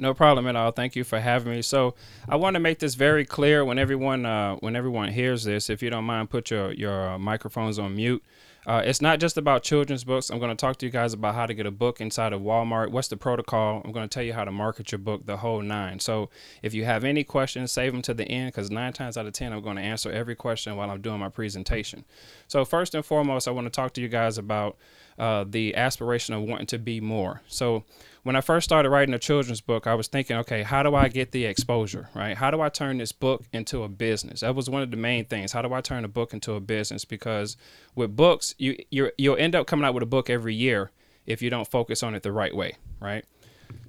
No 0.00 0.14
problem 0.14 0.46
at 0.46 0.56
all. 0.56 0.72
Thank 0.72 0.96
you 0.96 1.04
for 1.04 1.20
having 1.20 1.52
me. 1.52 1.62
So 1.62 1.94
I 2.28 2.36
want 2.36 2.54
to 2.54 2.60
make 2.60 2.78
this 2.78 2.94
very 2.94 3.26
clear 3.26 3.64
when 3.64 3.78
everyone 3.78 4.24
uh, 4.24 4.56
when 4.56 4.74
everyone 4.74 5.10
hears 5.12 5.44
this. 5.44 5.68
If 5.68 5.82
you 5.82 5.90
don't 5.90 6.04
mind, 6.04 6.30
put 6.30 6.50
your 6.50 6.72
your 6.72 7.10
uh, 7.10 7.18
microphones 7.18 7.78
on 7.78 7.96
mute. 7.96 8.22
Uh, 8.66 8.82
it's 8.84 9.00
not 9.00 9.20
just 9.20 9.38
about 9.38 9.62
children's 9.62 10.04
books. 10.04 10.30
I'm 10.30 10.38
going 10.38 10.54
to 10.54 10.60
talk 10.60 10.76
to 10.78 10.86
you 10.86 10.92
guys 10.92 11.14
about 11.14 11.34
how 11.34 11.46
to 11.46 11.54
get 11.54 11.64
a 11.64 11.70
book 11.70 12.00
inside 12.00 12.32
of 12.32 12.42
Walmart. 12.42 12.90
What's 12.90 13.08
the 13.08 13.16
protocol? 13.16 13.80
I'm 13.84 13.92
going 13.92 14.06
to 14.06 14.12
tell 14.12 14.22
you 14.22 14.34
how 14.34 14.44
to 14.44 14.52
market 14.52 14.92
your 14.92 14.98
book, 14.98 15.24
the 15.24 15.38
whole 15.38 15.62
nine. 15.62 15.98
So 15.98 16.28
if 16.62 16.74
you 16.74 16.84
have 16.84 17.02
any 17.02 17.24
questions, 17.24 17.72
save 17.72 17.92
them 17.92 18.02
to 18.02 18.12
the 18.12 18.24
end 18.24 18.48
because 18.48 18.70
nine 18.70 18.92
times 18.92 19.16
out 19.16 19.24
of 19.24 19.32
10, 19.32 19.54
I'm 19.54 19.62
going 19.62 19.76
to 19.76 19.82
answer 19.82 20.12
every 20.12 20.34
question 20.34 20.76
while 20.76 20.90
I'm 20.90 21.00
doing 21.00 21.20
my 21.20 21.30
presentation. 21.30 22.04
So, 22.48 22.66
first 22.66 22.94
and 22.94 23.04
foremost, 23.04 23.48
I 23.48 23.50
want 23.50 23.66
to 23.66 23.70
talk 23.70 23.94
to 23.94 24.00
you 24.02 24.08
guys 24.08 24.36
about 24.36 24.76
uh, 25.20 25.44
the 25.46 25.76
aspiration 25.76 26.32
of 26.32 26.42
wanting 26.42 26.66
to 26.66 26.78
be 26.78 26.98
more. 26.98 27.42
So, 27.46 27.84
when 28.22 28.36
I 28.36 28.40
first 28.40 28.64
started 28.64 28.88
writing 28.88 29.14
a 29.14 29.18
children's 29.18 29.60
book, 29.60 29.86
I 29.86 29.94
was 29.94 30.08
thinking, 30.08 30.36
okay, 30.38 30.62
how 30.62 30.82
do 30.82 30.94
I 30.94 31.08
get 31.08 31.32
the 31.32 31.44
exposure, 31.44 32.08
right? 32.14 32.36
How 32.36 32.50
do 32.50 32.62
I 32.62 32.70
turn 32.70 32.96
this 32.96 33.12
book 33.12 33.44
into 33.52 33.82
a 33.82 33.88
business? 33.88 34.40
That 34.40 34.54
was 34.54 34.70
one 34.70 34.80
of 34.80 34.90
the 34.90 34.96
main 34.96 35.26
things. 35.26 35.52
How 35.52 35.60
do 35.60 35.74
I 35.74 35.82
turn 35.82 36.04
a 36.06 36.08
book 36.08 36.32
into 36.32 36.54
a 36.54 36.60
business? 36.60 37.04
Because 37.04 37.58
with 37.94 38.16
books, 38.16 38.54
you 38.56 38.76
you 38.90 39.10
you'll 39.18 39.36
end 39.36 39.54
up 39.54 39.66
coming 39.66 39.84
out 39.84 39.92
with 39.92 40.02
a 40.02 40.06
book 40.06 40.30
every 40.30 40.54
year 40.54 40.90
if 41.26 41.42
you 41.42 41.50
don't 41.50 41.70
focus 41.70 42.02
on 42.02 42.14
it 42.14 42.22
the 42.22 42.32
right 42.32 42.56
way, 42.56 42.76
right? 42.98 43.24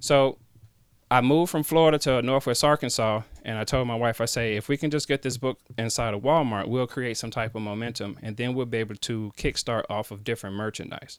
So 0.00 0.36
I 1.12 1.20
moved 1.20 1.50
from 1.50 1.62
Florida 1.62 1.98
to 1.98 2.22
Northwest 2.22 2.64
Arkansas, 2.64 3.20
and 3.44 3.58
I 3.58 3.64
told 3.64 3.86
my 3.86 3.94
wife, 3.94 4.22
I 4.22 4.24
say, 4.24 4.56
if 4.56 4.70
we 4.70 4.78
can 4.78 4.90
just 4.90 5.06
get 5.06 5.20
this 5.20 5.36
book 5.36 5.58
inside 5.76 6.14
of 6.14 6.22
Walmart, 6.22 6.68
we'll 6.68 6.86
create 6.86 7.18
some 7.18 7.30
type 7.30 7.54
of 7.54 7.60
momentum, 7.60 8.18
and 8.22 8.34
then 8.38 8.54
we'll 8.54 8.64
be 8.64 8.78
able 8.78 8.94
to 8.94 9.30
kickstart 9.36 9.82
off 9.90 10.10
of 10.10 10.24
different 10.24 10.56
merchandise. 10.56 11.18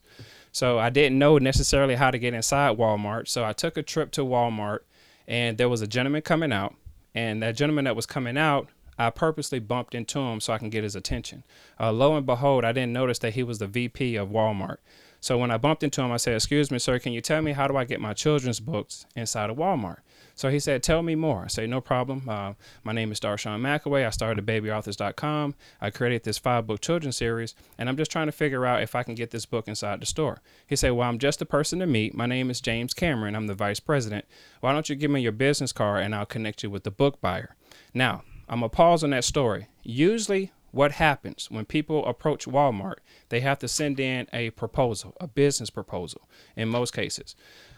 So 0.51 0.79
I 0.79 0.89
didn't 0.89 1.19
know 1.19 1.37
necessarily 1.37 1.93
how 1.93 2.09
to 2.09 2.17
get 2.17 2.33
inside 2.33 2.75
Walmart, 2.75 3.27
so 3.27 3.45
I 3.45 3.53
took 3.53 3.77
a 3.77 3.83
trip 3.83 4.09
to 4.13 4.21
Walmart, 4.21 4.79
and 5.27 5.59
there 5.59 5.69
was 5.69 5.83
a 5.83 5.87
gentleman 5.87 6.23
coming 6.23 6.51
out, 6.51 6.73
and 7.13 7.43
that 7.43 7.55
gentleman 7.55 7.85
that 7.85 7.95
was 7.95 8.07
coming 8.07 8.35
out, 8.35 8.69
I 8.97 9.11
purposely 9.11 9.59
bumped 9.59 9.93
into 9.93 10.19
him 10.19 10.39
so 10.39 10.53
I 10.53 10.57
can 10.57 10.71
get 10.71 10.83
his 10.83 10.95
attention. 10.95 11.43
Uh, 11.79 11.91
lo 11.91 12.17
and 12.17 12.25
behold, 12.25 12.65
I 12.65 12.71
didn't 12.71 12.93
notice 12.93 13.19
that 13.19 13.35
he 13.35 13.43
was 13.43 13.59
the 13.59 13.67
VP 13.67 14.15
of 14.15 14.29
Walmart. 14.29 14.77
So 15.23 15.37
when 15.37 15.51
I 15.51 15.57
bumped 15.57 15.83
into 15.83 16.01
him, 16.01 16.11
I 16.11 16.17
said, 16.17 16.35
Excuse 16.35 16.69
me, 16.69 16.77
sir, 16.79 16.99
can 16.99 17.13
you 17.13 17.21
tell 17.21 17.41
me 17.41 17.53
how 17.53 17.65
do 17.65 17.77
I 17.77 17.85
get 17.85 18.01
my 18.01 18.11
children's 18.11 18.59
books 18.59 19.05
inside 19.15 19.49
of 19.49 19.55
Walmart? 19.55 19.99
So 20.35 20.49
he 20.49 20.59
said, 20.59 20.83
Tell 20.83 21.01
me 21.01 21.15
more. 21.15 21.43
I 21.45 21.47
say, 21.47 21.65
No 21.65 21.79
problem. 21.79 22.27
Uh, 22.27 22.55
my 22.83 22.91
name 22.91 23.09
is 23.09 23.21
Darshawn 23.21 23.61
McAway. 23.61 24.05
I 24.05 24.09
started 24.09 24.45
babyauthors.com. 24.45 25.55
I 25.79 25.91
created 25.91 26.23
this 26.23 26.37
five 26.37 26.67
book 26.67 26.81
children's 26.81 27.15
series, 27.15 27.55
and 27.77 27.87
I'm 27.87 27.95
just 27.95 28.11
trying 28.11 28.25
to 28.25 28.33
figure 28.33 28.65
out 28.65 28.83
if 28.83 28.95
I 28.95 29.03
can 29.03 29.15
get 29.15 29.31
this 29.31 29.45
book 29.45 29.69
inside 29.69 30.01
the 30.01 30.05
store. 30.05 30.41
He 30.67 30.75
said, 30.75 30.91
Well, 30.91 31.07
I'm 31.07 31.19
just 31.19 31.39
the 31.39 31.45
person 31.45 31.79
to 31.79 31.87
meet. 31.87 32.13
My 32.13 32.25
name 32.25 32.49
is 32.49 32.59
James 32.59 32.93
Cameron. 32.93 33.33
I'm 33.33 33.47
the 33.47 33.53
vice 33.53 33.79
president. 33.79 34.25
Why 34.59 34.73
don't 34.73 34.89
you 34.89 34.95
give 34.97 35.09
me 35.09 35.21
your 35.21 35.31
business 35.31 35.71
card 35.71 36.03
and 36.03 36.13
I'll 36.13 36.25
connect 36.25 36.63
you 36.63 36.69
with 36.69 36.83
the 36.83 36.91
book 36.91 37.21
buyer? 37.21 37.55
Now, 37.93 38.23
I'm 38.49 38.59
going 38.59 38.69
to 38.69 38.75
pause 38.75 39.05
on 39.05 39.11
that 39.11 39.23
story. 39.23 39.69
Usually, 39.83 40.51
what 40.73 40.93
happens 40.93 41.51
when 41.51 41.65
people 41.65 42.03
approach 42.07 42.47
Walmart? 42.47 42.95
They 43.29 43.41
have 43.41 43.59
to 43.59 43.67
send 43.67 43.99
in 43.99 44.27
a 44.33 44.49
proposal, 44.49 45.15
a 45.21 45.27
business 45.27 45.69
proposal, 45.69 46.27
in 46.55 46.67
most 46.67 46.93
cases, 46.93 47.35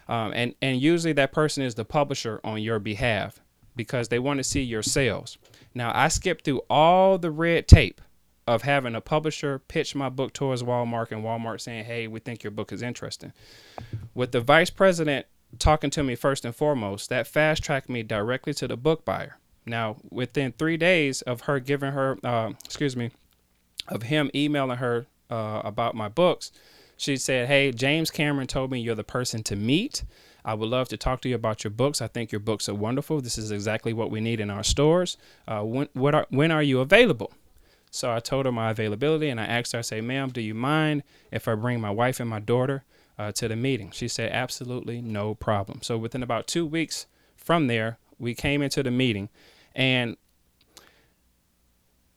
um, 0.08 0.32
and 0.34 0.56
and 0.62 0.82
usually 0.82 1.14
that 1.14 1.34
person 1.34 1.64
is 1.64 1.76
the 1.76 1.84
publisher 1.84 2.40
on 2.44 2.62
your 2.62 2.80
behalf 2.80 3.42
because 3.76 4.08
they 4.08 4.18
want 4.18 4.38
to 4.38 4.44
see 4.46 4.62
your 4.62 4.82
sales. 4.82 5.38
Now 5.74 5.92
I 5.94 6.08
skipped 6.08 6.46
through 6.46 6.62
all 6.70 7.18
the 7.18 7.32
red 7.32 7.68
tape 7.68 8.00
of 8.48 8.62
having 8.62 8.96
a 8.96 9.02
publisher 9.02 9.60
pitch 9.60 9.94
my 9.94 10.08
book 10.08 10.32
towards 10.32 10.64
Walmart 10.64 11.12
and 11.12 11.22
Walmart 11.22 11.60
saying, 11.60 11.84
"Hey, 11.84 12.08
we 12.08 12.22
think 12.22 12.44
your 12.44 12.52
book 12.52 12.72
is 12.72 12.82
interesting." 12.82 13.34
With 14.14 14.32
the 14.32 14.40
vice 14.40 14.70
president 14.70 15.26
talking 15.60 15.90
to 15.90 16.04
me 16.04 16.16
first 16.16 16.46
and 16.46 16.56
foremost, 16.56 17.10
that 17.10 17.28
fast 17.28 17.62
tracked 17.62 17.90
me 17.90 18.04
directly 18.04 18.54
to 18.54 18.70
the 18.70 18.78
book 18.78 19.04
buyer. 19.04 19.38
Now, 19.66 19.98
within 20.10 20.52
three 20.52 20.78
days 20.78 21.22
of 21.24 21.42
her 21.42 21.60
giving 21.60 21.92
her, 21.92 22.18
uh, 22.24 22.52
excuse 22.64 22.96
me, 22.96 23.12
of 23.88 24.04
him 24.04 24.30
emailing 24.36 24.78
her 24.78 25.08
uh, 25.30 25.62
about 25.64 25.96
my 25.96 26.08
books, 26.08 26.52
she 26.98 27.18
said, 27.18 27.48
Hey, 27.48 27.72
James 27.72 28.12
Cameron 28.12 28.48
told 28.48 28.72
me 28.72 28.80
you're 28.80 28.96
the 28.96 29.04
person 29.04 29.44
to 29.44 29.56
meet. 29.56 30.04
I 30.44 30.54
would 30.54 30.70
love 30.70 30.88
to 30.90 30.98
talk 30.98 31.22
to 31.22 31.30
you 31.30 31.36
about 31.36 31.64
your 31.64 31.72
books. 31.72 32.02
I 32.02 32.08
think 32.08 32.32
your 32.32 32.40
books 32.40 32.70
are 32.70 32.76
wonderful. 32.76 33.20
This 33.20 33.38
is 33.38 33.52
exactly 33.52 33.94
what 33.94 34.12
we 34.12 34.22
need 34.22 34.40
in 34.40 34.52
our 34.52 34.64
stores. 34.64 35.18
Uh, 35.48 35.62
when, 35.64 35.90
are, 36.14 36.28
when 36.30 36.52
are 36.52 36.62
you 36.62 36.80
available? 36.80 37.34
So 37.90 38.12
I 38.12 38.20
told 38.20 38.46
her 38.46 38.52
my 38.52 38.70
availability 38.70 39.30
and 39.30 39.40
I 39.40 39.46
asked 39.46 39.72
her, 39.72 39.80
I 39.80 39.82
say, 39.82 40.02
ma'am, 40.02 40.30
do 40.30 40.42
you 40.42 40.54
mind 40.54 41.02
if 41.32 41.48
I 41.48 41.56
bring 41.56 41.82
my 41.82 41.90
wife 41.90 42.20
and 42.20 42.30
my 42.30 42.40
daughter 42.40 42.84
uh, 43.18 43.32
to 43.32 43.48
the 43.48 43.56
meeting? 43.56 43.90
She 43.92 44.08
said, 44.08 44.32
absolutely 44.32 45.02
no 45.02 45.34
problem. 45.34 45.82
So 45.82 45.98
within 45.98 46.22
about 46.22 46.46
two 46.46 46.66
weeks 46.66 47.08
from 47.36 47.68
there, 47.68 47.98
we 48.20 48.36
came 48.36 48.62
into 48.62 48.84
the 48.84 48.92
meeting 48.92 49.30
and 49.76 50.16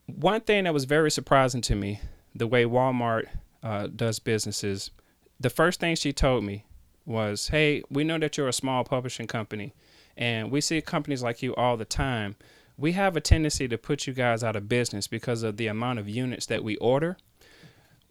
one 0.07 0.41
thing 0.41 0.65
that 0.65 0.73
was 0.73 0.85
very 0.85 1.11
surprising 1.11 1.61
to 1.63 1.75
me, 1.75 2.01
the 2.35 2.47
way 2.47 2.65
Walmart 2.65 3.27
uh, 3.63 3.89
does 3.89 4.19
businesses, 4.19 4.91
the 5.39 5.51
first 5.51 5.81
thing 5.81 5.97
she 5.97 6.13
told 6.13 6.45
me 6.45 6.65
was, 7.05 7.49
Hey, 7.49 7.83
we 7.91 8.05
know 8.05 8.19
that 8.19 8.37
you're 8.37 8.49
a 8.49 8.53
small 8.53 8.85
publishing 8.85 9.27
company, 9.27 9.75
and 10.17 10.51
we 10.51 10.61
see 10.61 10.81
companies 10.81 11.23
like 11.23 11.43
you 11.43 11.55
all 11.57 11.77
the 11.77 11.85
time. 11.85 12.37
We 12.77 12.93
have 12.93 13.17
a 13.17 13.21
tendency 13.21 13.67
to 13.69 13.77
put 13.77 14.07
you 14.07 14.13
guys 14.13 14.45
out 14.45 14.57
of 14.57 14.69
business 14.69 15.09
because 15.09 15.43
of 15.43 15.57
the 15.57 15.67
amount 15.67 15.99
of 15.99 16.09
units 16.09 16.47
that 16.47 16.63
we 16.63 16.77
order. 16.77 17.17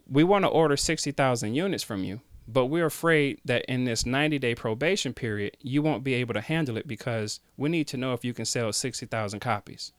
We 0.06 0.24
want 0.24 0.44
to 0.44 0.48
order 0.48 0.76
60,000 0.76 1.54
units 1.54 1.82
from 1.82 2.04
you, 2.04 2.20
but 2.50 2.66
we're 2.66 2.86
afraid 2.86 3.40
that 3.44 3.64
in 3.66 3.84
this 3.84 4.06
90 4.06 4.38
day 4.38 4.54
probation 4.54 5.12
period, 5.12 5.56
you 5.60 5.82
won't 5.82 6.02
be 6.02 6.14
able 6.14 6.32
to 6.32 6.40
handle 6.40 6.78
it 6.78 6.88
because 6.88 7.40
we 7.58 7.68
need 7.68 7.86
to 7.88 7.98
know 7.98 8.14
if 8.14 8.24
you 8.24 8.32
can 8.32 8.46
sell 8.46 8.72
60,000 8.72 9.38
copies. 9.38 9.92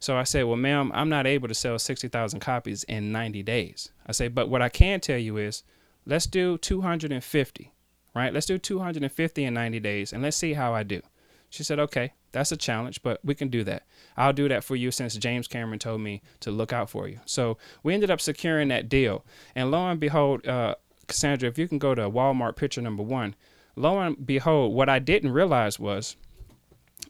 So 0.00 0.16
I 0.16 0.24
said, 0.24 0.44
Well, 0.44 0.56
ma'am, 0.56 0.90
I'm 0.94 1.10
not 1.10 1.26
able 1.26 1.46
to 1.46 1.54
sell 1.54 1.78
60,000 1.78 2.40
copies 2.40 2.84
in 2.84 3.12
90 3.12 3.42
days. 3.42 3.90
I 4.06 4.12
say, 4.12 4.28
But 4.28 4.48
what 4.48 4.62
I 4.62 4.70
can 4.70 5.00
tell 5.00 5.18
you 5.18 5.36
is 5.36 5.62
let's 6.06 6.26
do 6.26 6.56
250, 6.56 7.72
right? 8.14 8.32
Let's 8.32 8.46
do 8.46 8.56
250 8.56 9.44
in 9.44 9.54
90 9.54 9.80
days 9.80 10.12
and 10.12 10.22
let's 10.22 10.38
see 10.38 10.54
how 10.54 10.74
I 10.74 10.84
do. 10.84 11.02
She 11.50 11.62
said, 11.64 11.78
Okay, 11.78 12.14
that's 12.32 12.50
a 12.50 12.56
challenge, 12.56 13.02
but 13.02 13.20
we 13.22 13.34
can 13.34 13.48
do 13.48 13.62
that. 13.64 13.84
I'll 14.16 14.32
do 14.32 14.48
that 14.48 14.64
for 14.64 14.74
you 14.74 14.90
since 14.90 15.16
James 15.16 15.46
Cameron 15.46 15.78
told 15.78 16.00
me 16.00 16.22
to 16.40 16.50
look 16.50 16.72
out 16.72 16.88
for 16.88 17.08
you. 17.08 17.20
So 17.26 17.58
we 17.82 17.92
ended 17.92 18.10
up 18.10 18.22
securing 18.22 18.68
that 18.68 18.88
deal. 18.88 19.24
And 19.54 19.70
lo 19.70 19.86
and 19.86 20.00
behold, 20.00 20.46
uh, 20.46 20.76
Cassandra, 21.06 21.48
if 21.48 21.58
you 21.58 21.68
can 21.68 21.78
go 21.78 21.94
to 21.94 22.10
Walmart 22.10 22.56
picture 22.56 22.80
number 22.80 23.02
one, 23.02 23.34
lo 23.76 23.98
and 24.00 24.26
behold, 24.26 24.74
what 24.74 24.88
I 24.88 24.98
didn't 24.98 25.32
realize 25.32 25.78
was 25.78 26.16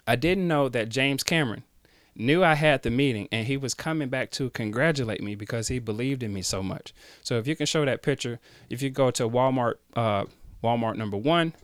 I 0.06 0.16
didn't 0.16 0.48
know 0.48 0.68
that 0.68 0.88
James 0.88 1.22
Cameron 1.22 1.64
knew 2.16 2.44
I 2.44 2.54
had 2.54 2.82
the 2.82 2.90
meeting 2.90 3.28
and 3.32 3.46
he 3.46 3.56
was 3.56 3.74
coming 3.74 4.08
back 4.08 4.30
to 4.32 4.50
congratulate 4.50 5.22
me 5.22 5.34
because 5.34 5.68
he 5.68 5.78
believed 5.78 6.22
in 6.22 6.32
me 6.32 6.42
so 6.42 6.62
much. 6.62 6.94
So 7.22 7.38
if 7.38 7.46
you 7.46 7.56
can 7.56 7.66
show 7.66 7.84
that 7.84 8.02
picture, 8.02 8.38
if 8.70 8.82
you 8.82 8.90
go 8.90 9.10
to 9.12 9.28
Walmart, 9.28 9.74
uh, 9.96 10.24
Walmart 10.62 10.96
number 10.96 11.16
one, 11.16 11.54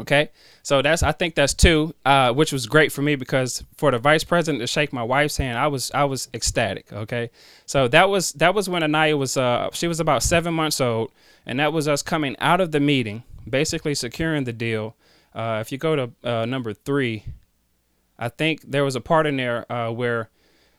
Okay, 0.00 0.30
so 0.62 0.82
that's 0.82 1.02
I 1.02 1.12
think 1.12 1.34
that's 1.34 1.54
two, 1.54 1.94
uh, 2.04 2.32
which 2.32 2.52
was 2.52 2.66
great 2.66 2.92
for 2.92 3.02
me 3.02 3.16
because 3.16 3.64
for 3.76 3.90
the 3.90 3.98
vice 3.98 4.24
president 4.24 4.60
to 4.60 4.66
shake 4.66 4.92
my 4.92 5.02
wife's 5.02 5.36
hand, 5.36 5.58
I 5.58 5.66
was 5.68 5.90
I 5.92 6.04
was 6.04 6.28
ecstatic. 6.34 6.92
Okay, 6.92 7.30
so 7.66 7.88
that 7.88 8.08
was 8.08 8.32
that 8.32 8.54
was 8.54 8.68
when 8.68 8.82
Anaya 8.82 9.16
was 9.16 9.36
uh, 9.36 9.70
she 9.72 9.88
was 9.88 10.00
about 10.00 10.22
seven 10.22 10.54
months 10.54 10.80
old, 10.80 11.12
and 11.44 11.58
that 11.60 11.72
was 11.72 11.88
us 11.88 12.02
coming 12.02 12.36
out 12.40 12.60
of 12.60 12.72
the 12.72 12.80
meeting, 12.80 13.22
basically 13.48 13.94
securing 13.94 14.44
the 14.44 14.52
deal. 14.52 14.94
Uh, 15.34 15.58
if 15.60 15.70
you 15.70 15.78
go 15.78 15.96
to 15.96 16.10
uh, 16.24 16.46
number 16.46 16.72
three, 16.72 17.24
I 18.18 18.28
think 18.28 18.62
there 18.62 18.84
was 18.84 18.96
a 18.96 19.00
part 19.00 19.26
in 19.26 19.36
there 19.36 19.70
uh, 19.70 19.90
where 19.90 20.30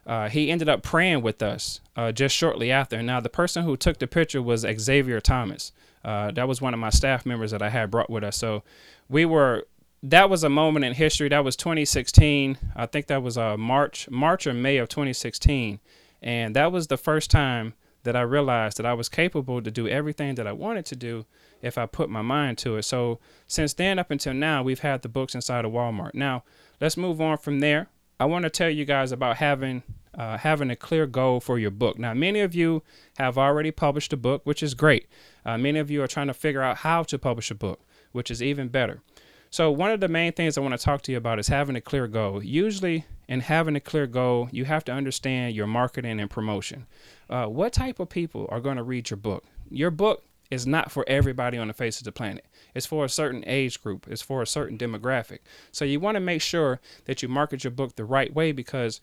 uh, 0.06 0.30
he 0.30 0.50
ended 0.50 0.70
up 0.70 0.82
praying 0.84 1.22
with 1.22 1.42
us 1.42 1.82
just 2.14 2.36
shortly 2.36 2.72
after. 2.72 3.02
Now, 3.02 3.20
the 3.20 3.30
person 3.30 3.64
who 3.64 3.76
took 3.76 4.00
the 4.00 4.08
picture 4.08 4.42
was 4.42 4.66
Xavier 4.80 5.20
Thomas. 5.20 5.72
Uh, 6.04 6.32
that 6.32 6.48
was 6.48 6.62
one 6.62 6.74
of 6.74 6.80
my 6.80 6.90
staff 6.90 7.26
members 7.26 7.52
that 7.52 7.62
I 7.62 7.70
had 7.70 7.92
brought 7.92 8.10
with 8.10 8.24
us. 8.24 8.38
So 8.38 8.64
we 9.10 9.26
were. 9.26 9.66
That 10.04 10.30
was 10.30 10.44
a 10.44 10.50
moment 10.50 10.86
in 10.86 10.94
history. 10.94 11.28
That 11.28 11.44
was 11.44 11.56
2016. 11.56 12.58
I 12.76 12.86
think 12.86 13.08
that 13.08 13.24
was 13.24 13.36
uh, 13.36 13.58
March, 13.58 14.08
March 14.12 14.46
or 14.46 14.54
May 14.54 14.78
of 14.78 14.90
2016, 14.90 15.80
and 16.22 16.56
that 16.56 16.72
was 16.72 16.88
the 16.88 16.98
first 16.98 17.32
time 17.32 17.74
that 18.04 18.16
I 18.16 18.22
realized 18.22 18.78
that 18.78 18.86
I 18.86 18.94
was 18.94 19.10
capable 19.10 19.62
to 19.62 19.70
do 19.70 19.88
everything 19.88 20.36
that 20.36 20.48
I 20.48 20.54
wanted 20.54 20.86
to 20.86 20.96
do 20.96 21.26
if 21.62 21.78
I 21.78 21.86
put 21.88 22.10
my 22.10 22.22
mind 22.22 22.58
to 22.60 22.78
it. 22.78 22.84
So 22.84 23.20
since 23.48 23.74
then 23.74 24.00
up 24.00 24.12
until 24.12 24.34
now, 24.34 24.64
we've 24.64 24.80
had 24.80 25.02
the 25.02 25.10
books 25.10 25.36
inside 25.36 25.66
of 25.66 25.74
Walmart. 25.74 26.14
Now 26.14 26.44
let's 26.80 26.96
move 26.96 27.20
on 27.20 27.38
from 27.38 27.60
there. 27.60 27.90
I 28.20 28.26
want 28.26 28.44
to 28.44 28.50
tell 28.50 28.70
you 28.70 28.86
guys 28.86 29.12
about 29.12 29.38
having 29.38 29.84
uh, 30.18 30.38
having 30.38 30.72
a 30.72 30.76
clear 30.76 31.06
goal 31.06 31.40
for 31.40 31.60
your 31.60 31.72
book. 31.72 32.00
Now, 32.00 32.14
many 32.14 32.40
of 32.40 32.56
you 32.56 32.84
have 33.18 33.38
already 33.38 33.72
published 33.72 34.12
a 34.14 34.18
book, 34.18 34.42
which 34.46 34.64
is 34.64 34.74
great. 34.74 35.08
Uh, 35.46 35.58
many 35.58 35.80
of 35.80 35.92
you 35.92 36.02
are 36.02 36.08
trying 36.08 36.28
to 36.28 36.34
figure 36.34 36.62
out 36.62 36.78
how 36.78 37.04
to 37.04 37.20
publish 37.20 37.52
a 37.52 37.56
book, 37.56 37.82
which 38.12 38.32
is 38.32 38.42
even 38.42 38.68
better. 38.68 39.02
So, 39.50 39.72
one 39.72 39.92
of 39.92 40.00
the 40.00 40.08
main 40.10 40.34
things 40.34 40.58
I 40.58 40.62
want 40.62 40.78
to 40.78 40.84
talk 40.84 41.04
to 41.04 41.12
you 41.12 41.18
about 41.18 41.40
is 41.40 41.48
having 41.48 41.76
a 41.76 41.82
clear 41.82 42.08
goal. 42.08 42.44
Usually, 42.44 43.06
in 43.28 43.42
having 43.42 43.76
a 43.76 43.80
clear 43.80 44.08
goal, 44.08 44.50
you 44.52 44.66
have 44.66 44.84
to 44.86 44.92
understand 44.92 45.56
your 45.56 45.68
marketing 45.68 46.20
and 46.20 46.30
promotion. 46.30 46.86
Uh, 47.30 47.46
what 47.46 47.74
type 47.74 48.00
of 48.00 48.10
people 48.10 48.48
are 48.50 48.60
going 48.60 48.78
to 48.78 48.84
read 48.84 49.10
your 49.10 49.18
book? 49.18 49.46
Your 49.70 49.92
book 49.92 50.24
is 50.50 50.66
not 50.66 50.92
for 50.92 51.04
everybody 51.08 51.58
on 51.58 51.68
the 51.68 51.74
face 51.74 52.00
of 52.00 52.06
the 52.06 52.12
planet. 52.12 52.46
It's 52.74 52.86
for 52.86 53.06
a 53.06 53.10
certain 53.10 53.44
age 53.46 53.82
group, 53.82 54.08
it's 54.10 54.22
for 54.22 54.42
a 54.42 54.48
certain 54.48 54.78
demographic. 54.78 55.40
So 55.72 55.86
you 55.86 56.00
want 56.00 56.16
to 56.16 56.22
make 56.22 56.42
sure 56.42 56.80
that 57.06 57.22
you 57.22 57.28
market 57.28 57.64
your 57.64 57.72
book 57.72 57.96
the 57.96 58.06
right 58.06 58.34
way 58.34 58.52
because 58.52 59.02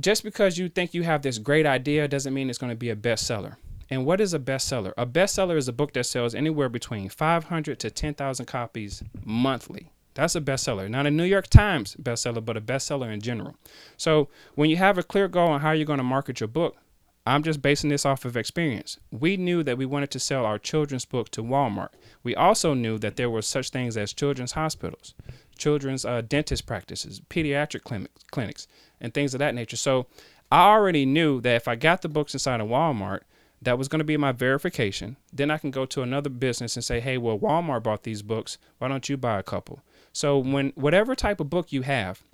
just 0.00 0.24
because 0.24 0.58
you 0.58 0.68
think 0.68 0.94
you 0.94 1.02
have 1.02 1.22
this 1.22 1.38
great 1.38 1.66
idea 1.66 2.08
doesn't 2.08 2.34
mean 2.34 2.48
it's 2.48 2.58
going 2.58 2.72
to 2.72 2.76
be 2.76 2.90
a 2.90 2.96
bestseller. 2.96 3.56
And 3.90 4.06
what 4.06 4.20
is 4.20 4.32
a 4.32 4.38
bestseller? 4.38 4.92
A 4.96 5.06
bestseller 5.06 5.56
is 5.56 5.68
a 5.68 5.72
book 5.72 5.92
that 5.92 6.06
sells 6.06 6.34
anywhere 6.34 6.68
between 6.68 7.08
500 7.08 7.78
to 7.78 7.90
10,000 7.90 8.46
copies 8.46 9.02
monthly. 9.24 9.90
That's 10.14 10.34
a 10.34 10.40
bestseller. 10.40 10.88
Not 10.88 11.06
a 11.06 11.10
New 11.10 11.24
York 11.24 11.48
Times 11.48 11.96
bestseller, 12.00 12.44
but 12.44 12.56
a 12.56 12.60
bestseller 12.60 13.12
in 13.12 13.20
general. 13.20 13.54
So 13.96 14.28
when 14.54 14.70
you 14.70 14.76
have 14.76 14.98
a 14.98 15.02
clear 15.02 15.28
goal 15.28 15.48
on 15.48 15.60
how 15.60 15.72
you're 15.72 15.86
going 15.86 15.98
to 15.98 16.04
market 16.04 16.40
your 16.40 16.48
book, 16.48 16.76
I'm 17.24 17.42
just 17.42 17.62
basing 17.62 17.90
this 17.90 18.04
off 18.04 18.24
of 18.24 18.36
experience. 18.36 18.98
We 19.10 19.36
knew 19.36 19.62
that 19.62 19.78
we 19.78 19.86
wanted 19.86 20.10
to 20.10 20.18
sell 20.18 20.44
our 20.44 20.58
children's 20.58 21.04
book 21.04 21.28
to 21.30 21.42
Walmart. 21.42 21.90
We 22.24 22.34
also 22.34 22.74
knew 22.74 22.98
that 22.98 23.16
there 23.16 23.30
were 23.30 23.42
such 23.42 23.70
things 23.70 23.96
as 23.96 24.12
children's 24.12 24.52
hospitals, 24.52 25.14
children's 25.62 26.04
uh, 26.04 26.20
dentist 26.22 26.66
practices, 26.66 27.20
pediatric 27.30 27.84
clinics, 27.84 28.24
clinics, 28.32 28.66
and 29.00 29.14
things 29.14 29.32
of 29.32 29.38
that 29.38 29.54
nature. 29.54 29.76
So 29.76 30.06
I 30.50 30.66
already 30.66 31.06
knew 31.06 31.40
that 31.42 31.54
if 31.54 31.68
I 31.68 31.76
got 31.76 32.02
the 32.02 32.08
books 32.08 32.34
inside 32.34 32.60
of 32.60 32.66
Walmart, 32.66 33.20
that 33.62 33.78
was 33.78 33.86
going 33.86 34.00
to 34.00 34.04
be 34.04 34.16
my 34.16 34.32
verification. 34.32 35.16
Then 35.32 35.52
I 35.52 35.58
can 35.58 35.70
go 35.70 35.86
to 35.86 36.02
another 36.02 36.30
business 36.30 36.74
and 36.74 36.84
say, 36.84 36.98
hey, 36.98 37.16
well, 37.16 37.38
Walmart 37.38 37.84
bought 37.84 38.02
these 38.02 38.22
books. 38.22 38.58
Why 38.78 38.88
don't 38.88 39.08
you 39.08 39.16
buy 39.16 39.38
a 39.38 39.44
couple? 39.44 39.82
So 40.12 40.36
when 40.36 40.72
whatever 40.74 41.14
type 41.14 41.38
of 41.38 41.48
book 41.48 41.72
you 41.72 41.82
have, 41.82 42.24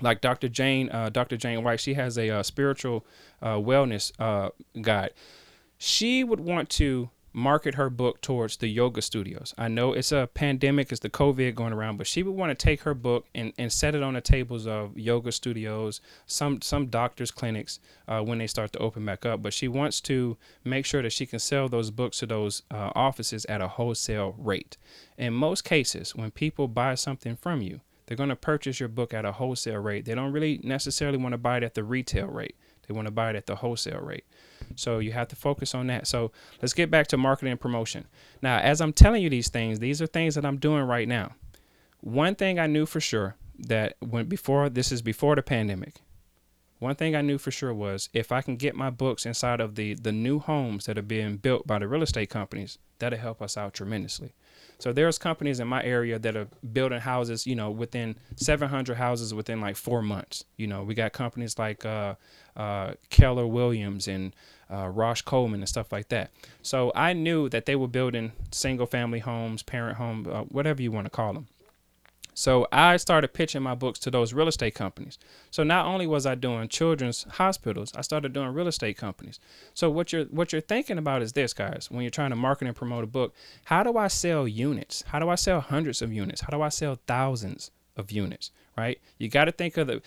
like 0.00 0.20
Dr. 0.20 0.48
Jane, 0.48 0.90
uh, 0.90 1.08
Dr. 1.08 1.36
Jane 1.36 1.64
White, 1.64 1.80
she 1.80 1.94
has 1.94 2.16
a 2.16 2.30
uh, 2.30 2.42
spiritual 2.44 3.04
uh, 3.42 3.56
wellness 3.56 4.12
uh, 4.20 4.50
guide. 4.80 5.10
She 5.76 6.22
would 6.22 6.40
want 6.40 6.68
to 6.70 7.10
market 7.34 7.74
her 7.74 7.90
book 7.90 8.20
towards 8.20 8.56
the 8.58 8.68
yoga 8.68 9.02
studios. 9.02 9.52
I 9.58 9.66
know 9.66 9.92
it's 9.92 10.12
a 10.12 10.28
pandemic, 10.32 10.92
it's 10.92 11.00
the 11.00 11.10
COVID 11.10 11.54
going 11.56 11.72
around, 11.72 11.96
but 11.96 12.06
she 12.06 12.22
would 12.22 12.34
want 12.34 12.50
to 12.50 12.54
take 12.54 12.82
her 12.82 12.94
book 12.94 13.26
and, 13.34 13.52
and 13.58 13.72
set 13.72 13.96
it 13.96 14.02
on 14.04 14.14
the 14.14 14.20
tables 14.20 14.66
of 14.68 14.96
yoga 14.96 15.32
studios, 15.32 16.00
some 16.26 16.62
some 16.62 16.86
doctors' 16.86 17.32
clinics 17.32 17.80
uh, 18.06 18.20
when 18.20 18.38
they 18.38 18.46
start 18.46 18.72
to 18.72 18.78
open 18.78 19.04
back 19.04 19.26
up. 19.26 19.42
But 19.42 19.52
she 19.52 19.66
wants 19.66 20.00
to 20.02 20.36
make 20.62 20.86
sure 20.86 21.02
that 21.02 21.12
she 21.12 21.26
can 21.26 21.40
sell 21.40 21.68
those 21.68 21.90
books 21.90 22.20
to 22.20 22.26
those 22.26 22.62
uh, 22.70 22.92
offices 22.94 23.44
at 23.46 23.60
a 23.60 23.68
wholesale 23.68 24.36
rate. 24.38 24.76
In 25.18 25.34
most 25.34 25.64
cases, 25.64 26.14
when 26.14 26.30
people 26.30 26.68
buy 26.68 26.94
something 26.94 27.34
from 27.34 27.60
you, 27.60 27.80
they're 28.06 28.16
going 28.16 28.28
to 28.28 28.36
purchase 28.36 28.78
your 28.78 28.88
book 28.88 29.12
at 29.12 29.24
a 29.24 29.32
wholesale 29.32 29.78
rate. 29.78 30.04
They 30.04 30.14
don't 30.14 30.32
really 30.32 30.60
necessarily 30.62 31.18
want 31.18 31.32
to 31.32 31.38
buy 31.38 31.56
it 31.56 31.62
at 31.64 31.74
the 31.74 31.82
retail 31.82 32.28
rate. 32.28 32.54
They 32.86 32.94
want 32.94 33.06
to 33.06 33.12
buy 33.12 33.30
it 33.30 33.36
at 33.36 33.46
the 33.46 33.56
wholesale 33.56 34.00
rate. 34.00 34.24
So 34.76 34.98
you 34.98 35.12
have 35.12 35.28
to 35.28 35.36
focus 35.36 35.74
on 35.74 35.86
that. 35.88 36.06
So 36.06 36.32
let's 36.60 36.72
get 36.72 36.90
back 36.90 37.06
to 37.08 37.16
marketing 37.16 37.52
and 37.52 37.60
promotion. 37.60 38.06
Now, 38.42 38.58
as 38.58 38.80
I'm 38.80 38.92
telling 38.92 39.22
you 39.22 39.30
these 39.30 39.48
things, 39.48 39.78
these 39.78 40.00
are 40.02 40.06
things 40.06 40.34
that 40.34 40.44
I'm 40.44 40.58
doing 40.58 40.84
right 40.84 41.08
now. 41.08 41.32
One 42.00 42.34
thing 42.34 42.58
I 42.58 42.66
knew 42.66 42.86
for 42.86 43.00
sure 43.00 43.36
that 43.58 43.96
when 44.00 44.26
before 44.26 44.68
this 44.68 44.92
is 44.92 45.00
before 45.02 45.36
the 45.36 45.42
pandemic, 45.42 46.00
one 46.78 46.96
thing 46.96 47.16
I 47.16 47.22
knew 47.22 47.38
for 47.38 47.50
sure 47.50 47.72
was 47.72 48.08
if 48.12 48.30
I 48.30 48.42
can 48.42 48.56
get 48.56 48.74
my 48.74 48.90
books 48.90 49.24
inside 49.24 49.60
of 49.60 49.74
the 49.74 49.94
the 49.94 50.12
new 50.12 50.38
homes 50.38 50.84
that 50.86 50.98
are 50.98 51.02
being 51.02 51.38
built 51.38 51.66
by 51.66 51.78
the 51.78 51.88
real 51.88 52.02
estate 52.02 52.28
companies, 52.28 52.78
that'll 52.98 53.18
help 53.18 53.40
us 53.40 53.56
out 53.56 53.74
tremendously. 53.74 54.34
So 54.78 54.92
there's 54.92 55.18
companies 55.18 55.60
in 55.60 55.68
my 55.68 55.82
area 55.82 56.18
that 56.18 56.36
are 56.36 56.48
building 56.72 57.00
houses, 57.00 57.46
you 57.46 57.54
know, 57.54 57.70
within 57.70 58.16
700 58.36 58.96
houses 58.96 59.32
within 59.32 59.60
like 59.60 59.76
four 59.76 60.02
months. 60.02 60.44
You 60.56 60.66
know, 60.66 60.82
we 60.82 60.94
got 60.94 61.12
companies 61.12 61.58
like 61.58 61.86
uh, 61.86 62.16
uh, 62.56 62.94
Keller 63.08 63.46
Williams 63.46 64.08
and 64.08 64.34
uh, 64.70 64.88
Rausch 64.88 65.22
Coleman 65.22 65.60
and 65.60 65.68
stuff 65.68 65.92
like 65.92 66.08
that. 66.08 66.30
So 66.62 66.92
I 66.94 67.12
knew 67.12 67.48
that 67.48 67.66
they 67.66 67.76
were 67.76 67.88
building 67.88 68.32
single 68.50 68.86
family 68.86 69.20
homes, 69.20 69.62
parent 69.62 69.96
home, 69.98 70.26
uh, 70.30 70.42
whatever 70.42 70.82
you 70.82 70.92
want 70.92 71.06
to 71.06 71.10
call 71.10 71.34
them. 71.34 71.48
So 72.34 72.66
I 72.72 72.96
started 72.96 73.28
pitching 73.32 73.62
my 73.62 73.76
books 73.76 74.00
to 74.00 74.10
those 74.10 74.32
real 74.34 74.48
estate 74.48 74.74
companies. 74.74 75.18
So 75.52 75.62
not 75.62 75.86
only 75.86 76.06
was 76.06 76.26
I 76.26 76.34
doing 76.34 76.68
children's 76.68 77.24
hospitals, 77.30 77.92
I 77.94 78.00
started 78.00 78.32
doing 78.32 78.48
real 78.48 78.66
estate 78.66 78.96
companies. 78.96 79.38
So 79.72 79.88
what 79.88 80.12
you're 80.12 80.24
what 80.24 80.52
you're 80.52 80.60
thinking 80.60 80.98
about 80.98 81.22
is 81.22 81.32
this, 81.32 81.52
guys, 81.52 81.88
when 81.90 82.02
you're 82.02 82.10
trying 82.10 82.30
to 82.30 82.36
market 82.36 82.66
and 82.66 82.76
promote 82.76 83.04
a 83.04 83.06
book, 83.06 83.34
how 83.66 83.84
do 83.84 83.96
I 83.96 84.08
sell 84.08 84.48
units? 84.48 85.04
How 85.06 85.20
do 85.20 85.28
I 85.28 85.36
sell 85.36 85.60
hundreds 85.60 86.02
of 86.02 86.12
units? 86.12 86.40
How 86.40 86.50
do 86.50 86.60
I 86.60 86.70
sell 86.70 86.98
thousands 87.06 87.70
of 87.96 88.10
units? 88.10 88.50
Right? 88.76 89.00
You 89.16 89.28
got 89.28 89.44
to 89.44 89.52
think 89.52 89.76
of 89.76 89.86
the 89.86 90.02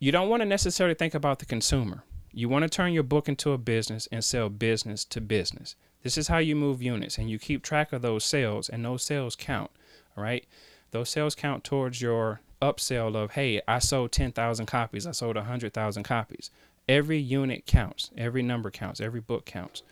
you 0.00 0.10
don't 0.10 0.28
want 0.28 0.40
to 0.40 0.46
necessarily 0.46 0.94
think 0.94 1.14
about 1.14 1.38
the 1.38 1.44
consumer. 1.46 2.02
You 2.32 2.48
want 2.48 2.62
to 2.62 2.68
turn 2.68 2.92
your 2.92 3.02
book 3.02 3.28
into 3.28 3.52
a 3.52 3.58
business 3.58 4.08
and 4.12 4.24
sell 4.24 4.48
business 4.48 5.04
to 5.06 5.20
business. 5.20 5.74
This 6.02 6.16
is 6.16 6.28
how 6.28 6.38
you 6.38 6.56
move 6.56 6.82
units 6.82 7.18
and 7.18 7.28
you 7.28 7.38
keep 7.38 7.62
track 7.62 7.92
of 7.92 8.02
those 8.02 8.24
sales 8.24 8.68
and 8.68 8.84
those 8.84 9.02
sales 9.02 9.36
count. 9.36 9.70
All 10.16 10.22
right 10.24 10.46
those 10.90 11.08
sales 11.08 11.34
count 11.34 11.64
towards 11.64 12.00
your 12.00 12.40
upsell 12.60 13.14
of, 13.16 13.32
hey, 13.32 13.60
I 13.66 13.78
sold 13.78 14.12
10,000 14.12 14.66
copies, 14.66 15.06
I 15.06 15.12
sold 15.12 15.36
100,000 15.36 16.02
copies. 16.02 16.50
Every 16.88 17.18
unit 17.18 17.66
counts, 17.66 18.10
every 18.16 18.42
number 18.42 18.70
counts, 18.70 19.00
every 19.00 19.20
book 19.20 19.44
counts. 19.44 19.82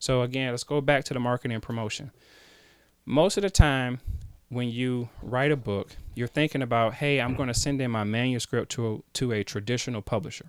So, 0.00 0.22
again, 0.22 0.50
let's 0.50 0.64
go 0.64 0.80
back 0.80 1.04
to 1.04 1.14
the 1.14 1.20
marketing 1.20 1.54
and 1.54 1.62
promotion. 1.62 2.10
Most 3.04 3.36
of 3.36 3.42
the 3.42 3.50
time, 3.50 4.00
when 4.48 4.68
you 4.68 5.08
write 5.22 5.52
a 5.52 5.56
book, 5.56 5.96
you're 6.14 6.26
thinking 6.26 6.62
about, 6.62 6.94
hey, 6.94 7.20
I'm 7.20 7.34
going 7.34 7.48
to 7.48 7.54
send 7.54 7.80
in 7.80 7.90
my 7.90 8.04
manuscript 8.04 8.72
to 8.72 8.94
a, 8.94 8.98
to 9.14 9.32
a 9.32 9.44
traditional 9.44 10.02
publisher. 10.02 10.46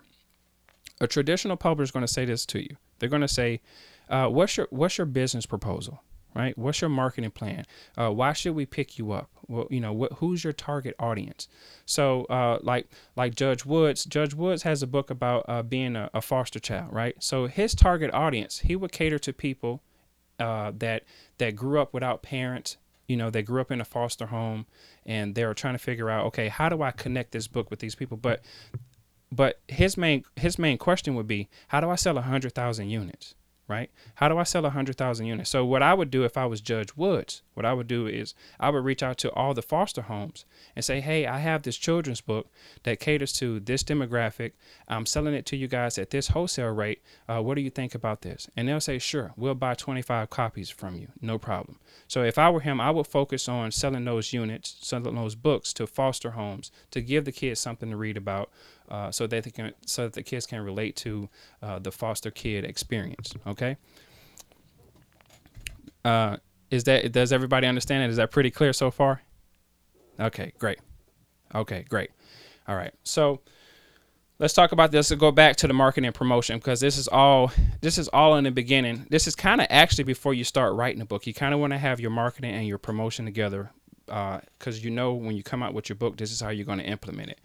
A 1.01 1.07
traditional 1.07 1.57
publisher 1.57 1.85
is 1.85 1.91
going 1.91 2.05
to 2.05 2.11
say 2.11 2.25
this 2.25 2.45
to 2.47 2.61
you. 2.61 2.75
They're 2.99 3.09
going 3.09 3.21
to 3.21 3.27
say, 3.27 3.61
uh, 4.09 4.27
"What's 4.27 4.57
your 4.57 4.67
what's 4.69 4.97
your 4.97 5.05
business 5.05 5.45
proposal? 5.45 6.01
right? 6.35 6.57
What's 6.57 6.81
your 6.81 6.89
marketing 6.89 7.31
plan? 7.31 7.65
Uh, 7.97 8.11
why 8.11 8.33
should 8.33 8.55
we 8.55 8.65
pick 8.65 8.97
you 8.97 9.11
up? 9.11 9.29
Well, 9.47 9.67
you 9.69 9.79
know, 9.79 9.93
what, 9.93 10.13
who's 10.13 10.43
your 10.43 10.53
target 10.53 10.95
audience? 10.99 11.47
So, 11.85 12.25
uh, 12.25 12.59
like 12.61 12.89
like 13.15 13.35
Judge 13.35 13.65
Woods, 13.65 14.05
Judge 14.05 14.33
Woods 14.33 14.63
has 14.63 14.83
a 14.83 14.87
book 14.87 15.09
about 15.09 15.45
uh, 15.47 15.63
being 15.63 15.95
a, 15.95 16.09
a, 16.13 16.21
foster 16.21 16.59
child, 16.59 16.93
right? 16.93 17.15
So 17.19 17.47
his 17.47 17.73
target 17.73 18.13
audience, 18.13 18.59
he 18.59 18.75
would 18.75 18.91
cater 18.91 19.19
to 19.19 19.33
people 19.33 19.81
uh, 20.39 20.71
that 20.77 21.03
that 21.39 21.55
grew 21.55 21.81
up 21.81 21.93
without 21.93 22.21
parents. 22.21 22.77
You 23.07 23.17
know, 23.17 23.31
they 23.31 23.41
grew 23.41 23.59
up 23.59 23.71
in 23.71 23.81
a 23.81 23.85
foster 23.85 24.27
home, 24.27 24.67
and 25.03 25.33
they 25.33 25.43
were 25.43 25.55
trying 25.55 25.73
to 25.73 25.79
figure 25.79 26.11
out, 26.11 26.27
okay, 26.27 26.47
how 26.47 26.69
do 26.69 26.83
I 26.83 26.91
connect 26.91 27.31
this 27.31 27.47
book 27.47 27.71
with 27.71 27.79
these 27.79 27.95
people? 27.95 28.17
But 28.17 28.41
but 29.31 29.59
his 29.67 29.97
main 29.97 30.23
his 30.35 30.57
main 30.57 30.77
question 30.77 31.15
would 31.15 31.27
be, 31.27 31.49
how 31.69 31.79
do 31.81 31.89
I 31.89 31.95
sell 31.95 32.19
hundred 32.19 32.53
thousand 32.53 32.89
units? 32.89 33.35
Right? 33.69 33.91
How 34.15 34.27
do 34.27 34.37
I 34.37 34.43
sell 34.43 34.63
100,000 34.63 35.25
units? 35.25 35.49
So, 35.49 35.63
what 35.63 35.83
I 35.83 35.93
would 35.93 36.09
do 36.09 36.23
if 36.23 36.35
I 36.35 36.45
was 36.47 36.59
Judge 36.59 36.97
Woods, 36.97 37.43
what 37.53 37.65
I 37.65 37.73
would 37.73 37.87
do 37.87 38.07
is 38.07 38.33
I 38.59 38.69
would 38.71 38.83
reach 38.83 39.03
out 39.03 39.17
to 39.19 39.31
all 39.33 39.53
the 39.53 39.61
foster 39.61 40.01
homes 40.01 40.43
and 40.75 40.83
say, 40.83 40.99
hey, 40.99 41.27
I 41.27 41.37
have 41.37 41.61
this 41.61 41.77
children's 41.77 42.19
book 42.19 42.47
that 42.83 42.99
caters 42.99 43.31
to 43.33 43.59
this 43.59 43.83
demographic. 43.83 44.53
I'm 44.87 45.05
selling 45.05 45.35
it 45.35 45.45
to 45.47 45.55
you 45.55 45.67
guys 45.67 45.97
at 45.97 46.09
this 46.09 46.29
wholesale 46.29 46.71
rate. 46.71 47.01
Uh, 47.27 47.41
what 47.41 47.55
do 47.55 47.61
you 47.61 47.69
think 47.69 47.93
about 47.93 48.21
this? 48.21 48.49
And 48.57 48.67
they'll 48.67 48.81
say, 48.81 48.97
sure, 48.97 49.33
we'll 49.37 49.55
buy 49.55 49.75
25 49.75 50.29
copies 50.29 50.69
from 50.69 50.95
you, 50.95 51.09
no 51.21 51.37
problem. 51.37 51.79
So, 52.07 52.23
if 52.23 52.37
I 52.39 52.49
were 52.49 52.61
him, 52.61 52.81
I 52.81 52.89
would 52.89 53.07
focus 53.07 53.47
on 53.47 53.71
selling 53.71 54.05
those 54.05 54.33
units, 54.33 54.75
selling 54.81 55.15
those 55.15 55.35
books 55.35 55.71
to 55.73 55.85
foster 55.85 56.31
homes 56.31 56.71
to 56.91 57.01
give 57.01 57.25
the 57.25 57.31
kids 57.31 57.59
something 57.59 57.91
to 57.91 57.97
read 57.97 58.17
about 58.17 58.49
uh, 58.89 59.11
so 59.11 59.27
that 59.27 59.43
they 59.43 59.51
can 59.51 59.73
so 59.85 60.03
that 60.03 60.13
the 60.13 60.23
kids 60.23 60.45
can 60.45 60.61
relate 60.61 60.95
to 60.95 61.29
uh, 61.61 61.79
the 61.79 61.91
foster 61.91 62.31
kid 62.31 62.65
experience. 62.65 63.33
Okay. 63.45 63.58
Uh, 66.03 66.37
is 66.71 66.85
that 66.85 67.11
does 67.11 67.31
everybody 67.33 67.67
understand 67.67 68.03
it? 68.03 68.09
Is 68.09 68.17
that 68.17 68.31
pretty 68.31 68.51
clear 68.51 68.73
so 68.73 68.91
far? 68.91 69.21
Okay, 70.19 70.53
great. 70.57 70.79
Okay, 71.53 71.85
great. 71.89 72.11
All 72.67 72.75
right. 72.75 72.93
So 73.03 73.41
let's 74.37 74.53
talk 74.53 74.71
about 74.71 74.91
this. 74.91 75.09
Let's 75.09 75.19
go 75.19 75.31
back 75.31 75.55
to 75.57 75.67
the 75.67 75.73
marketing 75.73 76.07
and 76.07 76.15
promotion 76.15 76.57
because 76.57 76.79
this 76.79 76.97
is 76.97 77.07
all 77.07 77.51
this 77.81 77.97
is 77.97 78.07
all 78.09 78.35
in 78.35 78.43
the 78.43 78.51
beginning. 78.51 79.07
This 79.09 79.27
is 79.27 79.35
kind 79.35 79.61
of 79.61 79.67
actually 79.69 80.03
before 80.05 80.33
you 80.33 80.43
start 80.43 80.75
writing 80.75 81.01
a 81.01 81.05
book. 81.05 81.27
You 81.27 81.33
kind 81.33 81.53
of 81.53 81.59
want 81.59 81.73
to 81.73 81.77
have 81.77 81.99
your 81.99 82.11
marketing 82.11 82.53
and 82.53 82.67
your 82.67 82.77
promotion 82.77 83.25
together 83.25 83.71
because 84.05 84.77
uh, 84.77 84.81
you 84.81 84.89
know 84.89 85.13
when 85.13 85.35
you 85.35 85.43
come 85.43 85.61
out 85.61 85.73
with 85.73 85.89
your 85.89 85.95
book, 85.95 86.17
this 86.17 86.31
is 86.31 86.41
how 86.41 86.49
you're 86.49 86.65
going 86.65 86.79
to 86.79 86.85
implement 86.85 87.29
it 87.29 87.39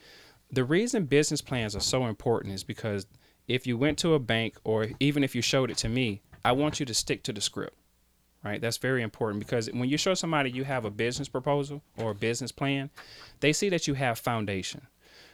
the 0.55 0.65
reason 0.65 1.05
business 1.05 1.41
plans 1.41 1.75
are 1.75 1.81
so 1.81 2.07
important 2.07 2.55
is 2.55 2.65
because 2.65 3.07
if 3.47 3.67
you 3.67 3.77
went 3.77 3.99
to 3.99 4.15
a 4.15 4.19
bank 4.19 4.57
or 4.65 4.89
even 5.01 5.25
if 5.25 5.35
you 5.35 5.43
showed 5.43 5.71
it 5.71 5.77
to 5.79 5.89
me, 5.89 6.23
I 6.45 6.53
want 6.53 6.81
you 6.81 6.87
to 6.87 6.95
stick 6.95 7.23
to 7.25 7.33
the 7.33 7.41
script. 7.41 7.77
Right? 8.45 8.61
That's 8.61 8.77
very 8.77 9.03
important 9.03 9.41
because 9.41 9.71
when 9.73 9.89
you 9.89 9.97
show 9.97 10.13
somebody 10.13 10.51
you 10.51 10.65
have 10.65 10.85
a 10.85 10.91
business 10.91 11.29
proposal 11.29 11.83
or 11.97 12.11
a 12.11 12.15
business 12.15 12.53
plan, 12.53 12.91
they 13.41 13.55
see 13.55 13.71
that 13.71 13.89
you 13.89 13.95
have 13.95 14.19
foundation. 14.19 14.87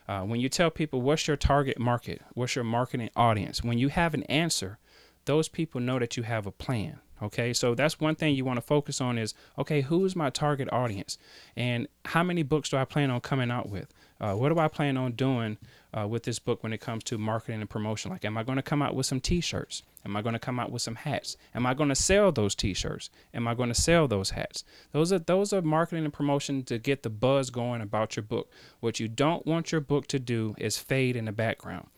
Uh, 0.06 0.22
when 0.22 0.40
you 0.40 0.48
tell 0.48 0.70
people 0.70 1.00
what's 1.02 1.26
your 1.26 1.36
target 1.36 1.78
market, 1.78 2.22
what's 2.34 2.54
your 2.54 2.64
marketing 2.64 3.10
audience, 3.16 3.64
when 3.64 3.78
you 3.78 3.88
have 3.88 4.14
an 4.14 4.22
answer, 4.24 4.78
those 5.24 5.48
people 5.48 5.80
know 5.80 5.98
that 5.98 6.16
you 6.16 6.22
have 6.22 6.46
a 6.46 6.52
plan. 6.52 7.00
Okay, 7.22 7.52
so 7.52 7.74
that's 7.74 8.00
one 8.00 8.14
thing 8.14 8.34
you 8.34 8.44
want 8.44 8.56
to 8.56 8.62
focus 8.62 9.00
on 9.00 9.18
is 9.18 9.34
okay, 9.58 9.82
who 9.82 10.04
is 10.04 10.16
my 10.16 10.30
target 10.30 10.68
audience, 10.72 11.18
and 11.54 11.86
how 12.06 12.22
many 12.22 12.42
books 12.42 12.70
do 12.70 12.76
I 12.76 12.84
plan 12.84 13.10
on 13.10 13.20
coming 13.20 13.50
out 13.50 13.68
with? 13.68 13.92
Uh, 14.20 14.34
what 14.34 14.50
do 14.50 14.58
I 14.58 14.68
plan 14.68 14.96
on 14.98 15.12
doing 15.12 15.56
uh, 15.96 16.06
with 16.06 16.24
this 16.24 16.38
book 16.38 16.62
when 16.62 16.72
it 16.72 16.80
comes 16.80 17.04
to 17.04 17.16
marketing 17.16 17.60
and 17.60 17.70
promotion? 17.70 18.10
Like, 18.10 18.24
am 18.24 18.36
I 18.36 18.42
going 18.42 18.56
to 18.56 18.62
come 18.62 18.82
out 18.82 18.94
with 18.94 19.06
some 19.06 19.20
T-shirts? 19.20 19.82
Am 20.04 20.16
I 20.16 20.22
going 20.22 20.34
to 20.34 20.38
come 20.38 20.58
out 20.58 20.70
with 20.70 20.82
some 20.82 20.94
hats? 20.94 21.36
Am 21.54 21.66
I 21.66 21.74
going 21.74 21.88
to 21.88 21.94
sell 21.94 22.30
those 22.30 22.54
T-shirts? 22.54 23.10
Am 23.34 23.48
I 23.48 23.54
going 23.54 23.68
to 23.68 23.74
sell 23.74 24.08
those 24.08 24.30
hats? 24.30 24.64
Those 24.92 25.12
are 25.12 25.18
those 25.18 25.52
are 25.52 25.62
marketing 25.62 26.04
and 26.04 26.12
promotion 26.12 26.62
to 26.64 26.78
get 26.78 27.02
the 27.02 27.10
buzz 27.10 27.50
going 27.50 27.80
about 27.80 28.16
your 28.16 28.22
book. 28.22 28.50
What 28.80 29.00
you 29.00 29.08
don't 29.08 29.46
want 29.46 29.72
your 29.72 29.80
book 29.80 30.06
to 30.08 30.18
do 30.18 30.54
is 30.58 30.78
fade 30.78 31.16
in 31.16 31.26
the 31.26 31.32
background. 31.32 31.88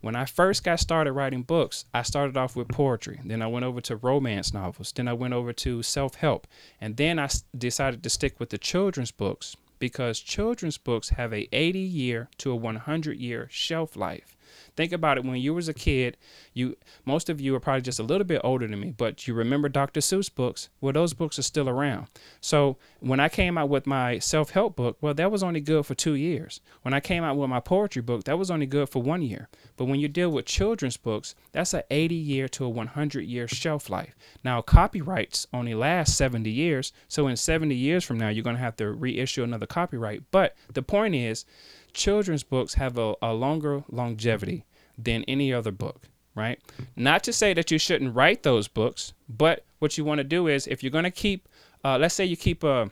When 0.00 0.14
I 0.14 0.26
first 0.26 0.62
got 0.62 0.80
started 0.80 1.12
writing 1.12 1.42
books, 1.42 1.84
I 1.92 2.02
started 2.02 2.36
off 2.36 2.54
with 2.54 2.68
poetry. 2.68 3.20
Then 3.24 3.42
I 3.42 3.46
went 3.46 3.64
over 3.64 3.80
to 3.82 3.96
romance 3.96 4.54
novels. 4.54 4.92
Then 4.92 5.08
I 5.08 5.12
went 5.12 5.34
over 5.34 5.52
to 5.52 5.82
self 5.82 6.16
help. 6.16 6.46
And 6.80 6.96
then 6.96 7.18
I 7.18 7.28
decided 7.56 8.02
to 8.02 8.10
stick 8.10 8.38
with 8.38 8.50
the 8.50 8.58
children's 8.58 9.10
books 9.10 9.56
because 9.78 10.20
children's 10.20 10.78
books 10.78 11.10
have 11.10 11.32
a 11.32 11.48
80 11.54 11.78
year 11.78 12.28
to 12.38 12.50
a 12.50 12.56
100 12.56 13.18
year 13.18 13.48
shelf 13.50 13.96
life. 13.96 14.37
Think 14.78 14.92
about 14.92 15.18
it 15.18 15.24
when 15.24 15.34
you 15.34 15.54
was 15.54 15.68
a 15.68 15.74
kid, 15.74 16.16
you 16.54 16.76
most 17.04 17.28
of 17.28 17.40
you 17.40 17.52
are 17.56 17.58
probably 17.58 17.82
just 17.82 17.98
a 17.98 18.04
little 18.04 18.24
bit 18.24 18.40
older 18.44 18.64
than 18.64 18.78
me, 18.78 18.94
but 18.96 19.26
you 19.26 19.34
remember 19.34 19.68
Dr. 19.68 19.98
Seuss 19.98 20.32
books? 20.32 20.68
Well, 20.80 20.92
those 20.92 21.14
books 21.14 21.36
are 21.36 21.42
still 21.42 21.68
around. 21.68 22.06
So, 22.40 22.76
when 23.00 23.18
I 23.18 23.28
came 23.28 23.58
out 23.58 23.70
with 23.70 23.88
my 23.88 24.20
self-help 24.20 24.76
book, 24.76 24.96
well, 25.00 25.14
that 25.14 25.32
was 25.32 25.42
only 25.42 25.58
good 25.58 25.84
for 25.84 25.96
2 25.96 26.14
years. 26.14 26.60
When 26.82 26.94
I 26.94 27.00
came 27.00 27.24
out 27.24 27.36
with 27.36 27.50
my 27.50 27.58
poetry 27.58 28.02
book, 28.02 28.22
that 28.22 28.38
was 28.38 28.52
only 28.52 28.66
good 28.66 28.88
for 28.88 29.02
1 29.02 29.20
year. 29.20 29.48
But 29.76 29.86
when 29.86 29.98
you 29.98 30.06
deal 30.06 30.30
with 30.30 30.46
children's 30.46 30.96
books, 30.96 31.34
that's 31.50 31.74
a 31.74 31.82
80 31.90 32.14
year 32.14 32.46
to 32.46 32.64
a 32.64 32.68
100 32.68 33.22
year 33.22 33.48
shelf 33.48 33.90
life. 33.90 34.14
Now, 34.44 34.62
copyrights 34.62 35.48
only 35.52 35.74
last 35.74 36.16
70 36.16 36.48
years, 36.50 36.92
so 37.08 37.26
in 37.26 37.36
70 37.36 37.74
years 37.74 38.04
from 38.04 38.18
now, 38.18 38.28
you're 38.28 38.44
going 38.44 38.54
to 38.54 38.62
have 38.62 38.76
to 38.76 38.92
reissue 38.92 39.42
another 39.42 39.66
copyright. 39.66 40.30
But 40.30 40.54
the 40.72 40.82
point 40.82 41.16
is, 41.16 41.44
children's 41.92 42.44
books 42.44 42.74
have 42.74 42.96
a, 42.96 43.14
a 43.20 43.32
longer 43.32 43.82
longevity 43.90 44.64
than 44.98 45.24
any 45.24 45.52
other 45.52 45.70
book, 45.70 46.08
right? 46.34 46.60
Not 46.96 47.22
to 47.24 47.32
say 47.32 47.54
that 47.54 47.70
you 47.70 47.78
shouldn't 47.78 48.14
write 48.14 48.42
those 48.42 48.68
books, 48.68 49.12
but 49.28 49.64
what 49.78 49.96
you 49.96 50.04
want 50.04 50.18
to 50.18 50.24
do 50.24 50.48
is 50.48 50.66
if 50.66 50.82
you're 50.82 50.90
going 50.90 51.04
to 51.04 51.10
keep, 51.10 51.48
uh, 51.84 51.96
let's 51.98 52.14
say 52.14 52.24
you 52.24 52.36
keep 52.36 52.64
a, 52.64 52.90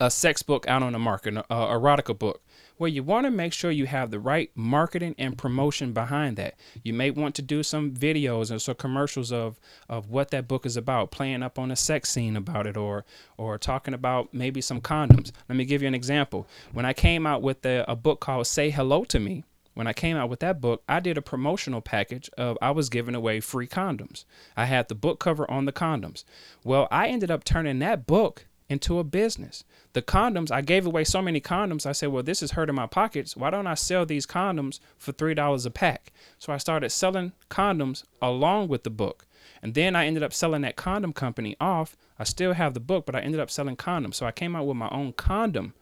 a 0.00 0.10
sex 0.10 0.42
book 0.42 0.66
out 0.66 0.82
on 0.82 0.92
the 0.92 0.98
market, 0.98 1.36
a, 1.36 1.44
a 1.50 1.78
erotica 1.78 2.18
book. 2.18 2.42
Well, 2.78 2.88
you 2.88 3.02
want 3.02 3.26
to 3.26 3.30
make 3.30 3.52
sure 3.52 3.70
you 3.70 3.84
have 3.84 4.10
the 4.10 4.18
right 4.18 4.50
marketing 4.54 5.14
and 5.18 5.36
promotion 5.36 5.92
behind 5.92 6.38
that. 6.38 6.54
You 6.82 6.94
may 6.94 7.10
want 7.10 7.34
to 7.34 7.42
do 7.42 7.62
some 7.62 7.90
videos 7.90 8.50
or 8.50 8.58
some 8.58 8.76
commercials 8.76 9.30
of 9.30 9.60
of 9.86 10.08
what 10.08 10.30
that 10.30 10.48
book 10.48 10.64
is 10.64 10.78
about, 10.78 11.10
playing 11.10 11.42
up 11.42 11.58
on 11.58 11.70
a 11.70 11.76
sex 11.76 12.08
scene 12.08 12.36
about 12.36 12.66
it, 12.66 12.78
or 12.78 13.04
or 13.36 13.58
talking 13.58 13.92
about 13.92 14.32
maybe 14.32 14.62
some 14.62 14.80
condoms. 14.80 15.30
Let 15.46 15.56
me 15.56 15.66
give 15.66 15.82
you 15.82 15.88
an 15.88 15.94
example. 15.94 16.46
When 16.72 16.86
I 16.86 16.94
came 16.94 17.26
out 17.26 17.42
with 17.42 17.60
the, 17.60 17.84
a 17.86 17.94
book 17.94 18.20
called 18.20 18.46
"Say 18.46 18.70
Hello 18.70 19.04
to 19.04 19.20
Me," 19.20 19.44
when 19.74 19.86
I 19.86 19.92
came 19.92 20.16
out 20.16 20.28
with 20.28 20.40
that 20.40 20.60
book, 20.60 20.82
I 20.88 21.00
did 21.00 21.16
a 21.16 21.22
promotional 21.22 21.80
package 21.80 22.28
of 22.36 22.58
I 22.60 22.70
was 22.70 22.88
giving 22.88 23.14
away 23.14 23.40
free 23.40 23.68
condoms. 23.68 24.24
I 24.56 24.64
had 24.64 24.88
the 24.88 24.94
book 24.94 25.20
cover 25.20 25.48
on 25.50 25.64
the 25.64 25.72
condoms. 25.72 26.24
Well, 26.64 26.88
I 26.90 27.08
ended 27.08 27.30
up 27.30 27.44
turning 27.44 27.78
that 27.78 28.06
book 28.06 28.46
into 28.68 28.98
a 28.98 29.04
business. 29.04 29.64
The 29.94 30.02
condoms, 30.02 30.50
I 30.50 30.60
gave 30.60 30.86
away 30.86 31.02
so 31.04 31.20
many 31.20 31.40
condoms. 31.40 31.86
I 31.86 31.92
said, 31.92 32.10
well, 32.10 32.22
this 32.22 32.42
is 32.42 32.52
hurting 32.52 32.76
my 32.76 32.86
pockets. 32.86 33.36
Why 33.36 33.50
don't 33.50 33.66
I 33.66 33.74
sell 33.74 34.06
these 34.06 34.26
condoms 34.26 34.78
for 34.96 35.12
$3 35.12 35.66
a 35.66 35.70
pack? 35.70 36.12
So 36.38 36.52
I 36.52 36.56
started 36.56 36.90
selling 36.90 37.32
condoms 37.50 38.04
along 38.22 38.68
with 38.68 38.84
the 38.84 38.90
book. 38.90 39.26
And 39.62 39.74
then 39.74 39.96
I 39.96 40.06
ended 40.06 40.22
up 40.22 40.32
selling 40.32 40.62
that 40.62 40.76
condom 40.76 41.12
company 41.12 41.56
off. 41.60 41.96
I 42.18 42.24
still 42.24 42.52
have 42.52 42.74
the 42.74 42.80
book, 42.80 43.06
but 43.06 43.16
I 43.16 43.20
ended 43.20 43.40
up 43.40 43.50
selling 43.50 43.76
condoms. 43.76 44.14
So 44.14 44.24
I 44.24 44.32
came 44.32 44.54
out 44.54 44.66
with 44.66 44.76
my 44.76 44.88
own 44.90 45.12
condom 45.14 45.74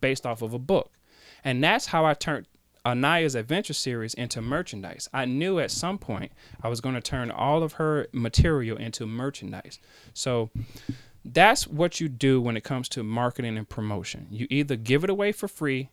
based 0.00 0.26
off 0.26 0.42
of 0.42 0.52
a 0.52 0.58
book. 0.58 0.90
And 1.44 1.62
that's 1.62 1.86
how 1.86 2.04
I 2.04 2.14
turned 2.14 2.46
Anaya's 2.84 3.34
adventure 3.34 3.72
series 3.72 4.14
into 4.14 4.42
merchandise. 4.42 5.08
I 5.12 5.24
knew 5.24 5.58
at 5.58 5.70
some 5.70 5.98
point 5.98 6.32
I 6.62 6.68
was 6.68 6.80
going 6.80 6.94
to 6.94 7.00
turn 7.00 7.30
all 7.30 7.62
of 7.62 7.74
her 7.74 8.08
material 8.12 8.76
into 8.76 9.06
merchandise. 9.06 9.78
So 10.12 10.50
that's 11.24 11.66
what 11.66 12.00
you 12.00 12.08
do 12.08 12.40
when 12.40 12.56
it 12.56 12.64
comes 12.64 12.88
to 12.90 13.02
marketing 13.02 13.56
and 13.56 13.68
promotion. 13.68 14.26
You 14.30 14.46
either 14.50 14.76
give 14.76 15.04
it 15.04 15.10
away 15.10 15.32
for 15.32 15.48
free 15.48 15.88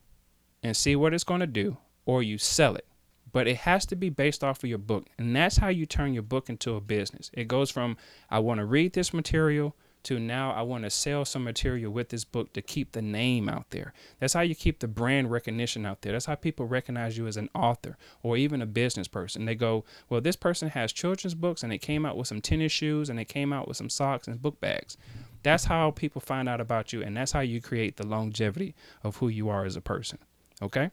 and 0.62 0.76
see 0.76 0.96
what 0.96 1.14
it's 1.14 1.24
going 1.24 1.40
to 1.40 1.48
do, 1.48 1.78
or 2.06 2.22
you 2.22 2.38
sell 2.38 2.76
it. 2.76 2.86
But 3.32 3.48
it 3.48 3.58
has 3.58 3.86
to 3.86 3.96
be 3.96 4.10
based 4.10 4.44
off 4.44 4.62
of 4.62 4.70
your 4.70 4.78
book. 4.78 5.08
And 5.18 5.34
that's 5.34 5.58
how 5.58 5.70
you 5.70 5.86
turn 5.86 6.14
your 6.14 6.24
book 6.24 6.50
into 6.50 6.76
a 6.76 6.82
business. 6.82 7.32
It 7.34 7.48
goes 7.48 7.72
from, 7.72 7.96
I 8.30 8.40
want 8.40 8.60
to 8.60 8.66
read 8.66 8.92
this 8.92 9.14
material 9.14 9.76
to 10.04 10.20
now 10.20 10.52
I 10.52 10.62
want 10.62 10.84
to 10.84 10.90
sell 10.90 11.26
some 11.26 11.44
material 11.44 11.92
with 11.92 12.10
this 12.10 12.24
book 12.24 12.54
to 12.54 12.62
keep 12.62 12.92
the 12.92 13.02
name 13.02 13.48
out 13.48 13.70
there. 13.70 13.94
That's 14.20 14.34
how 14.34 14.42
you 14.42 14.56
keep 14.56 14.80
the 14.80 14.88
brand 14.88 15.32
recognition 15.32 15.86
out 15.86 16.02
there. 16.02 16.14
That's 16.14 16.26
how 16.26 16.36
people 16.36 16.66
recognize 16.66 17.18
you 17.18 17.28
as 17.28 17.38
an 17.38 17.50
author 17.54 17.98
or 18.24 18.38
even 18.38 18.62
a 18.62 18.66
business 18.66 19.08
person. 19.08 19.46
They 19.46 19.56
go, 19.56 19.84
well, 20.10 20.22
this 20.22 20.36
person 20.36 20.70
has 20.70 20.92
children's 20.92 21.36
books 21.36 21.64
and 21.64 21.72
they 21.72 21.78
came 21.78 22.06
out 22.06 22.18
with 22.18 22.28
some 22.28 22.42
tennis 22.42 22.72
shoes 22.72 23.10
and 23.10 23.18
they 23.18 23.26
came 23.26 23.54
out 23.54 23.68
with 23.68 23.78
some 23.78 23.90
socks 23.90 24.28
and 24.28 24.42
book 24.42 24.60
bags. 24.60 24.98
That's 25.44 25.66
how 25.66 25.92
people 25.92 26.22
find 26.22 26.48
out 26.50 26.62
about 26.62 26.94
you 26.94 27.02
and 27.02 27.16
that's 27.16 27.32
how 27.32 27.42
you 27.42 27.62
create 27.62 27.98
the 27.98 28.08
longevity 28.08 28.76
of 29.04 29.18
who 29.18 29.28
you 29.28 29.50
are 29.50 29.66
as 29.66 29.76
a 29.76 29.82
person. 29.82 30.20
Okay? 30.62 30.92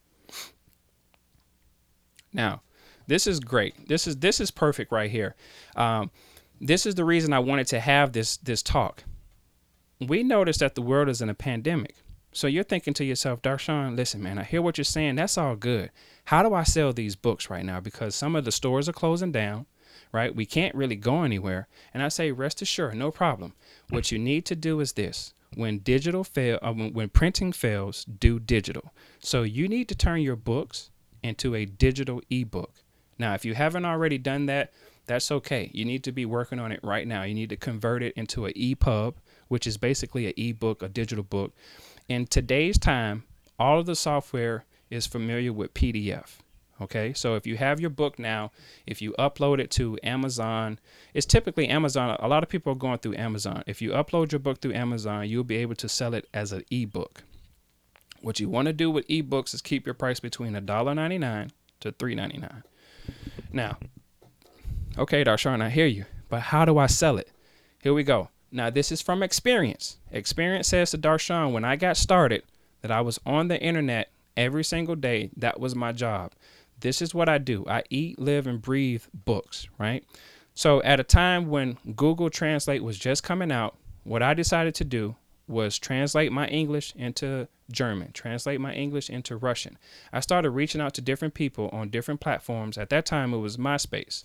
Now, 2.32 2.62
this 3.06 3.26
is 3.26 3.40
great. 3.40 3.88
This 3.88 4.06
is 4.06 4.18
this 4.18 4.38
is 4.38 4.50
perfect 4.50 4.92
right 4.92 5.10
here. 5.10 5.34
Um, 5.76 6.10
this 6.60 6.86
is 6.86 6.94
the 6.94 7.04
reason 7.04 7.32
I 7.32 7.38
wanted 7.38 7.66
to 7.68 7.80
have 7.80 8.12
this 8.12 8.36
this 8.38 8.62
talk. 8.62 9.04
We 10.00 10.22
noticed 10.22 10.60
that 10.60 10.74
the 10.74 10.82
world 10.82 11.08
is 11.08 11.20
in 11.20 11.28
a 11.28 11.34
pandemic. 11.34 11.96
So 12.32 12.46
you're 12.46 12.62
thinking 12.62 12.94
to 12.94 13.04
yourself, 13.04 13.42
Darshawn, 13.42 13.96
listen, 13.96 14.22
man, 14.22 14.38
I 14.38 14.44
hear 14.44 14.62
what 14.62 14.78
you're 14.78 14.84
saying. 14.84 15.16
That's 15.16 15.38
all 15.38 15.56
good. 15.56 15.90
How 16.26 16.42
do 16.42 16.54
I 16.54 16.62
sell 16.62 16.92
these 16.92 17.16
books 17.16 17.50
right 17.50 17.64
now? 17.64 17.80
Because 17.80 18.14
some 18.14 18.36
of 18.36 18.44
the 18.44 18.52
stores 18.52 18.88
are 18.88 18.92
closing 18.92 19.32
down, 19.32 19.66
right? 20.12 20.34
We 20.34 20.46
can't 20.46 20.74
really 20.74 20.94
go 20.94 21.22
anywhere. 21.22 21.68
And 21.92 22.02
I 22.02 22.08
say, 22.08 22.30
rest 22.30 22.62
assured, 22.62 22.94
no 22.94 23.10
problem. 23.10 23.54
What 23.88 24.12
you 24.12 24.18
need 24.18 24.44
to 24.46 24.54
do 24.54 24.78
is 24.80 24.92
this. 24.92 25.34
When 25.54 25.78
digital 25.78 26.22
fail, 26.22 26.58
uh, 26.62 26.72
when, 26.74 26.92
when 26.92 27.08
printing 27.08 27.52
fails, 27.52 28.04
do 28.04 28.38
digital. 28.38 28.92
So 29.18 29.42
you 29.42 29.66
need 29.66 29.88
to 29.88 29.94
turn 29.94 30.20
your 30.20 30.36
books 30.36 30.90
into 31.22 31.54
a 31.54 31.64
digital 31.64 32.20
ebook. 32.30 32.74
Now, 33.18 33.34
if 33.34 33.44
you 33.44 33.54
haven't 33.54 33.86
already 33.86 34.18
done 34.18 34.46
that, 34.46 34.72
that's 35.08 35.32
okay. 35.32 35.70
You 35.72 35.84
need 35.84 36.04
to 36.04 36.12
be 36.12 36.24
working 36.24 36.60
on 36.60 36.70
it 36.70 36.80
right 36.82 37.08
now. 37.08 37.24
You 37.24 37.34
need 37.34 37.50
to 37.50 37.56
convert 37.56 38.02
it 38.02 38.14
into 38.14 38.46
an 38.46 38.52
EPUB, 38.52 39.14
which 39.48 39.66
is 39.66 39.76
basically 39.76 40.26
an 40.26 40.34
ebook, 40.36 40.82
a 40.82 40.88
digital 40.88 41.24
book. 41.24 41.52
In 42.08 42.26
today's 42.26 42.78
time, 42.78 43.24
all 43.58 43.80
of 43.80 43.86
the 43.86 43.96
software 43.96 44.64
is 44.90 45.06
familiar 45.06 45.52
with 45.52 45.74
PDF. 45.74 46.38
Okay, 46.80 47.12
so 47.12 47.34
if 47.34 47.44
you 47.44 47.56
have 47.56 47.80
your 47.80 47.90
book 47.90 48.20
now, 48.20 48.52
if 48.86 49.02
you 49.02 49.12
upload 49.18 49.58
it 49.58 49.68
to 49.72 49.98
Amazon, 50.04 50.78
it's 51.12 51.26
typically 51.26 51.66
Amazon. 51.66 52.16
A 52.20 52.28
lot 52.28 52.44
of 52.44 52.48
people 52.48 52.72
are 52.72 52.76
going 52.76 52.98
through 52.98 53.16
Amazon. 53.16 53.64
If 53.66 53.82
you 53.82 53.90
upload 53.90 54.30
your 54.30 54.38
book 54.38 54.60
through 54.60 54.74
Amazon, 54.74 55.28
you'll 55.28 55.42
be 55.42 55.56
able 55.56 55.74
to 55.74 55.88
sell 55.88 56.14
it 56.14 56.28
as 56.32 56.52
an 56.52 56.64
ebook. 56.70 57.24
What 58.20 58.38
you 58.38 58.48
want 58.48 58.66
to 58.66 58.72
do 58.72 58.90
with 58.90 59.08
ebooks 59.08 59.54
is 59.54 59.60
keep 59.60 59.86
your 59.86 59.94
price 59.94 60.20
between 60.20 60.52
$1.99 60.52 61.50
to 61.80 61.92
$3.99. 61.92 62.62
Now, 63.52 63.78
Okay, 64.98 65.22
Darshan, 65.22 65.62
I 65.62 65.70
hear 65.70 65.86
you, 65.86 66.06
but 66.28 66.40
how 66.40 66.64
do 66.64 66.76
I 66.76 66.86
sell 66.86 67.18
it? 67.18 67.30
Here 67.80 67.94
we 67.94 68.02
go. 68.02 68.30
Now, 68.50 68.68
this 68.68 68.90
is 68.90 69.00
from 69.00 69.22
experience. 69.22 69.98
Experience 70.10 70.66
says 70.66 70.90
to 70.90 70.98
Darshan, 70.98 71.52
when 71.52 71.64
I 71.64 71.76
got 71.76 71.96
started, 71.96 72.42
that 72.82 72.90
I 72.90 73.00
was 73.00 73.20
on 73.24 73.46
the 73.46 73.62
internet 73.62 74.10
every 74.36 74.64
single 74.64 74.96
day. 74.96 75.30
That 75.36 75.60
was 75.60 75.76
my 75.76 75.92
job. 75.92 76.32
This 76.80 77.00
is 77.00 77.14
what 77.14 77.28
I 77.28 77.38
do 77.38 77.64
I 77.68 77.84
eat, 77.90 78.18
live, 78.18 78.48
and 78.48 78.60
breathe 78.60 79.04
books, 79.14 79.68
right? 79.78 80.04
So, 80.54 80.82
at 80.82 80.98
a 80.98 81.04
time 81.04 81.46
when 81.46 81.78
Google 81.94 82.28
Translate 82.28 82.82
was 82.82 82.98
just 82.98 83.22
coming 83.22 83.52
out, 83.52 83.76
what 84.02 84.24
I 84.24 84.34
decided 84.34 84.74
to 84.76 84.84
do 84.84 85.14
was 85.48 85.78
translate 85.78 86.32
my 86.32 86.46
English 86.48 86.94
into 86.96 87.48
German, 87.70 88.12
translate 88.12 88.60
my 88.60 88.72
English 88.74 89.10
into 89.10 89.36
Russian. 89.36 89.78
I 90.12 90.20
started 90.20 90.50
reaching 90.50 90.80
out 90.80 90.94
to 90.94 91.00
different 91.00 91.34
people 91.34 91.68
on 91.72 91.90
different 91.90 92.20
platforms. 92.20 92.78
At 92.78 92.90
that 92.90 93.06
time, 93.06 93.34
it 93.34 93.38
was 93.38 93.56
MySpace. 93.56 94.24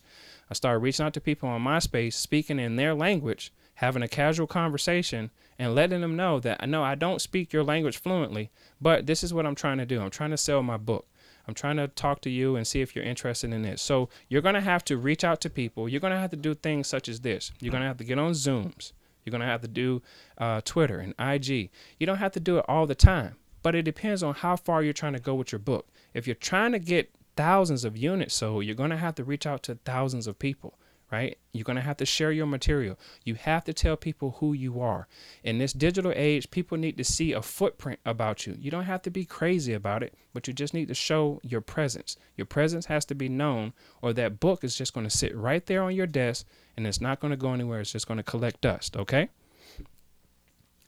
I 0.50 0.54
started 0.54 0.80
reaching 0.80 1.06
out 1.06 1.14
to 1.14 1.22
people 1.22 1.50
on 1.50 1.64
MySpace, 1.64 2.14
speaking 2.14 2.60
in 2.60 2.76
their 2.76 2.94
language, 2.94 3.52
having 3.76 4.04
a 4.04 4.08
casual 4.08 4.48
conversation, 4.48 5.32
and 5.58 5.76
letting 5.76 6.02
them 6.02 6.16
know 6.16 6.40
that 6.40 6.58
I 6.62 6.66
know 6.66 6.84
I 6.84 6.96
don't 6.96 7.22
speak 7.22 7.54
your 7.54 7.64
language 7.64 7.98
fluently, 7.98 8.52
but 8.82 9.06
this 9.06 9.24
is 9.24 9.34
what 9.34 9.46
I'm 9.46 9.56
trying 9.56 9.78
to 9.78 9.86
do. 9.86 10.02
I'm 10.02 10.10
trying 10.10 10.32
to 10.32 10.38
sell 10.38 10.64
my 10.64 10.78
book. 10.78 11.08
I'm 11.48 11.54
trying 11.54 11.78
to 11.78 11.88
talk 11.88 12.22
to 12.22 12.30
you 12.30 12.56
and 12.56 12.66
see 12.66 12.82
if 12.82 12.96
you're 12.96 13.04
interested 13.04 13.52
in 13.52 13.64
this. 13.64 13.82
So 13.82 14.10
you're 14.30 14.42
going 14.42 14.56
to 14.56 14.62
have 14.62 14.86
to 14.86 14.98
reach 14.98 15.24
out 15.24 15.42
to 15.42 15.50
people. 15.50 15.90
You're 15.90 16.00
going 16.00 16.14
to 16.14 16.20
have 16.20 16.32
to 16.32 16.38
do 16.38 16.54
things 16.54 16.88
such 16.88 17.10
as 17.10 17.20
this. 17.20 17.52
You're 17.60 17.72
going 17.72 17.82
to 17.82 17.88
have 17.88 17.98
to 17.98 18.04
get 18.04 18.20
on 18.20 18.32
Zooms. 18.32 18.94
You're 19.24 19.32
going 19.32 19.42
to 19.42 19.48
have 19.48 19.62
to 19.62 19.68
do 19.68 20.02
uh, 20.38 20.62
Twitter 20.64 21.00
and 21.00 21.14
IG. 21.20 21.70
You 22.00 22.06
don't 22.06 22.18
have 22.18 22.32
to 22.34 22.40
do 22.40 22.58
it 22.58 22.66
all 22.68 22.86
the 22.86 22.96
time, 22.96 23.36
but 23.62 23.76
it 23.76 23.84
depends 23.84 24.24
on 24.24 24.36
how 24.36 24.56
far 24.56 24.84
you're 24.84 24.94
trying 24.94 25.14
to 25.14 25.20
go 25.20 25.36
with 25.36 25.52
your 25.52 25.60
book. 25.60 25.88
If 26.14 26.28
you're 26.28 26.36
trying 26.36 26.72
to 26.74 26.80
get 26.80 27.14
thousands 27.36 27.84
of 27.84 27.98
units 27.98 28.36
sold, 28.36 28.66
you're 28.66 28.76
going 28.76 28.92
to 28.92 28.98
have 28.98 29.16
to 29.16 29.24
reach 29.24 29.46
out 29.46 29.64
to 29.64 29.76
thousands 29.86 30.28
of 30.28 30.40
people, 30.40 30.78
right? 31.14 31.38
You're 31.52 31.64
going 31.64 31.76
to 31.76 31.84
have 31.84 31.98
to 31.98 32.08
share 32.08 32.32
your 32.32 32.48
material. 32.48 32.98
You 33.24 33.36
have 33.36 33.64
to 33.66 33.74
tell 33.74 33.96
people 33.96 34.38
who 34.40 34.54
you 34.54 34.82
are. 34.82 35.08
In 35.44 35.60
this 35.60 35.72
digital 35.72 36.12
age, 36.16 36.50
people 36.50 36.76
need 36.76 36.98
to 36.98 37.04
see 37.04 37.34
a 37.34 37.42
footprint 37.44 38.00
about 38.04 38.48
you. 38.48 38.58
You 38.60 38.72
don't 38.72 38.86
have 38.86 39.04
to 39.04 39.12
be 39.12 39.24
crazy 39.24 39.74
about 39.74 40.02
it, 40.02 40.16
but 40.34 40.48
you 40.48 40.56
just 40.56 40.74
need 40.74 40.88
to 40.88 40.96
show 40.96 41.40
your 41.44 41.62
presence. 41.62 42.18
Your 42.36 42.48
presence 42.48 42.88
has 42.88 43.06
to 43.06 43.14
be 43.14 43.30
known, 43.30 43.74
or 44.02 44.12
that 44.14 44.40
book 44.40 44.64
is 44.64 44.76
just 44.76 44.96
going 44.96 45.06
to 45.06 45.16
sit 45.16 45.38
right 45.38 45.64
there 45.68 45.84
on 45.84 45.94
your 45.94 46.08
desk 46.08 46.48
and 46.76 46.88
it's 46.88 47.00
not 47.00 47.20
going 47.20 47.30
to 47.30 47.38
go 47.38 47.54
anywhere. 47.54 47.82
It's 47.82 47.92
just 47.92 48.08
going 48.08 48.18
to 48.18 48.24
collect 48.24 48.62
dust, 48.62 48.98
okay? 48.98 49.30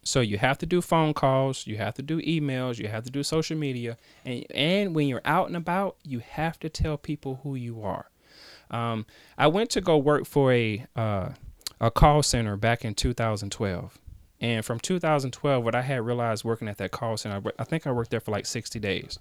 So 0.01 0.21
you 0.21 0.39
have 0.39 0.57
to 0.57 0.65
do 0.65 0.81
phone 0.81 1.13
calls, 1.13 1.67
you 1.67 1.77
have 1.77 1.93
to 1.95 2.01
do 2.01 2.19
emails, 2.21 2.79
you 2.79 2.87
have 2.87 3.03
to 3.03 3.11
do 3.11 3.21
social 3.21 3.57
media, 3.57 3.97
and 4.23 4.43
and 4.53 4.95
when 4.95 5.07
you're 5.07 5.21
out 5.25 5.47
and 5.47 5.55
about, 5.55 5.97
you 6.03 6.19
have 6.19 6.59
to 6.61 6.69
tell 6.69 6.97
people 6.97 7.41
who 7.43 7.53
you 7.53 7.83
are. 7.83 8.09
Um, 8.71 9.05
I 9.37 9.47
went 9.47 9.69
to 9.71 9.81
go 9.81 9.97
work 9.97 10.25
for 10.25 10.51
a 10.51 10.85
uh, 10.95 11.29
a 11.79 11.91
call 11.91 12.23
center 12.23 12.55
back 12.55 12.85
in 12.85 12.95
2012. 12.95 13.99
And 14.41 14.65
from 14.65 14.79
2012, 14.79 15.63
what 15.63 15.75
I 15.75 15.81
had 15.81 16.05
realized 16.05 16.43
working 16.43 16.67
at 16.67 16.77
that 16.77 16.91
call 16.91 17.17
center, 17.17 17.41
I 17.57 17.63
think 17.63 17.87
I 17.87 17.91
worked 17.91 18.11
there 18.11 18.19
for 18.19 18.31
like 18.31 18.45
60 18.45 18.79
days. 18.79 19.17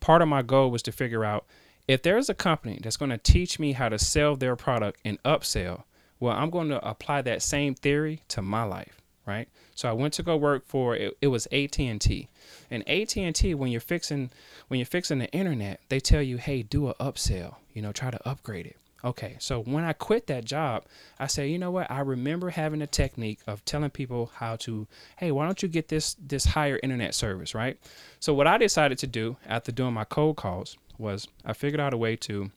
Part 0.00 0.22
of 0.22 0.28
my 0.28 0.42
goal 0.42 0.70
was 0.70 0.82
to 0.82 0.92
figure 0.92 1.24
out 1.24 1.46
if 1.86 2.02
there's 2.02 2.30
a 2.30 2.34
company 2.34 2.80
that's 2.82 2.96
going 2.96 3.10
to 3.10 3.18
teach 3.18 3.58
me 3.58 3.72
how 3.72 3.88
to 3.88 3.98
sell 3.98 4.36
their 4.36 4.56
product 4.56 5.00
and 5.04 5.22
upsell, 5.22 5.84
well, 6.18 6.34
I'm 6.34 6.50
going 6.50 6.70
to 6.70 6.86
apply 6.86 7.22
that 7.22 7.42
same 7.42 7.74
theory 7.74 8.22
to 8.28 8.40
my 8.40 8.62
life, 8.62 9.02
right? 9.26 9.48
So 9.74 9.88
I 9.88 9.92
went 9.92 10.14
to 10.14 10.22
go 10.22 10.36
work 10.36 10.64
for 10.66 10.96
it, 10.96 11.16
it 11.20 11.26
was 11.26 11.46
AT&T. 11.52 12.28
And 12.70 12.88
AT&T 12.88 13.54
when 13.54 13.70
you're 13.70 13.80
fixing 13.80 14.30
when 14.68 14.78
you're 14.78 14.86
fixing 14.86 15.18
the 15.18 15.30
internet, 15.30 15.80
they 15.88 16.00
tell 16.00 16.22
you, 16.22 16.38
"Hey, 16.38 16.62
do 16.62 16.88
a 16.88 16.94
upsell, 16.94 17.56
you 17.72 17.82
know, 17.82 17.92
try 17.92 18.10
to 18.10 18.28
upgrade 18.28 18.66
it." 18.66 18.76
Okay, 19.04 19.36
so 19.38 19.60
when 19.60 19.84
I 19.84 19.92
quit 19.92 20.28
that 20.28 20.46
job, 20.46 20.84
I 21.18 21.26
said, 21.26 21.50
you 21.50 21.58
know 21.58 21.70
what? 21.70 21.90
I 21.90 22.00
remember 22.00 22.48
having 22.48 22.80
a 22.80 22.86
technique 22.86 23.40
of 23.46 23.62
telling 23.66 23.90
people 23.90 24.30
how 24.36 24.56
to, 24.56 24.86
hey, 25.18 25.30
why 25.30 25.44
don't 25.44 25.62
you 25.62 25.68
get 25.68 25.88
this 25.88 26.14
this 26.14 26.46
higher 26.46 26.80
internet 26.82 27.14
service, 27.14 27.54
right? 27.54 27.78
So 28.18 28.32
what 28.32 28.46
I 28.46 28.56
decided 28.56 28.96
to 28.98 29.06
do 29.06 29.36
after 29.46 29.70
doing 29.72 29.92
my 29.92 30.04
cold 30.04 30.36
calls 30.36 30.78
was 30.96 31.28
I 31.44 31.52
figured 31.52 31.80
out 31.80 31.92
a 31.92 31.98
way 31.98 32.16
to 32.16 32.50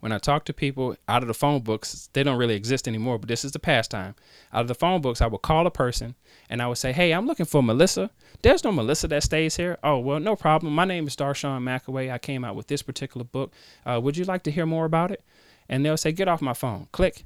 when 0.00 0.12
I 0.12 0.18
talk 0.18 0.44
to 0.46 0.52
people 0.52 0.96
out 1.08 1.22
of 1.22 1.28
the 1.28 1.34
phone 1.34 1.60
books, 1.60 2.08
they 2.14 2.22
don't 2.22 2.38
really 2.38 2.54
exist 2.54 2.88
anymore, 2.88 3.18
but 3.18 3.28
this 3.28 3.44
is 3.44 3.52
the 3.52 3.58
pastime. 3.58 4.14
Out 4.52 4.62
of 4.62 4.68
the 4.68 4.74
phone 4.74 5.00
books, 5.00 5.20
I 5.20 5.26
would 5.26 5.42
call 5.42 5.66
a 5.66 5.70
person 5.70 6.14
and 6.48 6.60
I 6.60 6.66
would 6.66 6.78
say, 6.78 6.92
Hey, 6.92 7.12
I'm 7.12 7.26
looking 7.26 7.46
for 7.46 7.62
Melissa. 7.62 8.10
There's 8.42 8.64
no 8.64 8.72
Melissa 8.72 9.08
that 9.08 9.22
stays 9.22 9.56
here. 9.56 9.78
Oh, 9.84 9.98
well, 9.98 10.18
no 10.18 10.36
problem. 10.36 10.74
My 10.74 10.86
name 10.86 11.06
is 11.06 11.16
Darshawn 11.16 11.62
McAway. 11.62 12.10
I 12.10 12.18
came 12.18 12.44
out 12.44 12.56
with 12.56 12.66
this 12.66 12.82
particular 12.82 13.24
book. 13.24 13.52
Uh, 13.84 14.00
would 14.02 14.16
you 14.16 14.24
like 14.24 14.42
to 14.44 14.50
hear 14.50 14.66
more 14.66 14.86
about 14.86 15.10
it? 15.10 15.22
And 15.68 15.84
they'll 15.84 15.96
say, 15.96 16.12
Get 16.12 16.28
off 16.28 16.40
my 16.40 16.54
phone. 16.54 16.88
Click. 16.92 17.24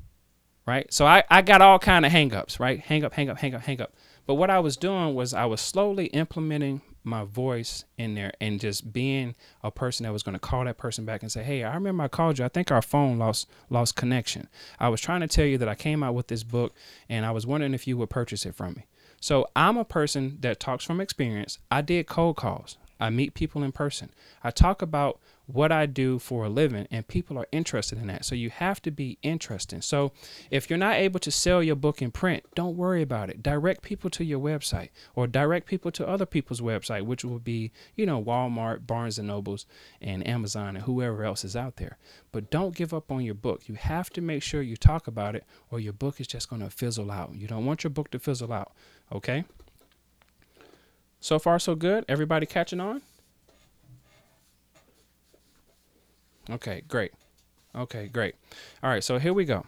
Right. 0.67 0.93
So 0.93 1.07
I, 1.07 1.23
I 1.31 1.43
got 1.43 1.61
all 1.61 1.79
kind 1.79 2.07
of 2.07 2.13
hangups, 2.13 2.59
right? 2.59 2.81
Hang 2.81 3.05
up, 3.05 3.13
hang 3.13 3.29
up, 3.29 3.39
hang 3.39 3.55
up, 3.55 3.63
hang 3.63 3.81
up. 3.81 3.95
But 4.27 4.35
what 4.35 4.49
I 4.49 4.59
was 4.61 4.77
doing 4.79 5.15
was 5.15 5.35
I 5.35 5.45
was 5.45 5.61
slowly 5.61 6.07
implementing 6.07 6.81
my 7.05 7.25
voice 7.25 7.85
in 7.99 8.15
there 8.15 8.33
and 8.41 8.59
just 8.59 8.93
being 8.93 9.35
a 9.63 9.71
person 9.71 10.05
that 10.05 10.13
was 10.13 10.23
going 10.23 10.35
to 10.35 10.39
call 10.39 10.65
that 10.65 10.79
person 10.79 11.05
back 11.05 11.23
and 11.23 11.31
say, 11.31 11.43
"Hey, 11.43 11.63
I 11.63 11.75
remember 11.75 12.05
I 12.05 12.09
called 12.09 12.39
you. 12.39 12.45
I 12.45 12.49
think 12.49 12.71
our 12.71 12.83
phone 12.83 13.19
lost 13.19 13.49
lost 13.71 13.95
connection. 13.97 14.49
I 14.81 14.89
was 14.89 15.01
trying 15.01 15.21
to 15.21 15.29
tell 15.29 15.47
you 15.47 15.59
that 15.59 15.69
I 15.69 15.75
came 15.75 16.03
out 16.03 16.15
with 16.15 16.29
this 16.29 16.43
book 16.43 16.75
and 17.09 17.25
I 17.27 17.31
was 17.31 17.47
wondering 17.47 17.75
if 17.75 17.87
you 17.87 17.97
would 17.99 18.11
purchase 18.11 18.47
it 18.47 18.55
from 18.55 18.75
me." 18.75 18.87
So, 19.21 19.47
I'm 19.57 19.77
a 19.77 19.85
person 19.85 20.39
that 20.41 20.61
talks 20.61 20.85
from 20.85 21.01
experience. 21.01 21.59
I 21.71 21.81
did 21.81 22.07
cold 22.07 22.37
calls. 22.37 22.77
I 23.01 23.11
meet 23.11 23.35
people 23.35 23.63
in 23.63 23.73
person. 23.73 24.11
I 24.43 24.51
talk 24.51 24.83
about 24.83 25.19
what 25.47 25.71
I 25.71 25.87
do 25.87 26.19
for 26.19 26.45
a 26.45 26.49
living, 26.49 26.87
and 26.91 27.07
people 27.07 27.39
are 27.39 27.47
interested 27.53 27.99
in 27.99 28.07
that. 28.07 28.25
So 28.25 28.35
you 28.35 28.51
have 28.51 28.81
to 28.83 28.91
be 28.91 29.19
interesting. 29.23 29.83
So 29.83 30.13
if 30.51 30.71
you're 30.71 30.79
not 30.79 30.97
able 30.97 31.21
to 31.21 31.31
sell 31.31 31.63
your 31.63 31.77
book 31.77 32.01
in 32.01 32.11
print, 32.11 32.45
don't 32.55 32.77
worry 32.77 33.03
about 33.03 33.29
it. 33.29 33.43
Direct 33.43 33.83
people 33.83 34.09
to 34.11 34.25
your 34.25 34.41
website 34.41 34.89
or 35.15 35.27
direct 35.27 35.67
people 35.67 35.91
to 35.93 36.09
other 36.09 36.25
people's 36.25 36.61
website, 36.61 37.03
which 37.03 37.25
will 37.25 37.39
be, 37.39 37.73
you 37.95 38.07
know, 38.07 38.23
Walmart, 38.23 38.87
Barnes 38.87 39.19
and 39.19 39.29
Nobles, 39.29 39.67
and 40.01 40.27
Amazon, 40.27 40.77
and 40.77 40.85
whoever 40.87 41.25
else 41.25 41.45
is 41.45 41.57
out 41.57 41.77
there. 41.77 41.99
But 42.33 42.51
don't 42.51 42.75
give 42.75 42.95
up 42.95 43.13
on 43.13 43.23
your 43.23 43.35
book. 43.35 43.69
You 43.69 43.75
have 43.75 44.11
to 44.11 44.23
make 44.23 44.43
sure 44.43 44.63
you 44.63 44.77
talk 44.77 45.07
about 45.07 45.37
it, 45.37 45.45
or 45.71 45.79
your 45.79 45.93
book 45.93 46.21
is 46.21 46.27
just 46.27 46.49
going 46.49 46.63
to 46.63 46.71
fizzle 46.71 47.11
out. 47.11 47.35
You 47.35 47.47
don't 47.47 47.67
want 47.67 47.85
your 47.85 47.91
book 47.91 48.11
to 48.13 48.19
fizzle 48.19 48.53
out. 48.53 48.73
Okay? 49.13 49.45
So 51.21 51.39
far, 51.39 51.59
so 51.59 51.75
good. 51.75 52.05
Everybody 52.09 52.47
catching 52.47 52.81
on? 52.81 53.03
Okay, 56.51 56.83
great. 56.89 57.13
Okay, 57.75 58.09
great. 58.09 58.35
All 58.83 58.91
right, 58.91 59.03
so 59.03 59.19
here 59.19 59.33
we 59.33 59.45
go. 59.45 59.67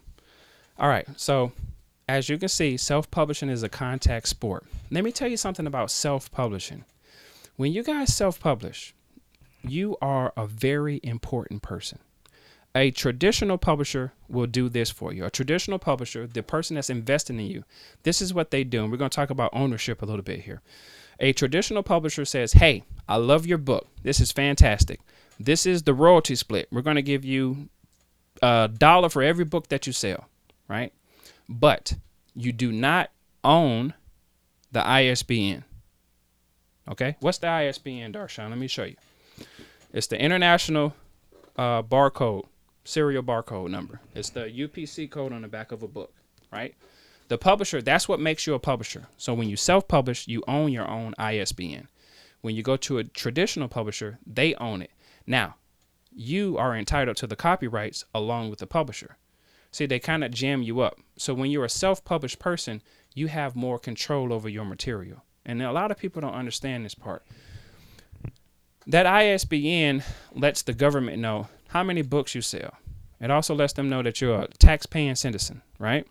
All 0.79 0.89
right, 0.89 1.07
so 1.17 1.53
as 2.09 2.29
you 2.29 2.39
can 2.39 2.49
see, 2.49 2.77
self 2.77 3.11
publishing 3.11 3.49
is 3.49 3.63
a 3.63 3.69
contact 3.69 4.29
sport. 4.29 4.65
Let 4.91 5.05
me 5.05 5.11
tell 5.11 5.29
you 5.29 5.37
something 5.37 5.67
about 5.67 5.91
self 5.91 6.31
publishing. 6.31 6.85
When 7.57 7.73
you 7.73 7.83
guys 7.83 8.15
self 8.15 8.39
publish, 8.39 8.95
you 9.63 9.97
are 10.01 10.33
a 10.37 10.47
very 10.47 11.01
important 11.03 11.63
person. 11.63 11.99
A 12.77 12.91
traditional 12.91 13.57
publisher 13.57 14.13
will 14.29 14.47
do 14.47 14.69
this 14.69 14.91
for 14.91 15.11
you. 15.13 15.25
A 15.25 15.31
traditional 15.31 15.79
publisher, 15.79 16.27
the 16.27 16.43
person 16.43 16.75
that's 16.75 16.91
investing 16.91 17.41
in 17.41 17.47
you, 17.47 17.65
this 18.03 18.21
is 18.21 18.35
what 18.35 18.51
they 18.51 18.65
do. 18.65 18.83
And 18.83 18.93
we're 18.93 18.99
going 18.99 19.09
to 19.09 19.17
talk 19.17 19.31
about 19.31 19.51
ownership 19.55 20.03
a 20.03 20.05
little 20.05 20.23
bit 20.23 20.43
here. 20.43 20.61
A 21.19 21.33
traditional 21.33 21.83
publisher 21.83 22.27
says, 22.27 22.53
Hey, 22.53 22.85
I 23.09 23.17
love 23.17 23.47
your 23.47 23.57
book. 23.57 23.89
This 24.03 24.21
is 24.21 24.31
fantastic. 24.31 25.01
This 25.39 25.67
is 25.67 25.83
the 25.83 25.95
royalty 25.95 26.35
split. 26.35 26.69
We're 26.71 26.83
going 26.83 26.97
to 26.97 27.03
give 27.03 27.25
you 27.25 27.69
a 28.43 28.69
dollar 28.73 29.09
for 29.09 29.23
every 29.23 29.45
book 29.45 29.69
that 29.69 29.87
you 29.87 29.93
sell, 29.93 30.29
right? 30.69 30.93
But 31.49 31.95
you 32.35 32.53
do 32.53 32.73
not 32.73 33.11
own 33.45 33.95
the 34.73 34.87
ISBN. 34.87 35.65
Okay, 36.89 37.17
what's 37.21 37.39
the 37.39 37.49
ISBN, 37.49 38.13
Darshan? 38.13 38.51
Let 38.51 38.59
me 38.59 38.69
show 38.69 38.85
you. 38.85 38.97
It's 39.93 40.07
the 40.07 40.21
International 40.21 40.95
uh, 41.57 41.83
Barcode 41.83 42.47
Serial 42.85 43.23
Barcode 43.23 43.71
Number. 43.71 44.01
It's 44.15 44.31
the 44.31 44.43
UPC 44.43 45.11
code 45.11 45.33
on 45.33 45.43
the 45.43 45.49
back 45.49 45.73
of 45.73 45.83
a 45.83 45.89
book, 45.89 46.13
right? 46.53 46.75
The 47.29 47.39
publisher, 47.39 47.83
that's 47.83 48.09
what 48.09 48.21
makes 48.21 48.47
you 48.47 48.55
a 48.55 48.59
publisher. 48.59 49.09
So 49.17 49.35
when 49.35 49.49
you 49.49 49.57
self 49.57 49.89
publish, 49.89 50.29
you 50.29 50.45
own 50.47 50.71
your 50.73 50.89
own 50.89 51.15
ISBN. 51.19 51.89
When 52.41 52.55
you 52.55 52.63
go 52.63 52.77
to 52.77 52.99
a 52.99 53.05
traditional 53.05 53.67
publisher, 53.67 54.19
they 54.25 54.55
own 54.55 54.83
it. 54.83 54.91
Now, 55.27 55.57
you 56.15 56.57
are 56.57 56.77
entitled 56.77 57.17
to 57.19 57.27
the 57.27 57.37
copyrights 57.37 58.05
along 58.15 58.51
with 58.51 58.59
the 58.59 58.67
publisher. 58.67 59.17
See, 59.71 59.87
they 59.87 59.99
kind 59.99 60.25
of 60.25 60.31
jam 60.31 60.63
you 60.63 60.81
up. 60.81 60.99
So 61.19 61.35
when 61.35 61.51
you're 61.51 61.65
a 61.65 61.71
self 61.71 62.05
published 62.05 62.39
person, 62.39 62.81
you 63.15 63.27
have 63.29 63.57
more 63.57 63.79
control 63.79 64.33
over 64.33 64.49
your 64.49 64.65
material. 64.65 65.23
And 65.45 65.63
a 65.63 65.73
lot 65.73 65.91
of 65.91 65.99
people 65.99 66.23
don't 66.23 66.35
understand 66.35 66.85
this 66.85 66.95
part. 66.95 67.25
That 68.87 69.07
ISBN 69.07 70.03
lets 70.33 70.63
the 70.63 70.73
government 70.73 71.19
know 71.19 71.49
how 71.69 71.83
many 71.83 72.03
books 72.03 72.35
you 72.35 72.41
sell. 72.41 72.75
It 73.21 73.31
also 73.31 73.55
lets 73.55 73.73
them 73.73 73.89
know 73.89 74.03
that 74.03 74.21
you're 74.21 74.43
a 74.43 74.49
tax 74.49 74.87
paying 74.87 75.15
citizen, 75.15 75.63
right? 75.79 76.07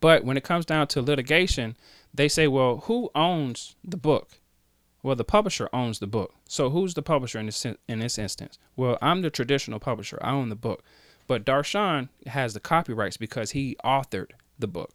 But 0.00 0.24
when 0.24 0.36
it 0.36 0.44
comes 0.44 0.64
down 0.64 0.88
to 0.88 1.02
litigation, 1.02 1.76
they 2.12 2.28
say, 2.28 2.48
well, 2.48 2.78
who 2.84 3.10
owns 3.14 3.76
the 3.84 3.96
book? 3.96 4.38
Well, 5.02 5.16
the 5.16 5.24
publisher 5.24 5.68
owns 5.72 5.98
the 5.98 6.06
book. 6.06 6.34
So 6.48 6.70
who's 6.70 6.94
the 6.94 7.02
publisher 7.02 7.38
in 7.38 7.46
this 7.46 7.64
in 7.64 7.98
this 7.98 8.18
instance? 8.18 8.58
Well, 8.76 8.98
I'm 9.02 9.22
the 9.22 9.30
traditional 9.30 9.80
publisher. 9.80 10.18
I 10.22 10.30
own 10.30 10.48
the 10.48 10.56
book. 10.56 10.84
But 11.26 11.44
Darshan 11.44 12.08
has 12.26 12.54
the 12.54 12.60
copyrights 12.60 13.16
because 13.16 13.52
he 13.52 13.76
authored 13.84 14.30
the 14.58 14.66
book. 14.66 14.90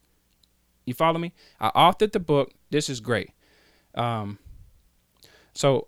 You 0.86 0.94
follow 0.94 1.20
me? 1.20 1.34
I 1.60 1.70
authored 1.72 2.14
the 2.14 2.20
book. 2.20 2.54
This 2.70 2.90
is 2.90 3.00
great. 3.00 3.32
Um, 3.96 4.40
so 5.54 5.88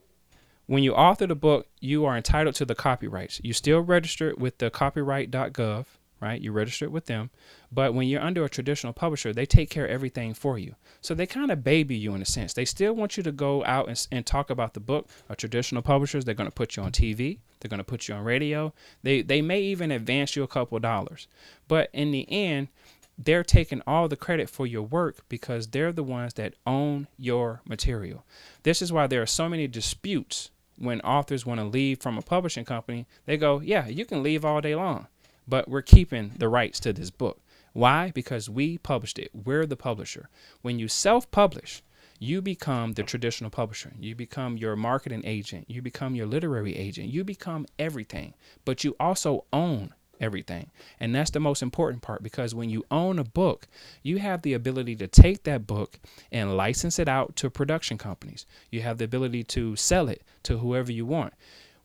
when 0.66 0.84
you 0.84 0.94
author 0.94 1.28
the 1.28 1.36
book, 1.36 1.68
you 1.80 2.06
are 2.06 2.18
entitled 2.18 2.56
to 2.56 2.66
the 2.66 2.76
copyrights. 2.76 3.40
You 3.44 3.54
still 3.54 3.80
register 3.80 4.34
with 4.38 4.58
the 4.58 4.70
copyright.gov 4.70 5.86
right? 6.22 6.42
You 6.42 6.52
register 6.52 6.86
it 6.86 6.92
with 6.92 7.06
them. 7.06 7.30
But 7.72 7.94
when 7.94 8.08
you're 8.08 8.22
under 8.22 8.44
a 8.44 8.50
traditional 8.50 8.94
publisher, 8.94 9.34
they 9.34 9.46
take 9.46 9.70
care 9.70 9.86
of 9.86 9.92
everything 9.92 10.34
for 10.34 10.58
you. 10.58 10.76
So 11.02 11.14
they 11.14 11.26
kind 11.26 11.52
of 11.52 11.64
baby 11.64 11.96
you 11.96 12.14
in 12.14 12.22
a 12.22 12.26
sense. 12.26 12.54
They 12.54 12.66
still 12.66 12.94
want 12.94 13.18
you 13.18 13.24
to 13.24 13.32
go 13.32 13.64
out 13.66 13.88
and, 13.88 14.08
and 14.12 14.26
talk 14.26 14.50
about 14.50 14.74
the 14.74 14.80
book. 14.80 15.08
A 15.30 15.36
traditional 15.36 15.82
publishers, 15.82 16.26
they're 16.26 16.36
going 16.36 16.50
to 16.50 16.56
put 16.56 16.76
you 16.76 16.84
on 16.84 16.92
TV. 16.92 17.40
They're 17.60 17.70
going 17.70 17.80
to 17.80 17.84
put 17.84 18.08
you 18.08 18.16
on 18.16 18.24
radio. 18.24 18.74
They, 19.04 19.22
they 19.22 19.42
may 19.42 19.62
even 19.62 19.92
advance 19.92 20.36
you 20.36 20.44
a 20.44 20.48
couple 20.48 20.80
dollars. 20.80 21.28
But 21.68 21.90
in 21.94 22.12
the 22.12 22.30
end, 22.32 22.70
they're 23.18 23.44
taking 23.44 23.82
all 23.86 24.08
the 24.08 24.16
credit 24.16 24.50
for 24.50 24.66
your 24.66 24.84
work 24.84 25.24
because 25.28 25.68
they're 25.68 25.92
the 25.92 26.04
ones 26.04 26.36
that 26.36 26.56
own 26.66 27.08
your 27.18 27.62
material. 27.66 28.26
This 28.64 28.82
is 28.82 28.94
why 28.94 29.08
there 29.08 29.22
are 29.22 29.28
so 29.28 29.50
many 29.50 29.68
disputes 29.68 30.52
when 30.78 31.02
authors 31.02 31.46
want 31.46 31.60
to 31.60 31.66
leave 31.66 32.00
from 32.00 32.18
a 32.18 32.22
publishing 32.22 32.64
company. 32.64 33.06
They 33.26 33.36
go, 33.36 33.60
Yeah, 33.60 33.88
you 33.88 34.06
can 34.06 34.24
leave 34.24 34.46
all 34.46 34.62
day 34.62 34.74
long 34.74 35.08
but 35.50 35.68
we're 35.68 35.82
keeping 35.82 36.34
the 36.38 36.50
rights 36.50 36.80
to 36.82 36.94
this 36.94 37.10
book. 37.10 37.42
Why? 37.74 38.12
Because 38.14 38.50
we 38.50 38.78
published 38.78 39.20
it. 39.20 39.32
We're 39.34 39.66
the 39.66 39.76
publisher. 39.76 40.30
When 40.62 40.80
you 40.80 40.88
self 40.88 41.30
publish, 41.32 41.84
you 42.20 42.42
become 42.42 42.94
the 42.94 43.04
traditional 43.04 43.50
publisher. 43.50 43.94
You 44.00 44.16
become 44.16 44.58
your 44.58 44.76
marketing 44.76 45.22
agent. 45.26 45.66
You 45.70 45.82
become 45.82 46.16
your 46.16 46.28
literary 46.28 46.76
agent. 46.76 47.10
You 47.10 47.24
become 47.24 47.66
everything. 47.78 48.34
But 48.66 48.84
you 48.84 48.96
also 49.00 49.46
own 49.54 49.94
everything. 50.20 50.70
And 51.00 51.16
that's 51.16 51.30
the 51.30 51.40
most 51.40 51.62
important 51.62 52.02
part 52.02 52.22
because 52.22 52.54
when 52.54 52.70
you 52.70 52.84
own 52.92 53.20
a 53.20 53.24
book, 53.24 53.68
you 54.04 54.18
have 54.18 54.42
the 54.42 54.54
ability 54.54 54.96
to 54.98 55.08
take 55.08 55.44
that 55.44 55.66
book 55.66 56.00
and 56.32 56.58
license 56.58 57.00
it 57.00 57.08
out 57.08 57.36
to 57.38 57.50
production 57.50 57.98
companies. 57.98 58.46
You 58.70 58.82
have 58.82 58.98
the 58.98 59.06
ability 59.06 59.46
to 59.46 59.76
sell 59.76 60.10
it 60.10 60.24
to 60.44 60.58
whoever 60.58 60.92
you 60.92 61.06
want. 61.06 61.34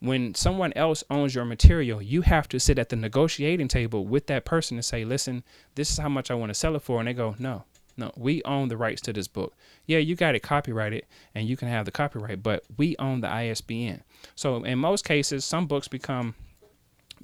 When 0.05 0.35
someone 0.35 0.75
else 0.75 1.03
owns 1.09 1.35
your 1.35 1.47
material, 1.47 2.03
you 2.03 2.21
have 2.23 2.47
to 2.49 2.61
sit 2.61 2.79
at 2.79 2.91
the 2.91 2.97
negotiating 2.97 3.69
table 3.69 4.07
with 4.07 4.27
that 4.27 4.45
person 4.45 4.77
and 4.77 4.85
say, 4.85 5.03
listen, 5.03 5.45
this 5.77 5.91
is 5.91 5.99
how 5.99 6.11
much 6.11 6.31
I 6.31 6.35
want 6.35 6.51
to 6.51 6.55
sell 6.55 6.77
it 6.77 6.83
for. 6.83 6.99
And 6.99 7.09
they 7.09 7.15
go, 7.15 7.35
no, 7.39 7.65
no, 7.97 8.13
we 8.15 8.43
own 8.43 8.69
the 8.69 8.77
rights 8.77 9.01
to 9.03 9.15
this 9.15 9.29
book. 9.29 9.55
Yeah, 9.87 9.97
you 9.99 10.15
got 10.15 10.35
it 10.35 10.41
copyrighted 10.41 11.07
and 11.35 11.49
you 11.49 11.57
can 11.57 11.69
have 11.69 11.87
the 11.87 11.91
copyright, 11.91 12.43
but 12.43 12.65
we 12.77 12.97
own 12.99 13.23
the 13.23 13.33
ISBN. 13.33 14.03
So 14.35 14.63
in 14.65 14.79
most 14.79 15.07
cases, 15.07 15.43
some 15.43 15.67
books 15.67 15.89
become 15.89 16.35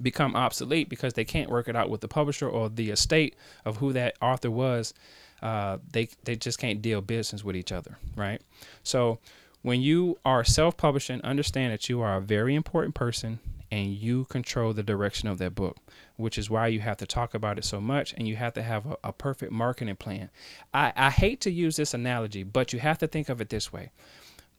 become 0.01 0.35
obsolete 0.35 0.89
because 0.89 1.13
they 1.13 1.25
can't 1.27 1.51
work 1.51 1.69
it 1.69 1.77
out 1.77 1.91
with 1.91 2.01
the 2.01 2.09
publisher 2.09 2.49
or 2.49 2.71
the 2.71 2.91
estate 2.91 3.37
of 3.67 3.77
who 3.77 3.93
that 3.93 4.17
author 4.23 4.51
was. 4.51 4.95
Uh, 5.43 5.77
they 5.93 6.09
they 6.25 6.35
just 6.35 6.59
can't 6.59 6.81
deal 6.81 7.03
business 7.03 7.45
with 7.45 7.57
each 7.57 7.73
other, 7.73 7.99
right? 8.17 8.41
So 8.85 9.19
when 9.63 9.81
you 9.81 10.19
are 10.25 10.45
self-publishing, 10.45 11.21
understand 11.23 11.73
that 11.73 11.89
you 11.89 12.01
are 12.01 12.17
a 12.17 12.21
very 12.21 12.55
important 12.55 12.95
person 12.95 13.41
and 13.71 13.93
you 13.93 14.25
control 14.25 14.73
the 14.73 14.83
direction 14.83 15.29
of 15.29 15.39
that 15.39 15.55
book, 15.55 15.77
which 16.17 16.37
is 16.39 16.51
why 16.51 16.67
you 16.67 16.81
have 16.81 16.97
to 16.97 17.07
talk 17.07 17.35
about 17.35 17.59
it 17.59 17.65
so 17.65 17.81
much 17.81 18.13
and 18.15 18.27
you 18.27 18.37
have 18.37 18.53
to 18.55 18.63
have 18.63 18.87
a, 18.87 18.97
a 19.05 19.13
perfect 19.13 19.53
marketing 19.53 19.97
plan. 19.97 20.31
I, 20.75 20.93
I 20.97 21.11
hate 21.11 21.41
to 21.43 21.51
use 21.51 21.77
this 21.77 21.95
analogy, 21.95 22.43
but 22.43 22.73
you 22.73 22.81
have 22.81 22.99
to 22.99 23.07
think 23.07 23.29
of 23.29 23.41
it 23.41 23.49
this 23.49 23.73
way 23.73 23.93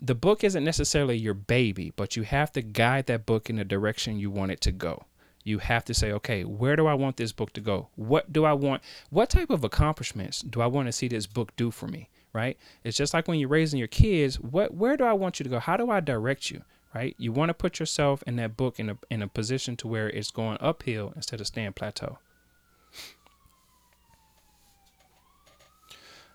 the 0.03 0.15
book 0.15 0.43
isn't 0.43 0.63
necessarily 0.63 1.15
your 1.15 1.35
baby, 1.35 1.93
but 1.95 2.15
you 2.15 2.23
have 2.23 2.51
to 2.51 2.63
guide 2.63 3.05
that 3.05 3.23
book 3.27 3.51
in 3.51 3.57
the 3.57 3.63
direction 3.63 4.17
you 4.17 4.31
want 4.31 4.51
it 4.51 4.59
to 4.59 4.71
go 4.71 5.05
you 5.43 5.59
have 5.59 5.85
to 5.85 5.93
say, 5.93 6.11
okay, 6.11 6.43
where 6.43 6.75
do 6.75 6.87
I 6.87 6.93
want 6.93 7.17
this 7.17 7.31
book 7.31 7.53
to 7.53 7.61
go? 7.61 7.89
What 7.95 8.31
do 8.31 8.45
I 8.45 8.53
want? 8.53 8.83
What 9.09 9.29
type 9.29 9.49
of 9.49 9.63
accomplishments 9.63 10.41
do 10.41 10.61
I 10.61 10.67
want 10.67 10.87
to 10.87 10.91
see 10.91 11.07
this 11.07 11.27
book 11.27 11.55
do 11.55 11.71
for 11.71 11.87
me? 11.87 12.09
Right? 12.33 12.57
It's 12.83 12.97
just 12.97 13.13
like 13.13 13.27
when 13.27 13.39
you're 13.39 13.49
raising 13.49 13.77
your 13.77 13.87
kids. 13.87 14.39
What? 14.39 14.73
Where 14.73 14.95
do 14.95 15.03
I 15.03 15.13
want 15.13 15.39
you 15.39 15.43
to 15.43 15.49
go? 15.49 15.59
How 15.59 15.77
do 15.77 15.89
I 15.89 15.99
direct 15.99 16.49
you? 16.49 16.63
Right? 16.95 17.15
You 17.17 17.31
want 17.31 17.49
to 17.49 17.53
put 17.53 17.79
yourself 17.79 18.23
in 18.27 18.35
that 18.37 18.57
book 18.57 18.79
in 18.79 18.89
a 18.89 18.97
in 19.09 19.21
a 19.21 19.27
position 19.27 19.75
to 19.77 19.87
where 19.87 20.09
it's 20.09 20.31
going 20.31 20.57
uphill 20.61 21.13
instead 21.15 21.41
of 21.41 21.47
staying 21.47 21.73
plateau. 21.73 22.19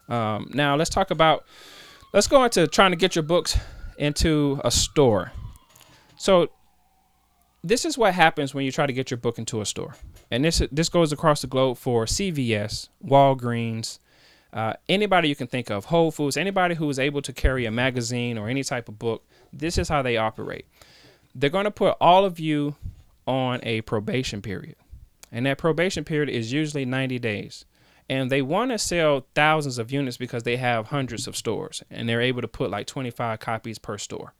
Um, 0.08 0.50
now 0.54 0.76
let's 0.76 0.90
talk 0.90 1.10
about. 1.10 1.44
Let's 2.12 2.28
go 2.28 2.44
into 2.44 2.66
trying 2.66 2.92
to 2.92 2.96
get 2.96 3.14
your 3.16 3.24
books 3.24 3.58
into 3.98 4.60
a 4.64 4.70
store. 4.70 5.32
So 6.16 6.50
this 7.62 7.84
is 7.84 7.98
what 7.98 8.14
happens 8.14 8.54
when 8.54 8.64
you 8.64 8.72
try 8.72 8.86
to 8.86 8.92
get 8.92 9.10
your 9.10 9.18
book 9.18 9.38
into 9.38 9.60
a 9.60 9.66
store. 9.66 9.96
And 10.30 10.44
this 10.44 10.62
this 10.70 10.88
goes 10.88 11.12
across 11.12 11.40
the 11.40 11.46
globe 11.46 11.78
for 11.78 12.04
CVS, 12.06 12.88
Walgreens, 13.04 13.98
uh, 14.52 14.74
anybody 14.88 15.28
you 15.28 15.36
can 15.36 15.46
think 15.46 15.70
of, 15.70 15.86
Whole 15.86 16.10
Foods, 16.10 16.36
anybody 16.36 16.74
who 16.74 16.88
is 16.88 16.98
able 16.98 17.22
to 17.22 17.32
carry 17.32 17.66
a 17.66 17.70
magazine 17.70 18.38
or 18.38 18.48
any 18.48 18.62
type 18.62 18.88
of 18.88 18.98
book. 18.98 19.26
This 19.52 19.78
is 19.78 19.88
how 19.88 20.02
they 20.02 20.16
operate. 20.16 20.66
They're 21.34 21.50
going 21.50 21.64
to 21.64 21.70
put 21.70 21.96
all 22.00 22.24
of 22.24 22.40
you 22.40 22.76
on 23.26 23.60
a 23.62 23.82
probation 23.82 24.40
period, 24.40 24.76
and 25.30 25.44
that 25.46 25.58
probation 25.58 26.04
period 26.04 26.28
is 26.28 26.52
usually 26.52 26.84
90 26.84 27.18
days. 27.18 27.64
And 28.08 28.30
they 28.30 28.40
want 28.40 28.70
to 28.70 28.78
sell 28.78 29.26
thousands 29.34 29.78
of 29.78 29.90
units 29.90 30.16
because 30.16 30.44
they 30.44 30.56
have 30.58 30.86
hundreds 30.86 31.26
of 31.26 31.36
stores, 31.36 31.82
and 31.90 32.08
they're 32.08 32.22
able 32.22 32.40
to 32.40 32.48
put 32.48 32.70
like 32.70 32.86
25 32.86 33.40
copies 33.40 33.78
per 33.78 33.98
store. 33.98 34.32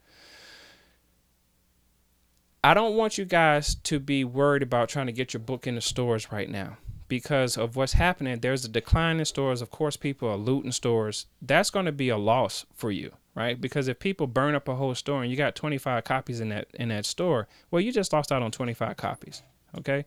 I 2.63 2.75
don't 2.75 2.95
want 2.95 3.19
you 3.19 3.25
guys 3.25 3.75
to 3.75 3.99
be 3.99 4.25
worried 4.25 4.63
about 4.63 4.89
trying 4.89 5.07
to 5.07 5.13
get 5.13 5.35
your 5.35 5.41
book 5.41 5.67
in 5.67 5.75
the 5.75 5.81
stores 5.81 6.31
right 6.31 6.49
now 6.49 6.79
because 7.09 7.57
of 7.57 7.77
what's 7.77 7.95
happening. 7.95 8.41
There's 8.41 8.65
a 8.65 8.69
decline 8.69 9.19
in 9.19 9.25
stores. 9.25 9.63
Of 9.63 9.71
course, 9.71 9.97
people 9.97 10.29
are 10.29 10.37
looting 10.37 10.73
stores. 10.73 11.27
That's 11.41 11.71
going 11.71 11.87
to 11.87 11.93
be 11.93 12.09
a 12.09 12.17
loss 12.17 12.67
for 12.75 12.91
you, 12.91 13.13
right? 13.35 13.61
Because 13.61 13.89
if 13.89 13.99
people 13.99 14.27
burn 14.27 14.55
up 14.55 14.69
a 14.69 14.75
whole 14.75 14.95
store 14.95 15.23
and 15.23 15.31
you 15.31 15.37
got 15.37 15.55
25 15.55 16.05
copies 16.05 16.41
in 16.41 16.49
that 16.51 16.69
in 16.75 16.89
that 16.89 17.07
store, 17.07 17.49
well, 17.71 17.81
you 17.81 17.93
just 17.93 18.13
lost 18.13 18.33
out 18.33 18.43
on 18.43 18.51
25 18.51 18.97
copies. 18.97 19.43
Okay, 19.79 20.05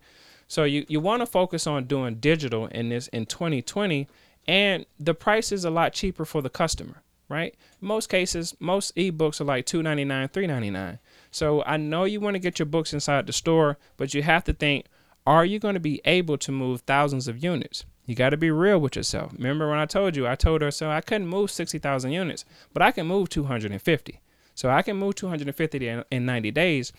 so 0.47 0.63
you 0.63 0.85
you 0.87 0.99
want 0.99 1.21
to 1.21 1.25
focus 1.25 1.67
on 1.67 1.85
doing 1.85 2.15
digital 2.15 2.67
in 2.67 2.89
this 2.89 3.07
in 3.09 3.25
2020, 3.25 4.07
and 4.47 4.85
the 4.99 5.13
price 5.13 5.51
is 5.51 5.65
a 5.65 5.69
lot 5.69 5.93
cheaper 5.93 6.25
for 6.25 6.41
the 6.41 6.49
customer, 6.49 7.03
right? 7.27 7.55
Most 7.79 8.09
cases, 8.09 8.55
most 8.59 8.95
ebooks 8.95 9.39
are 9.39 9.45
like 9.45 9.65
2.99, 9.65 10.31
3.99. 10.31 10.99
So 11.31 11.63
I 11.63 11.77
know 11.77 12.03
you 12.05 12.19
want 12.19 12.35
to 12.35 12.39
get 12.39 12.57
your 12.57 12.65
books 12.65 12.93
inside 12.93 13.27
the 13.27 13.33
store, 13.33 13.77
but 13.95 14.13
you 14.13 14.23
have 14.23 14.43
to 14.45 14.53
think 14.53 14.85
are 15.25 15.45
you 15.45 15.59
going 15.59 15.75
to 15.75 15.79
be 15.79 16.01
able 16.05 16.37
to 16.39 16.51
move 16.51 16.81
thousands 16.81 17.27
of 17.27 17.43
units? 17.43 17.85
You 18.05 18.15
got 18.15 18.31
to 18.31 18.37
be 18.37 18.49
real 18.49 18.79
with 18.79 18.95
yourself. 18.95 19.33
Remember 19.33 19.69
when 19.69 19.77
I 19.77 19.85
told 19.85 20.15
you, 20.15 20.27
I 20.27 20.35
told 20.35 20.61
her, 20.61 20.71
so 20.71 20.89
I 20.89 21.01
couldn't 21.01 21.27
move 21.27 21.51
60,000 21.51 22.11
units, 22.11 22.45
but 22.73 22.81
I 22.81 22.91
can 22.91 23.05
move 23.05 23.29
250. 23.29 24.19
So 24.55 24.69
I 24.69 24.81
can 24.81 24.97
move 24.97 25.15
250 25.15 25.87
in, 25.87 26.03
in 26.09 26.25
90 26.25 26.51
days. 26.51 26.91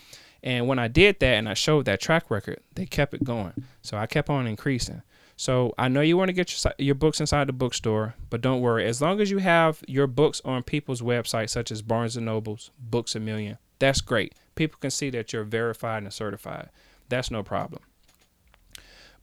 And 0.43 0.67
when 0.67 0.79
I 0.79 0.89
did 0.89 1.19
that 1.21 1.35
and 1.35 1.49
I 1.49 1.55
showed 1.55 1.85
that 1.87 2.01
track 2.01 2.31
record, 2.31 2.61
they 2.75 2.87
kept 2.87 3.13
it 3.13 3.25
going. 3.25 3.53
So 3.83 3.97
I 3.97 4.07
kept 4.07 4.31
on 4.31 4.47
increasing. 4.47 5.03
So 5.37 5.75
I 5.77 5.89
know 5.89 6.01
you 6.01 6.17
want 6.17 6.29
to 6.29 6.33
get 6.33 6.53
your, 6.53 6.73
your 6.79 6.95
books 6.95 7.21
inside 7.21 7.49
the 7.49 7.53
bookstore, 7.53 8.15
but 8.29 8.41
don't 8.41 8.61
worry. 8.61 8.87
As 8.87 9.03
long 9.03 9.21
as 9.21 9.31
you 9.31 9.39
have 9.39 9.83
your 9.89 10.07
books 10.07 10.41
on 10.45 10.63
people's 10.63 11.03
websites, 11.03 11.51
such 11.51 11.73
as 11.73 11.83
Barnes 11.83 12.17
and 12.17 12.27
Nobles, 12.27 12.71
Books 12.79 13.15
a 13.17 13.21
Million, 13.21 13.59
that's 13.79 14.01
great. 14.01 14.35
People 14.55 14.79
can 14.81 14.91
see 14.91 15.11
that 15.11 15.33
you're 15.33 15.45
verified 15.45 16.03
and 16.03 16.13
certified. 16.13 16.69
That's 17.09 17.31
no 17.31 17.43
problem. 17.43 17.83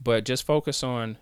But 0.02 0.26
just 0.26 0.44
focus 0.44 0.84
on 0.84 1.18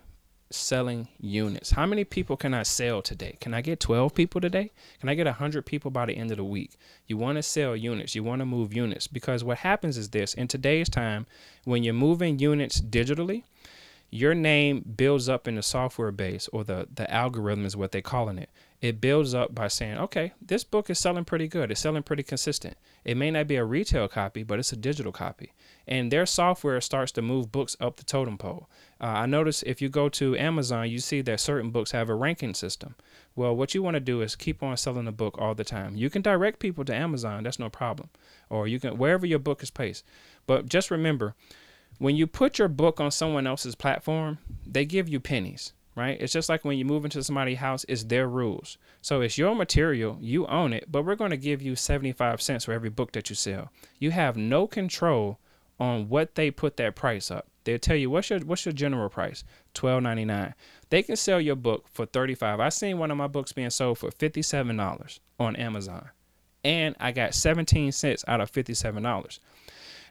selling 0.50 1.08
units. 1.18 1.72
How 1.72 1.86
many 1.86 2.04
people 2.04 2.36
can 2.36 2.54
I 2.54 2.62
sell 2.62 3.02
today? 3.02 3.36
Can 3.40 3.52
I 3.52 3.60
get 3.60 3.80
12 3.80 4.14
people 4.14 4.40
today? 4.40 4.70
Can 5.00 5.08
I 5.08 5.14
get 5.14 5.26
100 5.26 5.66
people 5.66 5.90
by 5.90 6.06
the 6.06 6.16
end 6.16 6.30
of 6.30 6.36
the 6.36 6.44
week? 6.44 6.76
You 7.06 7.16
want 7.16 7.36
to 7.36 7.42
sell 7.42 7.74
units. 7.74 8.14
You 8.14 8.22
want 8.22 8.40
to 8.40 8.46
move 8.46 8.72
units 8.72 9.06
because 9.06 9.42
what 9.42 9.58
happens 9.58 9.96
is 9.96 10.10
this 10.10 10.34
in 10.34 10.48
today's 10.48 10.88
time, 10.88 11.26
when 11.64 11.82
you're 11.82 11.94
moving 11.94 12.38
units 12.38 12.80
digitally, 12.80 13.42
your 14.10 14.34
name 14.34 14.84
builds 14.96 15.28
up 15.28 15.48
in 15.48 15.56
the 15.56 15.62
software 15.62 16.12
base 16.12 16.48
or 16.52 16.62
the 16.62 16.86
the 16.94 17.12
algorithm 17.12 17.66
is 17.66 17.76
what 17.76 17.90
they're 17.90 18.00
calling 18.00 18.38
it 18.38 18.50
it 18.80 19.00
builds 19.00 19.34
up 19.34 19.54
by 19.54 19.68
saying 19.68 19.98
okay 19.98 20.32
this 20.40 20.64
book 20.64 20.90
is 20.90 20.98
selling 20.98 21.24
pretty 21.24 21.48
good. 21.48 21.70
It's 21.70 21.80
selling 21.80 22.02
pretty 22.02 22.22
consistent. 22.22 22.76
It 23.04 23.16
may 23.16 23.30
not 23.30 23.46
be 23.46 23.56
a 23.56 23.64
retail 23.64 24.08
copy 24.08 24.42
but 24.42 24.58
it's 24.58 24.72
a 24.72 24.76
digital 24.76 25.12
copy. 25.12 25.52
And 25.88 26.10
their 26.10 26.26
software 26.26 26.80
starts 26.80 27.12
to 27.12 27.22
move 27.22 27.52
books 27.52 27.76
up 27.80 27.96
the 27.96 28.04
totem 28.04 28.38
pole. 28.38 28.68
Uh, 29.00 29.06
i 29.06 29.26
notice 29.26 29.62
if 29.62 29.80
you 29.82 29.88
go 29.88 30.08
to 30.08 30.36
amazon 30.36 30.90
you 30.90 30.98
see 30.98 31.20
that 31.22 31.40
certain 31.40 31.70
books 31.70 31.92
have 31.92 32.08
a 32.08 32.14
ranking 32.14 32.54
system. 32.54 32.94
Well 33.34 33.54
what 33.54 33.74
you 33.74 33.82
want 33.82 33.94
to 33.94 34.00
do 34.00 34.20
is 34.20 34.36
keep 34.36 34.62
on 34.62 34.76
selling 34.76 35.04
the 35.04 35.12
book 35.12 35.36
all 35.38 35.54
the 35.54 35.64
time. 35.64 35.96
You 35.96 36.10
can 36.10 36.22
direct 36.22 36.58
people 36.58 36.84
to 36.84 36.94
amazon 36.94 37.44
that's 37.44 37.58
no 37.58 37.70
problem. 37.70 38.10
Or 38.50 38.68
you 38.68 38.78
can 38.80 38.98
wherever 38.98 39.26
your 39.26 39.38
book 39.38 39.62
is 39.62 39.70
placed. 39.70 40.04
But 40.46 40.68
just 40.68 40.90
remember 40.90 41.34
when 41.98 42.16
you 42.16 42.26
put 42.26 42.58
your 42.58 42.68
book 42.68 43.00
on 43.00 43.10
someone 43.10 43.46
else's 43.46 43.74
platform, 43.74 44.38
they 44.66 44.84
give 44.84 45.08
you 45.08 45.18
pennies, 45.18 45.72
right? 45.96 46.20
It's 46.20 46.32
just 46.32 46.48
like 46.48 46.64
when 46.64 46.78
you 46.78 46.84
move 46.84 47.04
into 47.04 47.24
somebody's 47.24 47.58
house, 47.58 47.84
it's 47.88 48.04
their 48.04 48.28
rules. 48.28 48.78
So 49.00 49.22
it's 49.22 49.38
your 49.38 49.54
material, 49.54 50.18
you 50.20 50.46
own 50.46 50.72
it, 50.72 50.84
but 50.92 51.04
we're 51.04 51.16
going 51.16 51.30
to 51.30 51.36
give 51.36 51.62
you 51.62 51.74
75 51.74 52.40
cents 52.40 52.66
for 52.66 52.72
every 52.72 52.90
book 52.90 53.12
that 53.12 53.30
you 53.30 53.34
sell. 53.34 53.72
You 53.98 54.10
have 54.12 54.36
no 54.36 54.66
control 54.66 55.40
on 55.80 56.08
what 56.08 56.34
they 56.34 56.50
put 56.50 56.76
that 56.76 56.94
price 56.94 57.30
up. 57.30 57.48
They'll 57.64 57.78
tell 57.78 57.96
you 57.96 58.10
what's 58.10 58.30
your 58.30 58.38
what's 58.40 58.64
your 58.64 58.72
general 58.72 59.08
price? 59.08 59.42
Twelve 59.74 60.00
ninety 60.00 60.24
nine. 60.24 60.54
They 60.88 61.02
can 61.02 61.16
sell 61.16 61.40
your 61.40 61.56
book 61.56 61.86
for 61.92 62.06
thirty 62.06 62.36
five. 62.36 62.60
I 62.60 62.68
seen 62.68 62.98
one 62.98 63.10
of 63.10 63.16
my 63.16 63.26
books 63.26 63.52
being 63.52 63.70
sold 63.70 63.98
for 63.98 64.12
fifty 64.12 64.40
seven 64.40 64.76
dollars 64.76 65.18
on 65.40 65.56
Amazon, 65.56 66.10
and 66.62 66.94
I 67.00 67.10
got 67.10 67.34
seventeen 67.34 67.90
cents 67.90 68.24
out 68.28 68.40
of 68.40 68.50
fifty 68.50 68.72
seven 68.72 69.02
dollars. 69.02 69.40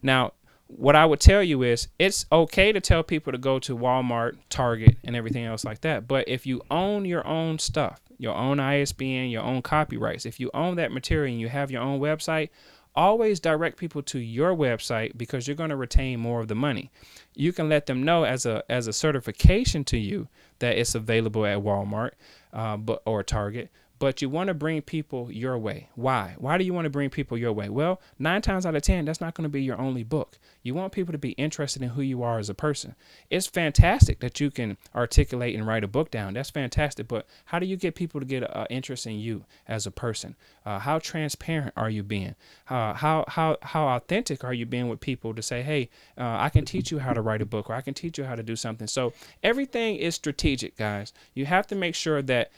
Now 0.03 0.33
what 0.67 0.95
I 0.95 1.05
would 1.05 1.19
tell 1.19 1.43
you 1.43 1.63
is 1.63 1.87
it's 1.99 2.25
okay 2.31 2.71
to 2.71 2.81
tell 2.81 3.03
people 3.03 3.31
to 3.31 3.37
go 3.37 3.59
to 3.59 3.77
Walmart, 3.77 4.37
Target, 4.49 4.97
and 5.03 5.15
everything 5.15 5.45
else 5.45 5.63
like 5.63 5.81
that. 5.81 6.07
But 6.07 6.27
if 6.27 6.45
you 6.45 6.61
own 6.71 7.05
your 7.05 7.25
own 7.25 7.59
stuff, 7.59 8.01
your 8.17 8.35
own 8.35 8.59
ISBN, 8.59 9.29
your 9.29 9.43
own 9.43 9.61
copyrights, 9.61 10.25
if 10.25 10.39
you 10.39 10.49
own 10.53 10.75
that 10.77 10.91
material 10.91 11.31
and 11.31 11.41
you 11.41 11.49
have 11.49 11.69
your 11.69 11.81
own 11.81 11.99
website, 11.99 12.49
always 12.95 13.39
direct 13.39 13.77
people 13.77 14.01
to 14.01 14.19
your 14.19 14.55
website 14.55 15.17
because 15.17 15.47
you're 15.47 15.55
going 15.55 15.69
to 15.69 15.75
retain 15.75 16.19
more 16.19 16.39
of 16.39 16.47
the 16.47 16.55
money. 16.55 16.91
You 17.35 17.51
can 17.51 17.69
let 17.69 17.85
them 17.85 18.03
know 18.03 18.23
as 18.23 18.45
a 18.45 18.63
as 18.69 18.87
a 18.87 18.93
certification 18.93 19.83
to 19.85 19.97
you 19.97 20.29
that 20.59 20.77
it's 20.77 20.95
available 20.95 21.45
at 21.45 21.59
Walmart, 21.59 22.11
uh, 22.53 22.77
but 22.77 23.01
or 23.05 23.21
Target. 23.23 23.69
But 23.97 24.21
you 24.21 24.29
want 24.29 24.47
to 24.49 24.53
bring 24.53 24.81
people 24.81 25.31
your 25.31 25.57
way. 25.57 25.89
Why? 25.95 26.35
Why 26.37 26.57
do 26.57 26.65
you 26.65 26.73
want 26.73 26.85
to 26.85 26.89
bring 26.89 27.09
people 27.09 27.37
your 27.37 27.53
way? 27.53 27.69
Well, 27.69 28.01
nine 28.19 28.41
times 28.41 28.65
out 28.65 28.75
of 28.75 28.81
10, 28.81 29.05
that's 29.05 29.21
not 29.21 29.33
going 29.33 29.43
to 29.43 29.49
be 29.49 29.63
your 29.63 29.79
only 29.79 30.03
book. 30.03 30.37
You 30.63 30.73
want 30.73 30.91
people 30.91 31.13
to 31.13 31.17
be 31.17 31.31
interested 31.31 31.81
in 31.81 31.89
who 31.89 32.01
you 32.01 32.21
are 32.21 32.37
as 32.37 32.49
a 32.49 32.53
person. 32.53 32.95
It's 33.29 33.47
fantastic 33.47 34.19
that 34.19 34.39
you 34.39 34.51
can 34.51 34.77
articulate 34.93 35.55
and 35.55 35.65
write 35.65 35.83
a 35.83 35.87
book 35.87 36.11
down. 36.11 36.33
That's 36.33 36.49
fantastic. 36.49 37.07
But 37.07 37.25
how 37.45 37.59
do 37.59 37.65
you 37.65 37.77
get 37.77 37.95
people 37.95 38.19
to 38.19 38.25
get 38.25 38.43
an 38.43 38.67
interest 38.69 39.07
in 39.07 39.19
you 39.19 39.45
as 39.67 39.85
a 39.85 39.91
person? 39.91 40.35
Uh, 40.65 40.79
how 40.79 40.99
transparent 40.99 41.73
are 41.77 41.89
you 41.89 42.03
being? 42.03 42.35
Uh, 42.69 42.93
how, 42.93 43.23
how, 43.29 43.57
how 43.61 43.87
authentic 43.87 44.43
are 44.43 44.53
you 44.53 44.65
being 44.65 44.89
with 44.89 44.99
people 44.99 45.33
to 45.33 45.41
say, 45.41 45.61
hey, 45.61 45.89
uh, 46.17 46.37
I 46.39 46.49
can 46.49 46.65
teach 46.65 46.91
you 46.91 46.99
how 46.99 47.13
to 47.13 47.21
write 47.21 47.41
a 47.41 47.45
book 47.45 47.69
or 47.69 47.73
I 47.73 47.81
can 47.81 47.93
teach 47.93 48.17
you 48.17 48.25
how 48.25 48.35
to 48.35 48.43
do 48.43 48.55
something? 48.55 48.87
So 48.87 49.13
everything 49.41 49.95
is 49.95 50.15
strategic, 50.15 50.75
guys. 50.75 51.13
You 51.33 51.45
have 51.45 51.67
to 51.67 51.75
make 51.75 51.95
sure 51.95 52.21
that 52.23 52.51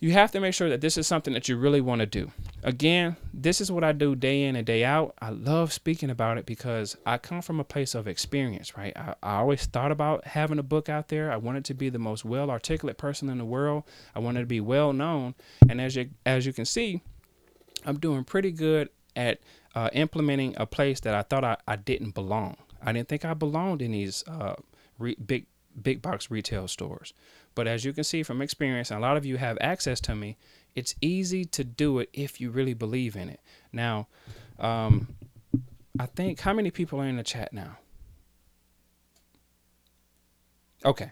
you 0.00 0.12
have 0.12 0.30
to 0.30 0.40
make 0.40 0.54
sure 0.54 0.68
that 0.68 0.80
this 0.80 0.96
is 0.96 1.06
something 1.06 1.34
that 1.34 1.48
you 1.48 1.56
really 1.56 1.80
want 1.80 2.00
to 2.00 2.06
do. 2.06 2.30
Again, 2.62 3.16
this 3.34 3.60
is 3.60 3.70
what 3.70 3.82
I 3.82 3.92
do 3.92 4.14
day 4.14 4.44
in 4.44 4.54
and 4.54 4.66
day 4.66 4.84
out. 4.84 5.14
I 5.20 5.30
love 5.30 5.72
speaking 5.72 6.10
about 6.10 6.38
it 6.38 6.46
because 6.46 6.96
I 7.04 7.18
come 7.18 7.42
from 7.42 7.58
a 7.58 7.64
place 7.64 7.94
of 7.94 8.06
experience, 8.06 8.76
right? 8.76 8.96
I, 8.96 9.14
I 9.22 9.36
always 9.38 9.66
thought 9.66 9.90
about 9.90 10.24
having 10.24 10.58
a 10.58 10.62
book 10.62 10.88
out 10.88 11.08
there. 11.08 11.32
I 11.32 11.36
wanted 11.36 11.64
to 11.66 11.74
be 11.74 11.88
the 11.88 11.98
most 11.98 12.24
well 12.24 12.50
articulate 12.50 12.96
person 12.96 13.28
in 13.28 13.38
the 13.38 13.44
world. 13.44 13.84
I 14.14 14.20
wanted 14.20 14.40
to 14.40 14.46
be 14.46 14.60
well 14.60 14.92
known. 14.92 15.34
And 15.68 15.80
as 15.80 15.96
you 15.96 16.10
as 16.24 16.46
you 16.46 16.52
can 16.52 16.64
see, 16.64 17.02
I'm 17.84 17.98
doing 17.98 18.24
pretty 18.24 18.52
good 18.52 18.90
at 19.16 19.40
uh, 19.74 19.90
implementing 19.92 20.54
a 20.56 20.66
place 20.66 21.00
that 21.00 21.14
I 21.14 21.22
thought 21.22 21.44
I, 21.44 21.56
I 21.66 21.76
didn't 21.76 22.14
belong. 22.14 22.56
I 22.80 22.92
didn't 22.92 23.08
think 23.08 23.24
I 23.24 23.34
belonged 23.34 23.82
in 23.82 23.92
these 23.92 24.22
uh, 24.28 24.54
re- 24.98 25.16
big 25.16 25.46
big 25.80 26.02
box 26.02 26.30
retail 26.30 26.68
stores. 26.68 27.14
But 27.58 27.66
as 27.66 27.84
you 27.84 27.92
can 27.92 28.04
see 28.04 28.22
from 28.22 28.40
experience, 28.40 28.92
and 28.92 28.98
a 28.98 29.02
lot 29.02 29.16
of 29.16 29.26
you 29.26 29.36
have 29.36 29.58
access 29.60 29.98
to 30.02 30.14
me, 30.14 30.36
it's 30.76 30.94
easy 31.00 31.44
to 31.46 31.64
do 31.64 31.98
it 31.98 32.08
if 32.12 32.40
you 32.40 32.50
really 32.52 32.72
believe 32.72 33.16
in 33.16 33.28
it. 33.28 33.40
Now, 33.72 34.06
um, 34.60 35.08
I 35.98 36.06
think 36.06 36.38
how 36.38 36.52
many 36.52 36.70
people 36.70 37.00
are 37.00 37.04
in 37.08 37.16
the 37.16 37.24
chat 37.24 37.52
now? 37.52 37.78
Okay. 40.84 41.10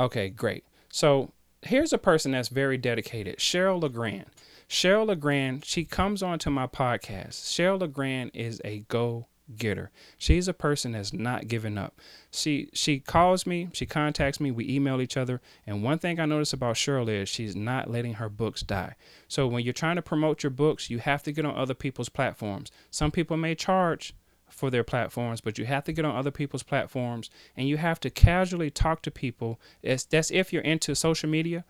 Okay, 0.00 0.30
great. 0.30 0.64
So 0.90 1.30
here's 1.62 1.92
a 1.92 1.98
person 1.98 2.32
that's 2.32 2.48
very 2.48 2.76
dedicated, 2.76 3.38
Cheryl 3.38 3.82
LeGrand. 3.82 4.26
Cheryl 4.68 5.06
LeGrand, 5.06 5.64
she 5.64 5.84
comes 5.84 6.24
onto 6.24 6.50
my 6.50 6.66
podcast. 6.66 7.34
Cheryl 7.34 7.78
LeGrand 7.78 8.32
is 8.34 8.60
a 8.64 8.80
go 8.88 9.28
getter. 9.56 9.90
She's 10.18 10.48
a 10.48 10.54
person 10.54 10.92
that's 10.92 11.12
not 11.12 11.48
giving 11.48 11.78
up. 11.78 12.00
She 12.30 12.68
she 12.72 12.98
calls 13.00 13.46
me, 13.46 13.68
she 13.72 13.86
contacts 13.86 14.40
me, 14.40 14.50
we 14.50 14.68
email 14.68 15.00
each 15.00 15.16
other, 15.16 15.40
and 15.66 15.82
one 15.82 15.98
thing 15.98 16.18
I 16.18 16.26
notice 16.26 16.52
about 16.52 16.76
Cheryl 16.76 17.08
is 17.08 17.28
she's 17.28 17.56
not 17.56 17.90
letting 17.90 18.14
her 18.14 18.28
books 18.28 18.62
die. 18.62 18.96
So 19.28 19.46
when 19.46 19.64
you're 19.64 19.72
trying 19.72 19.96
to 19.96 20.02
promote 20.02 20.42
your 20.42 20.50
books, 20.50 20.90
you 20.90 20.98
have 20.98 21.22
to 21.24 21.32
get 21.32 21.44
on 21.44 21.56
other 21.56 21.74
people's 21.74 22.08
platforms. 22.08 22.70
Some 22.90 23.10
people 23.10 23.36
may 23.36 23.54
charge 23.54 24.14
for 24.48 24.70
their 24.70 24.84
platforms, 24.84 25.40
but 25.40 25.58
you 25.58 25.64
have 25.64 25.84
to 25.84 25.92
get 25.92 26.04
on 26.04 26.14
other 26.14 26.30
people's 26.30 26.62
platforms 26.62 27.30
and 27.56 27.68
you 27.68 27.78
have 27.78 27.98
to 28.00 28.10
casually 28.10 28.70
talk 28.70 29.02
to 29.02 29.10
people. 29.10 29.58
That's, 29.82 30.04
that's 30.04 30.30
if 30.30 30.52
you're 30.52 30.62
into 30.62 30.94
social 30.94 31.28
media. 31.28 31.64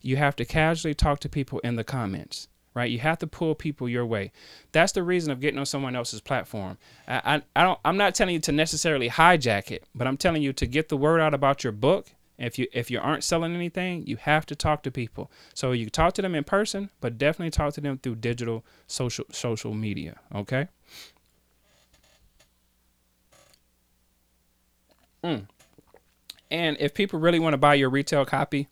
You 0.00 0.16
have 0.16 0.36
to 0.36 0.44
casually 0.44 0.94
talk 0.94 1.18
to 1.20 1.28
people 1.28 1.58
in 1.60 1.74
the 1.74 1.82
comments 1.82 2.46
right? 2.74 2.90
You 2.90 2.98
have 3.00 3.18
to 3.18 3.26
pull 3.26 3.54
people 3.54 3.88
your 3.88 4.06
way. 4.06 4.32
That's 4.72 4.92
the 4.92 5.02
reason 5.02 5.30
of 5.32 5.40
getting 5.40 5.58
on 5.58 5.66
someone 5.66 5.96
else's 5.96 6.20
platform. 6.20 6.78
I, 7.06 7.36
I, 7.36 7.42
I 7.56 7.64
don't. 7.64 7.80
I'm 7.84 7.96
not 7.96 8.14
telling 8.14 8.34
you 8.34 8.40
to 8.40 8.52
necessarily 8.52 9.08
hijack 9.08 9.70
it, 9.70 9.84
but 9.94 10.06
I'm 10.06 10.16
telling 10.16 10.42
you 10.42 10.52
to 10.54 10.66
get 10.66 10.88
the 10.88 10.96
word 10.96 11.20
out 11.20 11.34
about 11.34 11.64
your 11.64 11.72
book. 11.72 12.08
If 12.38 12.58
you 12.58 12.68
if 12.72 12.90
you 12.90 13.00
aren't 13.00 13.24
selling 13.24 13.54
anything, 13.54 14.06
you 14.06 14.16
have 14.16 14.46
to 14.46 14.54
talk 14.54 14.84
to 14.84 14.90
people. 14.90 15.30
So 15.54 15.72
you 15.72 15.90
talk 15.90 16.14
to 16.14 16.22
them 16.22 16.36
in 16.36 16.44
person, 16.44 16.90
but 17.00 17.18
definitely 17.18 17.50
talk 17.50 17.74
to 17.74 17.80
them 17.80 17.98
through 17.98 18.16
digital 18.16 18.64
social 18.86 19.24
social 19.32 19.74
media. 19.74 20.20
Okay. 20.32 20.68
Mm. 25.24 25.48
And 26.50 26.76
if 26.78 26.94
people 26.94 27.18
really 27.18 27.40
want 27.40 27.54
to 27.54 27.58
buy 27.58 27.74
your 27.74 27.90
retail 27.90 28.24
copy, 28.24 28.68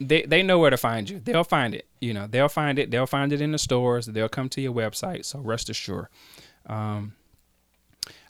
they 0.00 0.22
they 0.22 0.42
know 0.42 0.58
where 0.58 0.70
to 0.70 0.76
find 0.76 1.08
you. 1.08 1.20
They'll 1.20 1.44
find 1.44 1.74
it. 1.74 1.85
You 2.06 2.14
know, 2.14 2.26
they'll 2.28 2.48
find 2.48 2.78
it. 2.78 2.90
They'll 2.90 3.06
find 3.06 3.32
it 3.32 3.40
in 3.40 3.50
the 3.50 3.58
stores. 3.58 4.06
They'll 4.06 4.28
come 4.28 4.48
to 4.50 4.60
your 4.60 4.72
website. 4.72 5.24
So 5.24 5.40
rest 5.40 5.68
assured. 5.68 6.06
Um, 6.66 7.14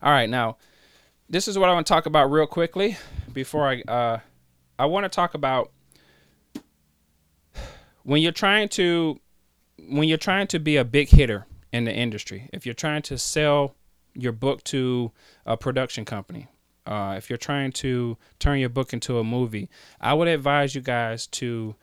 all 0.02 0.12
right, 0.12 0.30
now 0.30 0.56
this 1.28 1.48
is 1.48 1.58
what 1.58 1.68
I 1.68 1.74
want 1.74 1.86
to 1.86 1.92
talk 1.92 2.06
about 2.06 2.30
real 2.30 2.46
quickly 2.46 2.96
before 3.32 3.68
I 3.68 3.82
uh, 3.82 4.18
I 4.78 4.86
want 4.86 5.04
to 5.04 5.08
talk 5.08 5.34
about 5.34 5.72
when 8.02 8.22
you're 8.22 8.32
trying 8.32 8.68
to 8.70 9.20
when 9.88 10.08
you're 10.08 10.18
trying 10.18 10.46
to 10.48 10.58
be 10.58 10.76
a 10.76 10.84
big 10.84 11.10
hitter 11.10 11.46
in 11.72 11.84
the 11.84 11.92
industry. 11.92 12.48
If 12.52 12.64
you're 12.64 12.74
trying 12.74 13.02
to 13.02 13.18
sell 13.18 13.74
your 14.14 14.32
book 14.32 14.64
to 14.64 15.12
a 15.44 15.56
production 15.56 16.04
company, 16.04 16.48
uh, 16.86 17.14
if 17.18 17.28
you're 17.28 17.36
trying 17.36 17.72
to 17.72 18.16
turn 18.38 18.58
your 18.58 18.68
book 18.68 18.92
into 18.92 19.18
a 19.18 19.24
movie, 19.24 19.68
I 20.00 20.14
would 20.14 20.28
advise 20.28 20.74
you 20.74 20.80
guys 20.80 21.26
to 21.28 21.74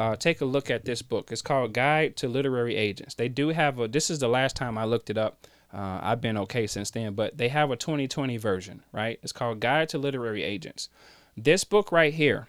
uh, 0.00 0.16
take 0.16 0.40
a 0.40 0.46
look 0.46 0.70
at 0.70 0.86
this 0.86 1.02
book. 1.02 1.30
It's 1.30 1.42
called 1.42 1.74
Guide 1.74 2.16
to 2.16 2.28
Literary 2.28 2.74
Agents. 2.74 3.14
They 3.14 3.28
do 3.28 3.48
have 3.48 3.78
a. 3.78 3.86
This 3.86 4.08
is 4.08 4.18
the 4.18 4.28
last 4.28 4.56
time 4.56 4.78
I 4.78 4.84
looked 4.84 5.10
it 5.10 5.18
up. 5.18 5.46
Uh, 5.74 6.00
I've 6.02 6.22
been 6.22 6.38
okay 6.38 6.66
since 6.66 6.90
then, 6.90 7.12
but 7.12 7.36
they 7.36 7.48
have 7.48 7.70
a 7.70 7.76
2020 7.76 8.38
version, 8.38 8.82
right? 8.92 9.20
It's 9.22 9.30
called 9.30 9.60
Guide 9.60 9.90
to 9.90 9.98
Literary 9.98 10.42
Agents. 10.42 10.88
This 11.36 11.64
book 11.64 11.92
right 11.92 12.14
here, 12.14 12.48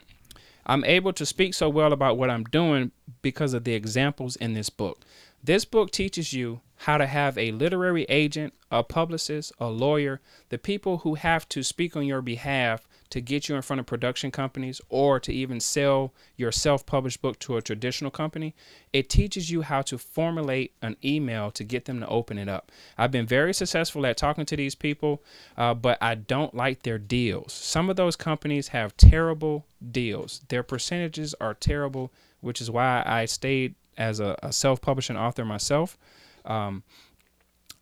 I'm 0.66 0.86
able 0.86 1.12
to 1.12 1.26
speak 1.26 1.54
so 1.54 1.68
well 1.68 1.92
about 1.92 2.18
what 2.18 2.30
I'm 2.30 2.46
doing 2.46 2.92
because 3.22 3.54
of 3.54 3.66
the 3.66 3.74
examples 3.74 4.38
in 4.38 4.54
this 4.54 4.70
book. 4.70 5.02
This 5.44 5.66
book 5.66 5.92
teaches 5.92 6.32
you 6.32 6.62
how 6.78 6.98
to 6.98 7.06
have 7.06 7.38
a 7.38 7.52
literary 7.52 8.06
agent, 8.06 8.54
a 8.72 8.82
publicist, 8.82 9.52
a 9.60 9.68
lawyer, 9.68 10.22
the 10.48 10.58
people 10.58 11.00
who 11.00 11.16
have 11.16 11.50
to 11.50 11.64
speak 11.64 11.98
on 11.98 12.06
your 12.06 12.22
behalf 12.22 12.88
to 13.12 13.22
get 13.22 13.48
you 13.48 13.56
in 13.56 13.62
front 13.62 13.80
of 13.80 13.86
production 13.86 14.32
companies 14.32 14.82
or 14.90 15.20
to 15.20 15.32
even 15.32 15.60
sell 15.60 16.14
your 16.36 16.52
self 16.52 16.86
published 16.86 17.22
book 17.22 17.40
to 17.40 17.58
a 17.58 17.62
traditional 17.62 18.12
company. 18.12 18.56
It 18.92 19.10
teaches 19.10 19.50
you 19.52 19.62
how 19.62 19.82
to 19.84 19.98
formulate 19.98 20.74
an 20.82 20.98
email 21.04 21.52
to 21.52 21.64
get 21.64 21.86
them 21.86 22.00
to 22.00 22.08
open 22.08 22.38
it 22.38 22.50
up. 22.50 22.72
I've 22.98 23.12
been 23.12 23.28
very 23.28 23.54
successful 23.54 24.06
at 24.06 24.18
talking 24.18 24.46
to 24.46 24.56
these 24.56 24.76
people, 24.76 25.22
uh, 25.58 25.74
but 25.74 25.98
I 26.02 26.16
don't 26.16 26.56
like 26.56 26.84
their 26.84 26.98
deals. 26.98 27.54
Some 27.54 27.90
of 27.90 27.96
those 27.96 28.16
companies 28.16 28.70
have 28.70 28.98
terrible 28.98 29.66
deals, 29.92 30.42
their 30.50 30.64
percentages 30.64 31.36
are 31.40 31.54
terrible, 31.54 32.12
which 32.42 32.62
is 32.62 32.72
why 32.72 33.04
I 33.06 33.26
stayed 33.26 33.76
as 33.98 34.20
a, 34.20 34.38
a 34.42 34.52
self 34.52 34.82
publishing 34.82 35.18
author 35.18 35.46
myself. 35.46 35.98
Um, 36.46 36.84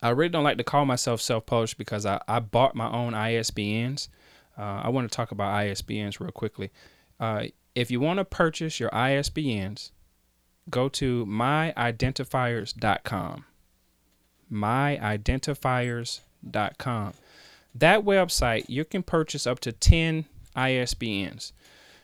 I 0.01 0.09
really 0.09 0.29
don't 0.29 0.43
like 0.43 0.57
to 0.57 0.63
call 0.63 0.85
myself 0.85 1.19
self-published 1.21 1.77
because 1.77 2.05
I, 2.05 2.21
I 2.27 2.39
bought 2.39 2.75
my 2.75 2.89
own 2.89 3.13
ISBNs. 3.13 4.07
Uh, 4.59 4.81
I 4.83 4.89
want 4.89 5.09
to 5.09 5.15
talk 5.15 5.31
about 5.31 5.53
ISBNs 5.53 6.19
real 6.19 6.31
quickly. 6.31 6.69
Uh, 7.19 7.45
if 7.75 7.89
you 7.89 7.99
want 7.99 8.17
to 8.17 8.25
purchase 8.25 8.79
your 8.79 8.89
ISBNs, 8.89 9.91
go 10.69 10.89
to 10.89 11.25
myidentifiers.com. 11.25 13.45
Myidentifiers.com. 14.51 17.13
That 17.75 18.03
website, 18.03 18.65
you 18.67 18.83
can 18.83 19.03
purchase 19.03 19.45
up 19.47 19.61
to 19.61 19.71
10 19.71 20.25
ISBNs. 20.55 21.53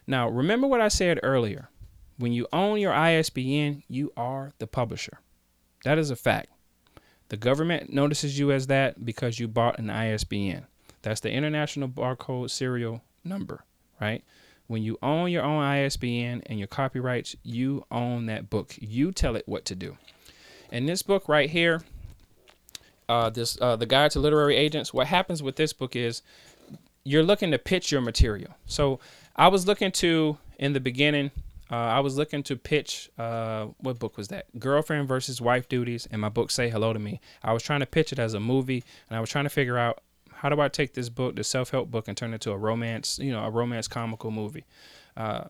Now, 0.07 0.29
remember 0.29 0.67
what 0.67 0.81
I 0.81 0.87
said 0.87 1.19
earlier. 1.23 1.69
When 2.17 2.31
you 2.31 2.47
own 2.53 2.79
your 2.79 2.93
ISBN, 2.93 3.83
you 3.89 4.13
are 4.15 4.53
the 4.59 4.67
publisher. 4.67 5.19
That 5.83 5.97
is 5.97 6.11
a 6.11 6.15
fact. 6.15 6.49
The 7.29 7.37
government 7.37 7.91
notices 7.91 8.37
you 8.39 8.51
as 8.51 8.67
that 8.67 9.03
because 9.03 9.39
you 9.39 9.47
bought 9.47 9.79
an 9.79 9.89
ISBN. 9.89 10.67
That's 11.05 11.19
the 11.19 11.29
International 11.29 11.87
Barcode 11.87 12.49
Serial 12.49 13.03
Number, 13.23 13.63
right? 14.01 14.23
When 14.65 14.81
you 14.81 14.97
own 15.03 15.29
your 15.29 15.43
own 15.43 15.61
ISBN 15.61 16.41
and 16.47 16.57
your 16.57 16.67
copyrights, 16.67 17.35
you 17.43 17.85
own 17.91 18.25
that 18.25 18.49
book. 18.49 18.73
You 18.79 19.11
tell 19.11 19.35
it 19.35 19.47
what 19.47 19.65
to 19.65 19.75
do. 19.75 19.97
In 20.71 20.87
this 20.87 21.03
book 21.03 21.29
right 21.29 21.47
here, 21.47 21.83
uh, 23.07 23.29
this 23.29 23.55
uh, 23.61 23.75
the 23.75 23.85
guide 23.85 24.09
to 24.11 24.19
literary 24.19 24.55
agents. 24.55 24.95
What 24.95 25.05
happens 25.05 25.43
with 25.43 25.57
this 25.57 25.73
book 25.73 25.95
is 25.95 26.23
you're 27.03 27.21
looking 27.21 27.51
to 27.51 27.59
pitch 27.59 27.91
your 27.91 28.01
material. 28.01 28.55
So 28.65 28.99
I 29.35 29.49
was 29.49 29.67
looking 29.67 29.91
to 29.91 30.39
in 30.57 30.73
the 30.73 30.79
beginning 30.79 31.29
uh, 31.71 31.75
I 31.75 31.99
was 31.99 32.17
looking 32.17 32.43
to 32.43 32.55
pitch. 32.55 33.09
Uh, 33.17 33.67
what 33.79 33.97
book 33.97 34.17
was 34.17 34.27
that? 34.27 34.45
Girlfriend 34.59 35.07
versus 35.07 35.41
Wife 35.41 35.67
Duties, 35.67 36.07
and 36.11 36.21
my 36.21 36.29
book 36.29 36.51
Say 36.51 36.69
Hello 36.69 36.93
to 36.93 36.99
Me. 36.99 37.19
I 37.43 37.53
was 37.53 37.63
trying 37.63 37.79
to 37.79 37.85
pitch 37.85 38.11
it 38.11 38.19
as 38.19 38.33
a 38.33 38.39
movie, 38.39 38.83
and 39.09 39.17
I 39.17 39.19
was 39.19 39.29
trying 39.29 39.45
to 39.45 39.49
figure 39.49 39.77
out 39.77 40.01
how 40.45 40.49
do 40.49 40.61
I 40.61 40.67
take 40.67 40.93
this 40.93 41.09
book, 41.09 41.35
the 41.35 41.43
self-help 41.43 41.89
book, 41.89 42.07
and 42.07 42.15
turn 42.15 42.29
it 42.29 42.35
into 42.35 42.51
a 42.51 42.57
romance, 42.57 43.17
you 43.17 43.31
know, 43.31 43.43
a 43.43 43.49
romance 43.49 43.87
comical 43.87 44.29
movie. 44.29 44.63
Uh, 45.17 45.45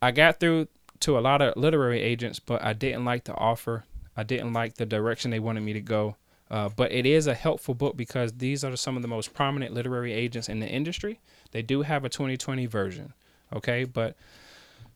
I 0.00 0.12
got 0.12 0.38
through 0.38 0.68
to 1.00 1.18
a 1.18 1.20
lot 1.20 1.42
of 1.42 1.56
literary 1.56 2.00
agents, 2.00 2.38
but 2.38 2.62
I 2.62 2.72
didn't 2.72 3.04
like 3.04 3.24
the 3.24 3.34
offer. 3.34 3.86
I 4.16 4.22
didn't 4.22 4.52
like 4.52 4.74
the 4.74 4.86
direction 4.86 5.32
they 5.32 5.40
wanted 5.40 5.62
me 5.62 5.72
to 5.72 5.80
go. 5.80 6.14
Uh, 6.48 6.68
but 6.68 6.92
it 6.92 7.06
is 7.06 7.26
a 7.26 7.34
helpful 7.34 7.74
book 7.74 7.96
because 7.96 8.34
these 8.34 8.62
are 8.62 8.76
some 8.76 8.94
of 8.94 9.02
the 9.02 9.08
most 9.08 9.34
prominent 9.34 9.74
literary 9.74 10.12
agents 10.12 10.48
in 10.48 10.60
the 10.60 10.68
industry. 10.68 11.18
They 11.50 11.62
do 11.62 11.82
have 11.82 12.04
a 12.04 12.08
2020 12.08 12.66
version, 12.66 13.12
okay? 13.52 13.82
But 13.82 14.14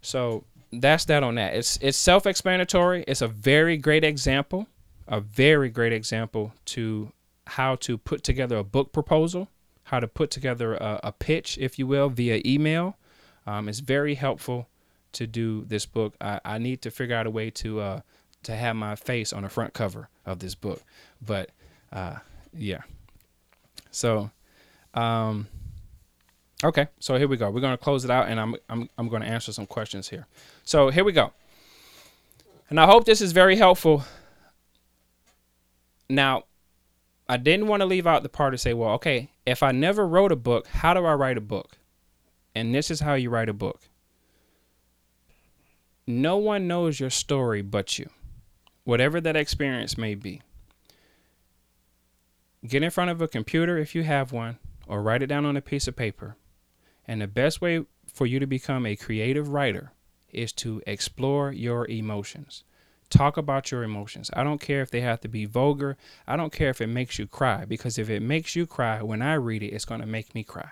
so 0.01 0.45
that's 0.73 1.07
that 1.07 1.25
on 1.25 1.35
that. 1.35 1.55
It's 1.55 1.77
it's 1.83 1.99
self-explanatory. 1.99 3.03
It's 3.09 3.21
a 3.21 3.27
very 3.27 3.79
great 3.79 4.05
example, 4.05 4.69
a 5.09 5.19
very 5.19 5.71
great 5.71 5.93
example 5.93 6.53
to 6.67 7.11
how 7.47 7.77
to 7.77 7.99
put 7.99 8.23
together 8.23 8.57
a 8.57 8.65
book 8.65 8.93
proposal, 8.93 9.49
how 9.85 10.01
to 10.01 10.09
put 10.09 10.31
together 10.31 10.75
a, 10.75 11.01
a 11.05 11.13
pitch, 11.13 11.59
if 11.59 11.79
you 11.79 11.87
will, 11.87 12.09
via 12.09 12.41
email. 12.45 12.97
Um, 13.47 13.69
it's 13.69 13.81
very 13.81 14.15
helpful 14.15 14.69
to 15.13 15.27
do 15.27 15.65
this 15.65 15.87
book. 15.87 16.15
I, 16.21 16.41
I 16.45 16.59
need 16.59 16.83
to 16.83 16.91
figure 16.91 17.17
out 17.17 17.27
a 17.27 17.31
way 17.31 17.51
to 17.51 17.81
uh, 17.81 18.01
to 18.45 18.55
have 18.55 18.77
my 18.77 18.95
face 18.95 19.33
on 19.33 19.43
the 19.43 19.49
front 19.49 19.73
cover 19.75 20.09
of 20.27 20.39
this 20.39 20.55
book, 20.55 20.83
but 21.25 21.51
uh, 21.93 22.17
yeah. 22.53 22.83
So, 23.91 24.31
um, 24.95 25.47
okay. 26.63 26.89
So 26.99 27.17
here 27.17 27.29
we 27.29 27.37
go. 27.37 27.51
We're 27.51 27.61
gonna 27.61 27.79
close 27.79 28.05
it 28.05 28.11
out, 28.11 28.29
and 28.29 28.41
I'm 28.41 28.57
I'm 28.69 28.89
I'm 28.99 29.09
gonna 29.09 29.27
answer 29.27 29.53
some 29.53 29.67
questions 29.67 30.09
here. 30.09 30.27
So 30.65 30.91
here 30.91 31.05
we 31.05 31.13
go. 31.13 31.33
And 32.71 32.81
I 32.81 32.87
hope 32.87 33.05
this 33.05 33.21
is 33.21 33.33
very 33.33 33.57
helpful. 33.57 34.05
Now, 36.09 36.45
I 37.29 37.37
didn't 37.39 37.69
want 37.69 37.81
to 37.81 37.87
leave 37.87 38.07
out 38.07 38.23
the 38.23 38.29
part 38.29 38.53
to 38.53 38.59
say, 38.59 38.75
well, 38.75 38.91
okay, 38.95 39.31
if 39.47 39.63
I 39.63 39.73
never 39.73 40.07
wrote 40.07 40.33
a 40.33 40.37
book, 40.37 40.67
how 40.67 40.93
do 40.93 41.05
I 41.05 41.15
write 41.15 41.39
a 41.39 41.43
book? 41.43 41.79
And 42.55 42.75
this 42.75 42.91
is 42.91 43.01
how 43.01 43.15
you 43.15 43.31
write 43.31 43.49
a 43.49 43.55
book. 43.55 43.81
No 46.07 46.37
one 46.37 46.69
knows 46.69 47.01
your 47.01 47.11
story 47.11 47.63
but 47.63 47.99
you, 47.99 48.11
whatever 48.85 49.21
that 49.23 49.37
experience 49.37 49.97
may 49.97 50.15
be. 50.15 50.43
Get 52.67 52.83
in 52.83 52.91
front 52.91 53.11
of 53.11 53.23
a 53.23 53.29
computer 53.29 53.79
if 53.79 53.95
you 53.95 54.03
have 54.03 54.33
one, 54.33 54.59
or 54.87 55.03
write 55.03 55.23
it 55.23 55.27
down 55.27 55.47
on 55.47 55.57
a 55.57 55.63
piece 55.63 55.89
of 55.89 55.97
paper. 55.97 56.37
And 57.07 57.23
the 57.23 57.27
best 57.27 57.61
way 57.61 57.85
for 58.07 58.27
you 58.27 58.39
to 58.39 58.47
become 58.47 58.85
a 58.85 58.97
creative 58.97 59.49
writer 59.49 59.93
is 60.31 60.53
to 60.53 60.83
explore 60.87 61.53
your 61.53 61.89
emotions. 61.89 62.65
Talk 63.11 63.37
about 63.37 63.71
your 63.71 63.83
emotions. 63.83 64.31
I 64.35 64.45
don't 64.45 64.61
care 64.61 64.83
if 64.83 64.91
they 64.91 65.01
have 65.03 65.21
to 65.21 65.29
be 65.29 65.45
vulgar. 65.45 65.97
I 66.27 66.37
don't 66.37 66.53
care 66.53 66.71
if 66.71 66.81
it 66.81 66.89
makes 66.89 67.19
you 67.19 67.27
cry, 67.27 67.65
because 67.65 67.99
if 67.99 68.11
it 68.11 68.21
makes 68.21 68.57
you 68.57 68.67
cry, 68.67 69.03
when 69.03 69.23
I 69.23 69.35
read 69.35 69.63
it, 69.63 69.69
it's 69.69 69.85
going 69.85 70.01
to 70.01 70.07
make 70.07 70.35
me 70.35 70.43
cry. 70.43 70.71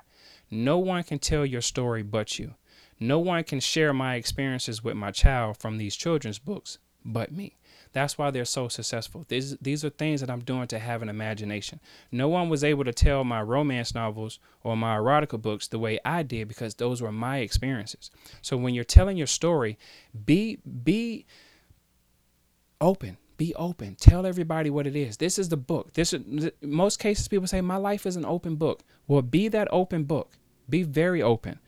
No 0.50 0.78
one 0.78 1.02
can 1.04 1.18
tell 1.18 1.46
your 1.46 1.60
story 1.60 2.02
but 2.02 2.38
you. 2.38 2.54
No 2.98 3.18
one 3.18 3.44
can 3.44 3.60
share 3.60 3.92
my 3.92 4.16
experiences 4.16 4.84
with 4.84 4.96
my 4.96 5.10
child 5.10 5.58
from 5.58 5.78
these 5.78 5.96
children's 5.96 6.38
books 6.38 6.78
but 7.04 7.32
me. 7.32 7.56
That's 7.92 8.16
why 8.16 8.30
they're 8.30 8.44
so 8.44 8.68
successful. 8.68 9.24
These 9.28 9.56
these 9.58 9.84
are 9.84 9.90
things 9.90 10.20
that 10.20 10.30
I'm 10.30 10.40
doing 10.40 10.66
to 10.68 10.78
have 10.78 11.02
an 11.02 11.08
imagination. 11.08 11.80
No 12.10 12.28
one 12.28 12.48
was 12.48 12.64
able 12.64 12.84
to 12.84 12.92
tell 12.92 13.22
my 13.22 13.42
romance 13.42 13.94
novels 13.94 14.38
or 14.62 14.76
my 14.76 14.96
erotica 14.96 15.40
books 15.40 15.68
the 15.68 15.78
way 15.78 15.98
I 16.04 16.22
did 16.22 16.48
because 16.48 16.74
those 16.74 17.02
were 17.02 17.12
my 17.12 17.38
experiences. 17.38 18.10
So 18.40 18.56
when 18.56 18.72
you're 18.72 18.84
telling 18.84 19.16
your 19.16 19.26
story, 19.26 19.78
be 20.24 20.58
be 20.84 21.26
open. 22.82 23.16
Be 23.38 23.54
open. 23.54 23.96
Tell 23.96 24.26
everybody 24.26 24.68
what 24.68 24.86
it 24.86 24.94
is. 24.94 25.16
This 25.16 25.38
is 25.38 25.48
the 25.48 25.56
book. 25.56 25.94
This 25.94 26.12
is 26.12 26.50
most 26.60 26.98
cases 26.98 27.28
people 27.28 27.46
say 27.46 27.60
my 27.60 27.76
life 27.76 28.04
is 28.04 28.16
an 28.16 28.26
open 28.26 28.56
book. 28.56 28.82
Well, 29.08 29.22
be 29.22 29.48
that 29.48 29.68
open 29.70 30.04
book. 30.04 30.36
Be 30.68 30.82
very 30.82 31.22
open. 31.22 31.58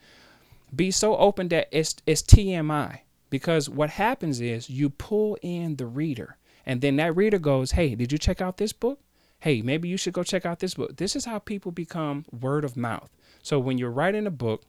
Be 0.75 0.91
so 0.91 1.17
open 1.17 1.49
that 1.49 1.69
it's 1.73 1.97
it's 2.07 2.23
TMI 2.23 3.01
because 3.31 3.69
what 3.71 3.91
happens 3.91 4.41
is 4.41 4.69
you 4.69 4.91
pull 4.91 5.39
in 5.43 5.77
the 5.77 5.87
reader, 5.87 6.37
and 6.67 6.81
then 6.81 6.97
that 6.97 7.17
reader 7.17 7.39
goes, 7.39 7.73
Hey, 7.73 7.95
did 7.95 8.13
you 8.13 8.19
check 8.19 8.41
out 8.41 8.59
this 8.59 8.73
book? 8.73 9.01
Hey, 9.41 9.63
maybe 9.63 9.89
you 9.89 9.97
should 9.97 10.15
go 10.15 10.23
check 10.23 10.47
out 10.47 10.61
this 10.61 10.75
book. 10.75 10.97
This 10.97 11.17
is 11.17 11.25
how 11.25 11.39
people 11.39 11.73
become 11.73 12.25
word 12.31 12.65
of 12.65 12.77
mouth. 12.77 13.11
So 13.43 13.59
when 13.59 13.77
you're 13.79 13.91
writing 13.91 14.27
a 14.27 14.31
book, 14.31 14.65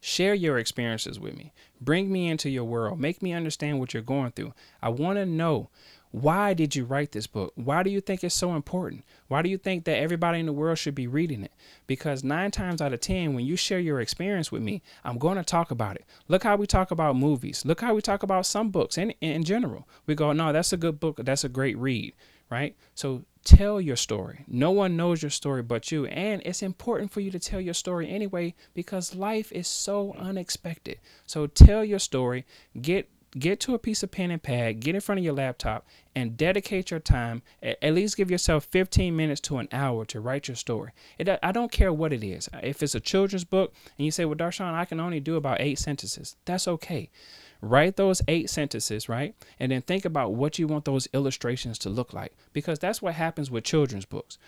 share 0.00 0.34
your 0.34 0.58
experiences 0.58 1.18
with 1.18 1.36
me. 1.36 1.52
Bring 1.80 2.12
me 2.12 2.28
into 2.28 2.48
your 2.48 2.64
world. 2.64 3.00
Make 3.00 3.22
me 3.22 3.32
understand 3.32 3.80
what 3.80 3.92
you're 3.92 4.02
going 4.02 4.32
through. 4.32 4.54
I 4.82 4.88
want 4.88 5.18
to 5.18 5.26
know 5.26 5.70
why 6.12 6.54
did 6.54 6.74
you 6.74 6.86
write 6.86 7.12
this 7.12 7.26
book? 7.26 7.52
Why 7.56 7.82
do 7.82 7.90
you 7.90 8.00
think 8.00 8.24
it's 8.24 8.34
so 8.34 8.54
important? 8.54 9.04
Why 9.28 9.42
do 9.42 9.50
you 9.50 9.58
think 9.58 9.84
that 9.84 9.98
everybody 9.98 10.40
in 10.40 10.46
the 10.46 10.52
world 10.52 10.78
should 10.78 10.94
be 10.94 11.06
reading 11.06 11.42
it? 11.42 11.52
Because 11.86 12.24
nine 12.24 12.50
times 12.50 12.80
out 12.80 12.94
of 12.94 13.00
10, 13.00 13.34
when 13.34 13.44
you 13.44 13.54
share 13.54 13.80
your 13.80 14.00
experience 14.00 14.50
with 14.50 14.62
me, 14.62 14.82
I'm 15.04 15.18
going 15.18 15.36
to 15.36 15.44
talk 15.44 15.70
about 15.70 15.96
it. 15.96 16.06
Look 16.28 16.42
how 16.42 16.56
we 16.56 16.66
talk 16.66 16.90
about 16.90 17.16
movies. 17.16 17.64
Look 17.66 17.82
how 17.82 17.94
we 17.94 18.00
talk 18.00 18.22
about 18.22 18.46
some 18.46 18.70
books 18.70 18.96
in, 18.96 19.10
in 19.20 19.44
general. 19.44 19.86
We 20.06 20.14
go, 20.14 20.32
no, 20.32 20.54
that's 20.54 20.72
a 20.72 20.78
good 20.78 21.00
book. 21.00 21.20
That's 21.22 21.44
a 21.44 21.50
great 21.50 21.76
read, 21.76 22.14
right? 22.48 22.76
So 22.94 23.24
tell 23.46 23.80
your 23.80 23.96
story. 23.96 24.44
No 24.46 24.70
one 24.70 24.96
knows 24.96 25.22
your 25.22 25.30
story 25.30 25.62
but 25.62 25.90
you. 25.90 26.04
And 26.06 26.42
it's 26.44 26.62
important 26.62 27.10
for 27.12 27.20
you 27.20 27.30
to 27.30 27.38
tell 27.38 27.60
your 27.60 27.74
story 27.74 28.10
anyway 28.10 28.54
because 28.74 29.14
life 29.14 29.52
is 29.52 29.68
so 29.68 30.14
unexpected. 30.18 30.98
So 31.24 31.46
tell 31.46 31.84
your 31.84 32.00
story. 32.00 32.44
Get 32.80 33.08
get 33.38 33.60
to 33.60 33.74
a 33.74 33.78
piece 33.78 34.02
of 34.02 34.10
pen 34.10 34.30
and 34.30 34.42
pad, 34.42 34.80
get 34.80 34.94
in 34.94 35.00
front 35.00 35.18
of 35.18 35.24
your 35.24 35.34
laptop, 35.34 35.86
and 36.14 36.36
dedicate 36.36 36.90
your 36.90 37.00
time. 37.00 37.42
At 37.62 37.94
least 37.94 38.16
give 38.16 38.30
yourself 38.30 38.64
15 38.64 39.14
minutes 39.14 39.40
to 39.42 39.58
an 39.58 39.68
hour 39.72 40.04
to 40.06 40.20
write 40.20 40.48
your 40.48 40.54
story. 40.54 40.92
It, 41.18 41.28
I 41.42 41.52
don't 41.52 41.70
care 41.70 41.92
what 41.92 42.12
it 42.12 42.24
is. 42.24 42.48
If 42.62 42.82
it's 42.82 42.94
a 42.94 43.00
children's 43.00 43.44
book 43.44 43.74
and 43.98 44.04
you 44.04 44.10
say, 44.10 44.24
well, 44.24 44.36
Darshan, 44.36 44.72
I 44.72 44.86
can 44.86 45.00
only 45.00 45.20
do 45.20 45.36
about 45.36 45.60
eight 45.60 45.78
sentences, 45.78 46.36
that's 46.46 46.66
okay. 46.66 47.10
Write 47.60 47.96
those 47.96 48.22
eight 48.28 48.50
sentences, 48.50 49.08
right? 49.08 49.34
And 49.58 49.72
then 49.72 49.82
think 49.82 50.04
about 50.04 50.34
what 50.34 50.58
you 50.58 50.66
want 50.66 50.84
those 50.84 51.08
illustrations 51.12 51.78
to 51.80 51.90
look 51.90 52.12
like 52.12 52.32
because 52.52 52.78
that's 52.78 53.00
what 53.00 53.14
happens 53.14 53.50
with 53.50 53.64
children's 53.64 54.04
books. 54.04 54.38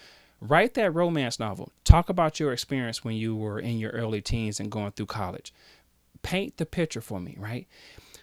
Write 0.41 0.75
that 0.75 0.95
romance 0.95 1.41
novel. 1.41 1.73
Talk 1.85 2.09
about 2.09 2.39
your 2.39 2.53
experience 2.53 3.05
when 3.05 3.17
you 3.17 3.35
were 3.35 3.59
in 3.59 3.79
your 3.79 3.91
early 3.91 4.21
teens 4.21 4.61
and 4.61 4.71
going 4.71 4.93
through 4.93 5.07
college. 5.07 5.53
Paint 6.23 6.59
the 6.59 6.67
picture 6.67 7.01
for 7.01 7.21
me, 7.21 7.35
right? 7.39 7.67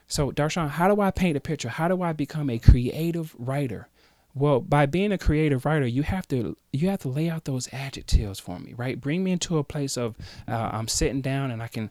So, 0.08 0.32
Darshan, 0.32 0.70
how 0.70 0.94
do 0.94 1.02
I 1.02 1.12
paint 1.12 1.36
a 1.36 1.42
picture? 1.42 1.70
How 1.70 1.88
do 1.88 2.02
I 2.02 2.14
become 2.14 2.50
a 2.50 2.60
creative 2.60 3.36
writer? 3.38 3.90
Well, 4.36 4.60
by 4.60 4.86
being 4.86 5.14
a 5.14 5.18
creative 5.18 5.66
writer, 5.66 5.88
you 5.88 6.04
have 6.04 6.28
to 6.28 6.58
you 6.74 6.90
have 6.90 7.00
to 7.00 7.08
lay 7.08 7.30
out 7.30 7.46
those 7.46 7.70
adjectives 7.74 8.38
for 8.38 8.60
me, 8.60 8.74
right? 8.74 9.00
Bring 9.00 9.24
me 9.24 9.32
into 9.32 9.58
a 9.58 9.64
place 9.64 9.98
of 9.98 10.16
uh, 10.46 10.70
I'm 10.74 10.90
sitting 10.90 11.22
down 11.22 11.52
and 11.52 11.64
I 11.64 11.68
can. 11.70 11.90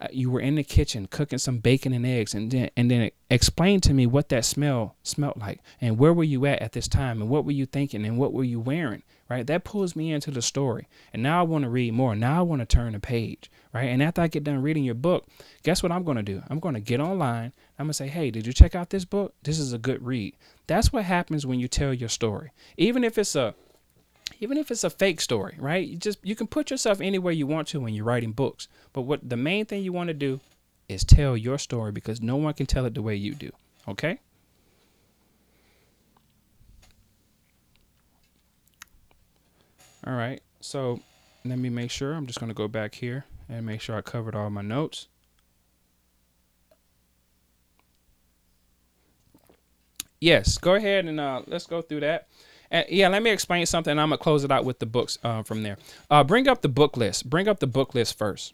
Uh, 0.00 0.08
you 0.12 0.30
were 0.30 0.40
in 0.40 0.56
the 0.56 0.62
kitchen 0.62 1.06
cooking 1.06 1.38
some 1.38 1.58
bacon 1.58 1.92
and 1.92 2.04
eggs, 2.04 2.34
and 2.34 2.50
then 2.50 2.70
and 2.76 2.90
then 2.90 3.10
explain 3.30 3.80
to 3.80 3.94
me 3.94 4.06
what 4.06 4.28
that 4.28 4.44
smell 4.44 4.96
smelled 5.02 5.38
like, 5.38 5.60
and 5.80 5.98
where 5.98 6.12
were 6.12 6.24
you 6.24 6.44
at 6.46 6.60
at 6.60 6.72
this 6.72 6.88
time, 6.88 7.20
and 7.20 7.30
what 7.30 7.44
were 7.44 7.52
you 7.52 7.66
thinking, 7.66 8.04
and 8.04 8.18
what 8.18 8.32
were 8.32 8.44
you 8.44 8.60
wearing, 8.60 9.02
right? 9.28 9.46
That 9.46 9.64
pulls 9.64 9.96
me 9.96 10.12
into 10.12 10.30
the 10.30 10.42
story. 10.42 10.86
And 11.12 11.22
now 11.22 11.40
I 11.40 11.42
want 11.42 11.64
to 11.64 11.70
read 11.70 11.94
more. 11.94 12.14
Now 12.14 12.40
I 12.40 12.42
want 12.42 12.60
to 12.60 12.66
turn 12.66 12.92
the 12.92 13.00
page, 13.00 13.50
right? 13.72 13.88
And 13.88 14.02
after 14.02 14.20
I 14.20 14.28
get 14.28 14.44
done 14.44 14.62
reading 14.62 14.84
your 14.84 14.94
book, 14.94 15.26
guess 15.62 15.82
what 15.82 15.92
I'm 15.92 16.04
going 16.04 16.18
to 16.18 16.22
do? 16.22 16.42
I'm 16.48 16.60
going 16.60 16.74
to 16.74 16.80
get 16.80 17.00
online. 17.00 17.52
I'm 17.78 17.86
going 17.86 17.90
to 17.90 17.94
say, 17.94 18.08
hey, 18.08 18.30
did 18.30 18.46
you 18.46 18.52
check 18.52 18.74
out 18.74 18.90
this 18.90 19.04
book? 19.04 19.34
This 19.42 19.58
is 19.58 19.72
a 19.72 19.78
good 19.78 20.04
read. 20.04 20.36
That's 20.66 20.92
what 20.92 21.04
happens 21.04 21.46
when 21.46 21.60
you 21.60 21.68
tell 21.68 21.94
your 21.94 22.08
story. 22.08 22.50
Even 22.76 23.04
if 23.04 23.18
it's 23.18 23.36
a 23.36 23.54
even 24.40 24.56
if 24.56 24.70
it's 24.70 24.84
a 24.84 24.90
fake 24.90 25.20
story, 25.20 25.56
right? 25.58 25.86
You 25.86 25.96
just 25.96 26.18
you 26.22 26.36
can 26.36 26.46
put 26.46 26.70
yourself 26.70 27.00
anywhere 27.00 27.32
you 27.32 27.46
want 27.46 27.68
to 27.68 27.80
when 27.80 27.94
you're 27.94 28.04
writing 28.04 28.32
books. 28.32 28.68
But 28.92 29.02
what 29.02 29.28
the 29.28 29.36
main 29.36 29.66
thing 29.66 29.82
you 29.82 29.92
want 29.92 30.08
to 30.08 30.14
do 30.14 30.40
is 30.88 31.04
tell 31.04 31.36
your 31.36 31.58
story 31.58 31.92
because 31.92 32.20
no 32.20 32.36
one 32.36 32.54
can 32.54 32.66
tell 32.66 32.86
it 32.86 32.94
the 32.94 33.02
way 33.02 33.16
you 33.16 33.34
do. 33.34 33.50
Okay? 33.88 34.20
All 40.06 40.14
right. 40.14 40.40
So 40.60 41.00
let 41.44 41.58
me 41.58 41.68
make 41.68 41.90
sure. 41.90 42.14
I'm 42.14 42.26
just 42.26 42.38
going 42.38 42.50
to 42.50 42.54
go 42.54 42.68
back 42.68 42.94
here 42.94 43.24
and 43.48 43.66
make 43.66 43.80
sure 43.80 43.96
I 43.96 44.02
covered 44.02 44.34
all 44.34 44.50
my 44.50 44.62
notes. 44.62 45.08
Yes, 50.20 50.56
go 50.56 50.74
ahead 50.74 51.04
and 51.04 51.20
uh, 51.20 51.42
let's 51.46 51.66
go 51.66 51.82
through 51.82 52.00
that. 52.00 52.28
And 52.76 52.86
yeah, 52.90 53.08
let 53.08 53.22
me 53.22 53.30
explain 53.30 53.64
something. 53.64 53.98
I'm 53.98 54.10
gonna 54.10 54.18
close 54.18 54.44
it 54.44 54.50
out 54.50 54.64
with 54.64 54.78
the 54.80 54.86
books 54.86 55.18
uh, 55.24 55.42
from 55.42 55.62
there. 55.62 55.78
Uh, 56.10 56.22
bring 56.22 56.46
up 56.46 56.60
the 56.60 56.68
book 56.68 56.96
list. 56.96 57.30
Bring 57.30 57.48
up 57.48 57.60
the 57.60 57.66
book 57.66 57.94
list 57.94 58.18
first. 58.18 58.52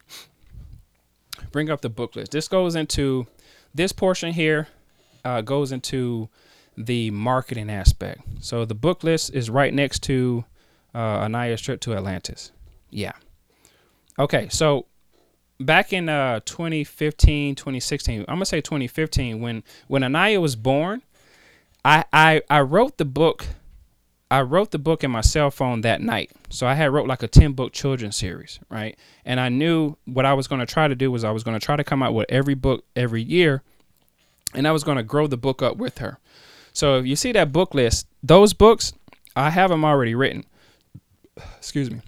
Bring 1.51 1.69
up 1.69 1.81
the 1.81 1.89
book 1.89 2.15
list. 2.15 2.31
This 2.31 2.47
goes 2.47 2.77
into 2.77 3.27
this 3.75 3.91
portion 3.93 4.33
here. 4.33 4.69
Uh, 5.25 5.41
goes 5.41 5.73
into 5.73 6.29
the 6.77 7.11
marketing 7.11 7.69
aspect. 7.69 8.23
So 8.41 8.65
the 8.65 8.75
book 8.75 9.03
list 9.03 9.35
is 9.35 9.51
right 9.51 9.75
next 9.75 10.03
to 10.05 10.45
uh, 10.95 11.25
Anaya's 11.25 11.61
trip 11.61 11.81
to 11.83 11.95
Atlantis. 11.95 12.53
Yeah. 12.91 13.13
Okay, 14.19 14.49
so 14.51 14.87
back 15.59 15.93
in 15.93 16.09
uh 16.09 16.41
2015, 16.45 17.57
2016, 17.57 18.21
I'm 18.21 18.27
gonna 18.27 18.47
say 18.47 18.61
2015, 18.61 19.41
when 19.41 19.65
when 19.89 20.05
Anaya 20.05 20.41
was 20.41 20.55
born, 20.55 21.03
I 21.85 22.05
I 22.13 22.43
I 22.49 22.61
wrote 22.61 22.99
the 22.99 23.05
book. 23.05 23.47
I 24.33 24.41
wrote 24.41 24.71
the 24.71 24.79
book 24.79 25.05
in 25.05 25.11
my 25.11 25.21
cell 25.21 25.51
phone 25.51 25.83
that 25.83 26.01
night. 26.01 26.31
So 26.49 26.67
I 26.67 26.73
had 26.73 26.91
wrote 26.91 27.07
like 27.07 27.23
a 27.23 27.29
10 27.29 27.53
book 27.53 27.75
children's 27.75 28.17
series, 28.17 28.59
right? 28.71 28.99
And 29.27 29.39
I 29.39 29.51
knew 29.51 29.99
what 30.07 30.25
I 30.25 30.33
was 30.33 30.49
going 30.49 30.61
to 30.61 30.67
try 30.67 30.89
to 30.89 30.95
do 30.95 31.11
was 31.13 31.23
I 31.23 31.31
was 31.31 31.45
going 31.45 31.59
to 31.59 31.63
try 31.63 31.77
to 31.77 31.85
come 31.85 32.03
out 32.03 32.15
with 32.15 32.25
every 32.31 32.55
book 32.55 32.83
every 32.97 33.23
year 33.23 33.63
and 34.55 34.67
I 34.67 34.73
was 34.73 34.85
going 34.85 34.97
to 34.97 35.03
grow 35.03 35.27
the 35.27 35.37
book 35.37 35.61
up 35.61 35.77
with 35.77 35.99
her. 35.99 36.19
So 36.73 36.97
if 36.97 37.05
you 37.05 37.15
see 37.15 37.33
that 37.33 37.53
book 37.53 37.75
list, 37.75 38.07
those 38.23 38.55
books, 38.55 38.95
I 39.37 39.51
have 39.51 39.69
them 39.69 39.85
already 39.85 40.15
written 40.15 40.47
excuse 41.59 41.91
me. 41.91 42.01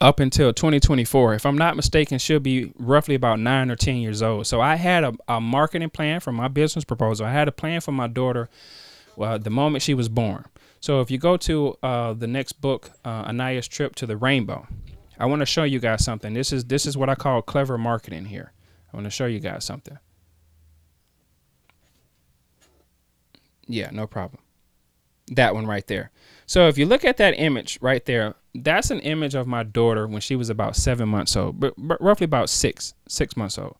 up 0.00 0.18
until 0.18 0.52
2024. 0.52 1.34
If 1.34 1.46
I'm 1.46 1.56
not 1.56 1.76
mistaken, 1.76 2.18
she'll 2.18 2.40
be 2.40 2.72
roughly 2.76 3.14
about 3.14 3.38
nine 3.38 3.70
or 3.70 3.76
10 3.76 3.98
years 3.98 4.20
old. 4.20 4.48
So 4.48 4.60
I 4.60 4.74
had 4.74 5.04
a, 5.04 5.14
a 5.28 5.40
marketing 5.40 5.90
plan 5.90 6.18
for 6.18 6.32
my 6.32 6.48
business 6.48 6.84
proposal. 6.84 7.24
I 7.24 7.30
had 7.30 7.46
a 7.46 7.52
plan 7.52 7.80
for 7.82 7.92
my 7.92 8.08
daughter 8.08 8.48
uh, 9.18 9.38
the 9.38 9.50
moment 9.50 9.82
she 9.82 9.94
was 9.94 10.08
born. 10.08 10.44
So 10.80 11.00
if 11.00 11.10
you 11.10 11.18
go 11.18 11.36
to 11.38 11.76
uh, 11.82 12.12
the 12.12 12.26
next 12.26 12.60
book, 12.60 12.90
uh, 13.04 13.24
Anaya's 13.24 13.68
Trip 13.68 13.94
to 13.96 14.06
the 14.06 14.16
Rainbow, 14.16 14.66
I 15.18 15.26
want 15.26 15.40
to 15.40 15.46
show 15.46 15.64
you 15.64 15.78
guys 15.78 16.04
something. 16.04 16.34
This 16.34 16.52
is 16.52 16.64
this 16.66 16.86
is 16.86 16.96
what 16.96 17.08
I 17.08 17.14
call 17.14 17.42
clever 17.42 17.78
marketing 17.78 18.26
here. 18.26 18.52
I 18.92 18.96
want 18.96 19.04
to 19.04 19.10
show 19.10 19.26
you 19.26 19.40
guys 19.40 19.64
something. 19.64 19.98
Yeah, 23.66 23.90
no 23.92 24.06
problem. 24.06 24.42
That 25.32 25.54
one 25.54 25.66
right 25.66 25.86
there. 25.86 26.10
So 26.46 26.68
if 26.68 26.78
you 26.78 26.86
look 26.86 27.04
at 27.04 27.16
that 27.16 27.32
image 27.32 27.78
right 27.80 28.04
there, 28.04 28.36
that's 28.54 28.90
an 28.90 29.00
image 29.00 29.34
of 29.34 29.46
my 29.46 29.64
daughter 29.64 30.06
when 30.06 30.20
she 30.20 30.36
was 30.36 30.48
about 30.48 30.76
seven 30.76 31.08
months 31.08 31.36
old, 31.36 31.58
but, 31.58 31.74
but 31.76 32.00
roughly 32.00 32.24
about 32.24 32.48
six, 32.48 32.94
six 33.08 33.36
months 33.36 33.58
old. 33.58 33.76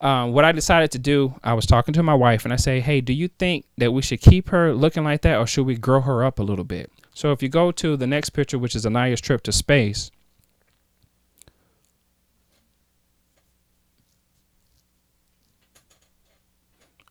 Um, 0.00 0.32
what 0.32 0.46
I 0.46 0.52
decided 0.52 0.90
to 0.92 0.98
do, 0.98 1.34
I 1.44 1.52
was 1.52 1.66
talking 1.66 1.92
to 1.94 2.02
my 2.02 2.14
wife 2.14 2.44
and 2.44 2.54
I 2.54 2.56
say, 2.56 2.80
hey, 2.80 3.02
do 3.02 3.12
you 3.12 3.28
think 3.28 3.66
that 3.76 3.92
we 3.92 4.00
should 4.00 4.20
keep 4.20 4.48
her 4.48 4.72
looking 4.72 5.04
like 5.04 5.20
that 5.22 5.36
or 5.38 5.46
should 5.46 5.66
we 5.66 5.76
grow 5.76 6.00
her 6.00 6.24
up 6.24 6.38
a 6.38 6.42
little 6.42 6.64
bit? 6.64 6.90
So 7.12 7.32
if 7.32 7.42
you 7.42 7.50
go 7.50 7.70
to 7.72 7.96
the 7.96 8.06
next 8.06 8.30
picture, 8.30 8.58
which 8.58 8.74
is 8.74 8.86
Anaya's 8.86 9.20
trip 9.20 9.42
to 9.42 9.52
space, 9.52 10.10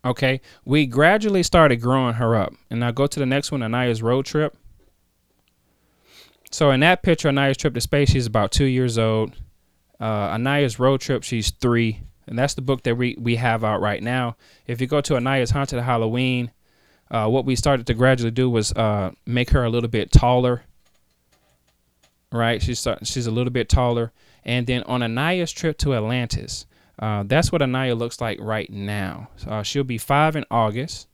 Okay, 0.03 0.39
we 0.63 0.85
gradually 0.85 1.43
started 1.43 1.81
growing 1.81 2.15
her 2.15 2.35
up. 2.35 2.53
And 2.69 2.79
now 2.79 2.91
go 2.91 3.05
to 3.05 3.19
the 3.19 3.25
next 3.25 3.51
one, 3.51 3.61
Anaya's 3.61 4.01
road 4.01 4.25
trip. 4.25 4.55
So 6.51 6.71
in 6.71 6.79
that 6.79 7.03
picture, 7.03 7.27
Anaya's 7.27 7.57
trip 7.57 7.73
to 7.73 7.81
space, 7.81 8.09
she's 8.09 8.25
about 8.25 8.51
two 8.51 8.65
years 8.65 8.97
old. 8.97 9.35
Uh, 9.99 10.29
Anaya's 10.29 10.79
road 10.79 11.01
trip, 11.01 11.23
she's 11.23 11.51
three. 11.51 12.01
And 12.29 12.37
that's 12.37 12.53
the 12.53 12.61
book 12.61 12.83
that 12.83 12.95
we, 12.95 13.17
we 13.19 13.37
have 13.37 13.63
out 13.63 13.81
right 13.81 14.03
now. 14.03 14.37
If 14.67 14.79
you 14.79 14.85
go 14.85 15.01
to 15.01 15.15
Anaya's 15.15 15.49
Haunted 15.49 15.81
Halloween, 15.81 16.51
uh, 17.09 17.27
what 17.27 17.43
we 17.43 17.55
started 17.55 17.87
to 17.87 17.95
gradually 17.95 18.29
do 18.29 18.49
was 18.49 18.71
uh, 18.73 19.11
make 19.25 19.49
her 19.49 19.63
a 19.63 19.69
little 19.69 19.89
bit 19.89 20.11
taller. 20.11 20.63
Right, 22.31 22.61
she's 22.61 22.87
she's 23.01 23.25
a 23.25 23.31
little 23.31 23.51
bit 23.51 23.69
taller, 23.69 24.11
and 24.45 24.67
then 24.67 24.83
on 24.83 25.01
Anaya's 25.01 25.51
trip 25.51 25.79
to 25.79 25.95
Atlantis, 25.95 26.67
uh, 26.99 27.23
that's 27.25 27.51
what 27.51 27.63
Anaya 27.63 27.95
looks 27.95 28.21
like 28.21 28.37
right 28.39 28.69
now. 28.71 29.29
Uh, 29.47 29.63
she'll 29.63 29.83
be 29.83 29.97
five 29.97 30.35
in 30.35 30.45
August. 30.51 31.07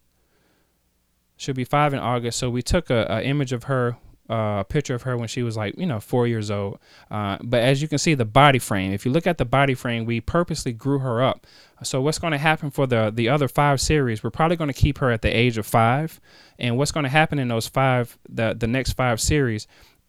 She'll 1.38 1.56
be 1.56 1.64
five 1.64 1.94
in 1.94 2.00
August. 2.00 2.38
So 2.38 2.50
we 2.50 2.62
took 2.62 2.90
a, 2.90 3.08
a 3.10 3.22
image 3.22 3.54
of 3.54 3.64
her, 3.64 3.96
uh, 4.30 4.58
a 4.60 4.66
picture 4.68 4.96
of 4.96 5.04
her 5.04 5.18
when 5.18 5.28
she 5.28 5.44
was 5.44 5.56
like, 5.56 5.78
you 5.78 5.86
know, 5.86 6.00
four 6.00 6.28
years 6.28 6.50
old. 6.50 6.80
Uh, 7.12 7.38
but 7.44 7.62
as 7.62 7.82
you 7.82 7.88
can 7.88 7.98
see, 7.98 8.14
the 8.14 8.26
body 8.26 8.60
frame. 8.60 8.92
If 8.92 9.06
you 9.06 9.12
look 9.12 9.28
at 9.28 9.38
the 9.38 9.46
body 9.46 9.74
frame, 9.74 10.06
we 10.06 10.22
purposely 10.22 10.74
grew 10.74 11.00
her 11.00 11.24
up. 11.24 11.46
So 11.84 12.02
what's 12.02 12.20
going 12.20 12.32
to 12.32 12.38
happen 12.38 12.72
for 12.72 12.88
the 12.88 13.12
the 13.14 13.30
other 13.30 13.48
five 13.48 13.82
series? 13.82 14.24
We're 14.24 14.30
probably 14.32 14.58
going 14.58 14.70
to 14.70 14.74
keep 14.74 15.00
her 15.00 15.12
at 15.12 15.22
the 15.22 15.30
age 15.30 15.58
of 15.58 15.66
five. 15.66 16.20
And 16.58 16.78
what's 16.78 16.92
going 16.92 17.04
to 17.04 17.10
happen 17.10 17.38
in 17.38 17.50
those 17.50 17.68
five, 17.68 18.18
the 18.28 18.56
the 18.58 18.68
next 18.68 18.94
five 18.94 19.20
series? 19.20 19.68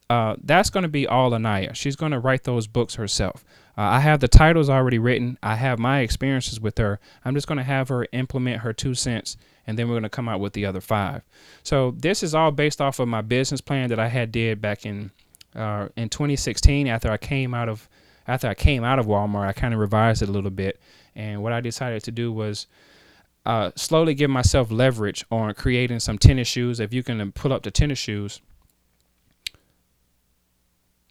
Uh, 0.08 0.36
that's 0.42 0.70
going 0.70 0.84
to 0.84 0.88
be 0.88 1.06
all 1.06 1.34
Anaya. 1.34 1.74
She's 1.74 1.96
going 1.96 2.12
to 2.12 2.20
write 2.20 2.44
those 2.44 2.68
books 2.68 2.94
herself. 2.94 3.44
Uh, 3.76 3.82
I 3.82 4.00
have 4.00 4.20
the 4.20 4.28
titles 4.28 4.70
already 4.70 4.98
written. 4.98 5.36
I 5.42 5.56
have 5.56 5.78
my 5.78 6.00
experiences 6.00 6.60
with 6.60 6.78
her. 6.78 7.00
I'm 7.24 7.34
just 7.34 7.48
going 7.48 7.58
to 7.58 7.64
have 7.64 7.88
her 7.88 8.06
implement 8.12 8.62
her 8.62 8.72
two 8.72 8.94
cents, 8.94 9.36
and 9.66 9.78
then 9.78 9.88
we're 9.88 9.94
going 9.94 10.02
to 10.04 10.08
come 10.08 10.28
out 10.28 10.40
with 10.40 10.52
the 10.52 10.66
other 10.66 10.80
five. 10.80 11.22
So 11.62 11.92
this 11.96 12.22
is 12.22 12.34
all 12.34 12.50
based 12.50 12.80
off 12.80 12.98
of 12.98 13.08
my 13.08 13.22
business 13.22 13.60
plan 13.60 13.88
that 13.88 13.98
I 13.98 14.08
had 14.08 14.32
did 14.32 14.60
back 14.60 14.86
in 14.86 15.10
uh, 15.54 15.88
in 15.96 16.08
2016 16.08 16.86
after 16.86 17.10
I 17.10 17.16
came 17.16 17.54
out 17.54 17.68
of 17.68 17.88
after 18.26 18.48
I 18.48 18.54
came 18.54 18.84
out 18.84 18.98
of 18.98 19.06
Walmart. 19.06 19.46
I 19.46 19.52
kind 19.52 19.74
of 19.74 19.80
revised 19.80 20.22
it 20.22 20.28
a 20.28 20.32
little 20.32 20.50
bit, 20.50 20.80
and 21.14 21.42
what 21.42 21.52
I 21.52 21.60
decided 21.60 22.02
to 22.04 22.12
do 22.12 22.32
was. 22.32 22.66
Uh, 23.44 23.70
slowly 23.76 24.12
give 24.12 24.28
myself 24.28 24.72
leverage 24.72 25.24
on 25.30 25.54
creating 25.54 26.00
some 26.00 26.18
tennis 26.18 26.48
shoes. 26.48 26.80
If 26.80 26.92
you 26.92 27.04
can 27.04 27.30
pull 27.30 27.52
up 27.52 27.62
the 27.62 27.70
tennis 27.70 27.96
shoes, 27.96 28.40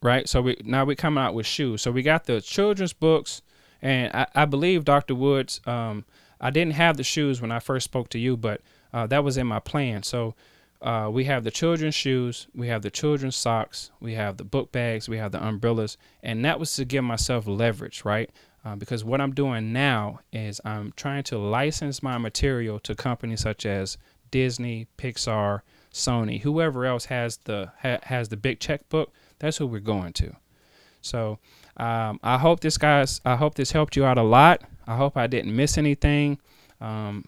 right? 0.03 0.28
So 0.28 0.41
we 0.41 0.58
now 0.64 0.84
we're 0.84 0.95
coming 0.97 1.24
out 1.24 1.34
with 1.34 1.45
shoes. 1.45 1.82
So 1.82 1.91
we 1.91 2.01
got 2.01 2.26
the 2.26 2.41
children's 2.41 2.91
books, 2.91 3.41
and 3.82 4.14
I, 4.14 4.28
I 4.36 4.43
believe 4.43 4.84
Dr. 4.84 5.16
Woods. 5.16 5.62
Um, 5.66 6.03
I 6.46 6.52
didn't 6.52 6.74
have 6.74 6.98
the 6.98 7.04
shoes 7.04 7.41
when 7.41 7.52
I 7.52 7.60
first 7.60 7.86
spoke 7.86 8.10
to 8.10 8.20
you, 8.20 8.38
but 8.38 8.62
uh, 8.93 9.08
that 9.08 9.24
was 9.24 9.38
in 9.38 9.48
my 9.48 9.60
plan. 9.60 10.04
So 10.04 10.36
uh, 10.82 11.10
we 11.12 11.24
have 11.26 11.43
the 11.43 11.52
children's 11.52 11.96
shoes, 11.96 12.48
we 12.54 12.68
have 12.68 12.84
the 12.84 12.91
children's 12.91 13.36
socks, 13.36 13.91
we 14.00 14.14
have 14.14 14.38
the 14.38 14.43
book 14.43 14.72
bags, 14.72 15.10
we 15.10 15.18
have 15.18 15.32
the 15.32 15.43
umbrellas, 15.43 15.98
and 16.22 16.46
that 16.46 16.60
was 16.60 16.76
to 16.76 16.86
give 16.86 17.04
myself 17.04 17.48
leverage, 17.48 18.06
right? 18.06 18.30
Uh, 18.64 18.76
because 18.76 19.04
what 19.04 19.22
I'm 19.22 19.34
doing 19.34 19.74
now 19.74 20.20
is 20.32 20.62
I'm 20.64 20.93
trying 20.96 21.24
to 21.24 21.38
license 21.38 22.04
my 22.04 22.18
material 22.18 22.80
to 22.82 22.93
companies 22.93 23.41
such 23.41 23.66
as 23.66 23.98
Disney, 24.32 24.88
Pixar, 24.98 25.62
Sony, 25.91 26.41
whoever 26.41 26.86
else 26.86 27.06
has 27.06 27.38
the 27.46 27.72
ha- 27.82 28.00
has 28.04 28.30
the 28.30 28.38
big 28.38 28.60
checkbook 28.60 29.12
that's 29.39 29.58
who 29.58 29.68
we're 29.68 29.80
going 29.80 30.14
to. 30.14 30.36
So 31.02 31.39
um, 31.78 32.20
I 32.24 32.38
hope 32.38 32.62
this 32.62 32.78
guys, 32.78 33.22
I 33.26 33.36
hope 33.36 33.56
this 33.56 33.72
helped 33.72 33.96
you 33.96 34.06
out 34.06 34.18
a 34.18 34.24
lot. 34.24 34.64
I 34.88 34.96
hope 34.96 35.18
I 35.18 35.28
didn't 35.28 35.56
miss 35.56 35.78
anything. 35.78 36.40
Um, 36.82 37.26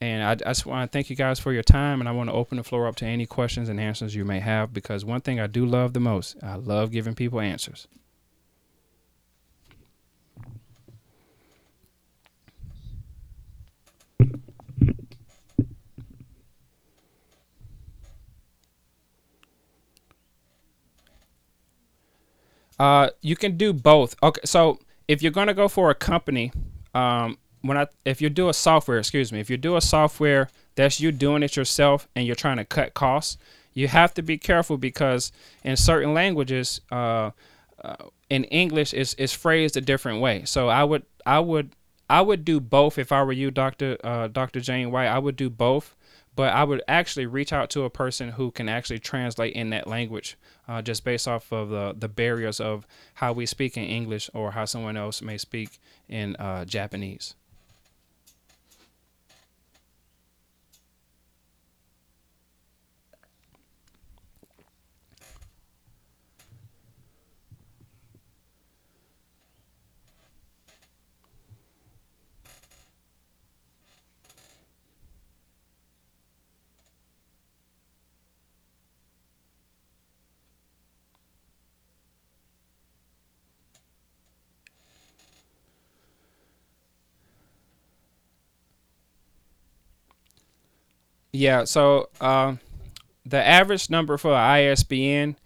and 0.00 0.22
I, 0.24 0.32
I 0.32 0.52
just 0.52 0.66
want 0.66 0.90
to 0.90 0.96
thank 0.96 1.10
you 1.10 1.16
guys 1.16 1.38
for 1.38 1.52
your 1.52 1.62
time, 1.62 2.00
and 2.00 2.08
I 2.08 2.12
want 2.12 2.28
to 2.28 2.34
open 2.34 2.56
the 2.56 2.64
floor 2.64 2.88
up 2.88 2.96
to 2.96 3.06
any 3.06 3.26
questions 3.26 3.68
and 3.68 3.78
answers 3.78 4.14
you 4.14 4.24
may 4.24 4.40
have 4.40 4.72
because 4.72 5.04
one 5.04 5.20
thing 5.20 5.38
I 5.38 5.46
do 5.46 5.64
love 5.64 5.92
the 5.92 6.00
most, 6.00 6.36
I 6.42 6.56
love 6.56 6.90
giving 6.90 7.14
people 7.14 7.40
answers. 7.40 7.86
Uh, 22.78 23.10
you 23.20 23.36
can 23.36 23.56
do 23.56 23.72
both. 23.72 24.16
Okay, 24.24 24.40
so 24.44 24.80
if 25.12 25.22
you're 25.22 25.30
gonna 25.30 25.52
go 25.52 25.68
for 25.68 25.90
a 25.90 25.94
company, 25.94 26.52
um, 26.94 27.36
when 27.60 27.76
I 27.76 27.86
if 28.06 28.22
you 28.22 28.30
do 28.30 28.48
a 28.48 28.54
software, 28.54 28.98
excuse 28.98 29.30
me, 29.30 29.40
if 29.40 29.50
you 29.50 29.58
do 29.58 29.76
a 29.76 29.80
software 29.82 30.48
that's 30.74 31.00
you 31.00 31.12
doing 31.12 31.42
it 31.42 31.54
yourself 31.54 32.08
and 32.16 32.26
you're 32.26 32.34
trying 32.34 32.56
to 32.56 32.64
cut 32.64 32.94
costs, 32.94 33.36
you 33.74 33.88
have 33.88 34.14
to 34.14 34.22
be 34.22 34.38
careful 34.38 34.78
because 34.78 35.30
in 35.64 35.76
certain 35.76 36.14
languages, 36.14 36.80
uh, 36.90 37.30
uh, 37.84 37.96
in 38.30 38.44
English, 38.44 38.94
is 38.94 39.12
is 39.14 39.34
phrased 39.34 39.76
a 39.76 39.82
different 39.82 40.22
way. 40.22 40.44
So 40.46 40.68
I 40.68 40.82
would 40.82 41.04
I 41.26 41.40
would 41.40 41.76
I 42.08 42.22
would 42.22 42.42
do 42.42 42.58
both 42.58 42.98
if 42.98 43.12
I 43.12 43.22
were 43.22 43.32
you, 43.32 43.50
Doctor 43.50 43.98
uh, 44.02 44.28
Doctor 44.28 44.60
Jane 44.60 44.90
White. 44.90 45.08
I 45.08 45.18
would 45.18 45.36
do 45.36 45.50
both 45.50 45.94
but 46.34 46.52
I 46.52 46.64
would 46.64 46.82
actually 46.88 47.26
reach 47.26 47.52
out 47.52 47.70
to 47.70 47.82
a 47.82 47.90
person 47.90 48.30
who 48.30 48.50
can 48.50 48.68
actually 48.68 48.98
translate 48.98 49.54
in 49.54 49.70
that 49.70 49.86
language, 49.86 50.36
uh, 50.66 50.80
just 50.80 51.04
based 51.04 51.28
off 51.28 51.52
of 51.52 51.68
the, 51.68 51.94
the 51.96 52.08
barriers 52.08 52.60
of 52.60 52.86
how 53.14 53.32
we 53.32 53.46
speak 53.46 53.76
in 53.76 53.84
English 53.84 54.30
or 54.32 54.52
how 54.52 54.64
someone 54.64 54.96
else 54.96 55.20
may 55.20 55.36
speak 55.36 55.78
in 56.08 56.36
uh, 56.36 56.64
Japanese. 56.64 57.34
Yeah, 91.32 91.64
so 91.64 92.10
uh, 92.20 92.56
the 93.24 93.42
average 93.44 93.88
number 93.88 94.18
for 94.18 94.34
ISBN 94.34 95.36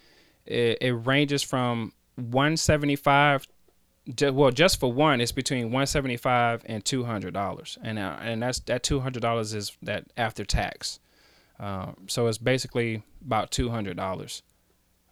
it, 0.44 0.78
it 0.80 0.92
ranges 0.92 1.42
from 1.42 1.92
175 2.16 3.46
well 4.32 4.52
just 4.52 4.78
for 4.78 4.92
one 4.92 5.20
it's 5.20 5.32
between 5.32 5.64
175 5.66 6.62
and 6.66 6.84
200 6.84 7.34
dollars. 7.34 7.78
And 7.82 7.98
uh, 7.98 8.16
and 8.20 8.42
that's 8.42 8.60
that 8.60 8.82
200 8.82 9.20
dollars 9.20 9.54
is 9.54 9.76
that 9.82 10.04
after 10.16 10.44
tax. 10.44 10.98
Uh, 11.58 11.92
so 12.06 12.26
it's 12.26 12.38
basically 12.38 13.02
about 13.24 13.50
200 13.50 13.96
dollars 13.96 14.42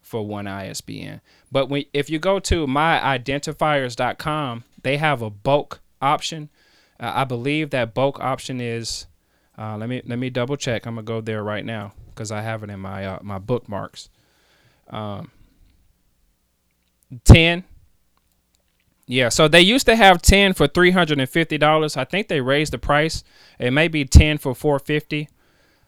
for 0.03 0.27
one 0.27 0.47
ISBN 0.47 1.21
but 1.51 1.71
when 1.71 1.85
if 1.95 2.11
you 2.11 2.19
go 2.19 2.39
to 2.39 2.67
myidentifiers.com 2.67 4.65
they 4.83 4.97
have 4.99 5.23
a 5.23 5.31
bulk 5.31 5.81
option. 6.03 6.51
Uh, 7.01 7.11
I 7.15 7.25
believe 7.25 7.71
that 7.71 7.95
bulk 7.95 8.21
option 8.21 8.61
is 8.61 9.07
uh, 9.59 9.77
let 9.77 9.89
me 9.89 10.03
let 10.05 10.19
me 10.19 10.31
double 10.31 10.57
check. 10.57 10.87
I'm 10.87 10.95
gonna 10.95 11.05
go 11.05 11.21
there 11.21 11.43
right 11.43 11.65
now 11.65 11.93
because 12.09 12.31
I 12.33 12.43
have 12.43 12.63
it 12.63 12.71
in 12.71 12.81
my 12.81 13.07
uh, 13.07 13.19
my 13.23 13.39
bookmarks. 13.39 14.09
Um, 14.89 15.31
10. 17.25 17.65
Yeah, 19.07 19.29
so 19.29 19.49
they 19.49 19.61
used 19.61 19.87
to 19.87 19.97
have 19.97 20.23
10 20.23 20.55
for 20.55 20.67
$350. 20.67 21.97
I 21.97 22.05
think 22.05 22.29
they 22.29 22.41
raised 22.41 22.73
the 22.73 22.79
price. 22.79 23.23
It 23.59 23.71
may 23.71 23.87
be 23.87 24.05
10 24.05 24.39
for 24.39 24.55
450. 24.55 25.29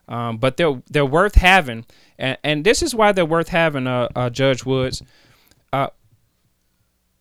Um, 0.08 0.36
but 0.36 0.56
they're 0.56 0.80
they're 0.88 1.04
worth 1.04 1.34
having, 1.34 1.84
and, 2.16 2.38
and 2.44 2.64
this 2.64 2.80
is 2.80 2.94
why 2.94 3.10
they're 3.10 3.26
worth 3.26 3.48
having. 3.48 3.88
Uh, 3.88 4.08
uh 4.14 4.30
Judge 4.30 4.64
Woods, 4.64 5.02
uh, 5.72 5.88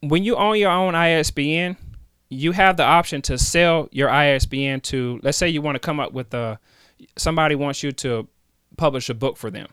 when 0.02 0.24
you 0.24 0.36
own 0.36 0.58
your 0.60 0.70
own 0.70 0.94
ISBN, 0.94 1.78
you 2.36 2.52
have 2.52 2.78
the 2.78 2.84
option 2.84 3.22
to 3.24 3.38
sell 3.38 3.90
your 3.92 4.10
ISBN 4.10 4.82
to. 4.82 5.20
Let's 5.24 5.38
say 5.38 5.50
you 5.50 5.62
want 5.62 5.76
to 5.76 5.80
come 5.80 6.00
up 6.00 6.14
with 6.14 6.34
a 6.34 6.60
somebody 7.18 7.56
wants 7.56 7.84
you 7.84 7.92
to 7.92 8.28
publish 8.78 9.10
a 9.10 9.14
book 9.14 9.38
for 9.38 9.50
them. 9.50 9.68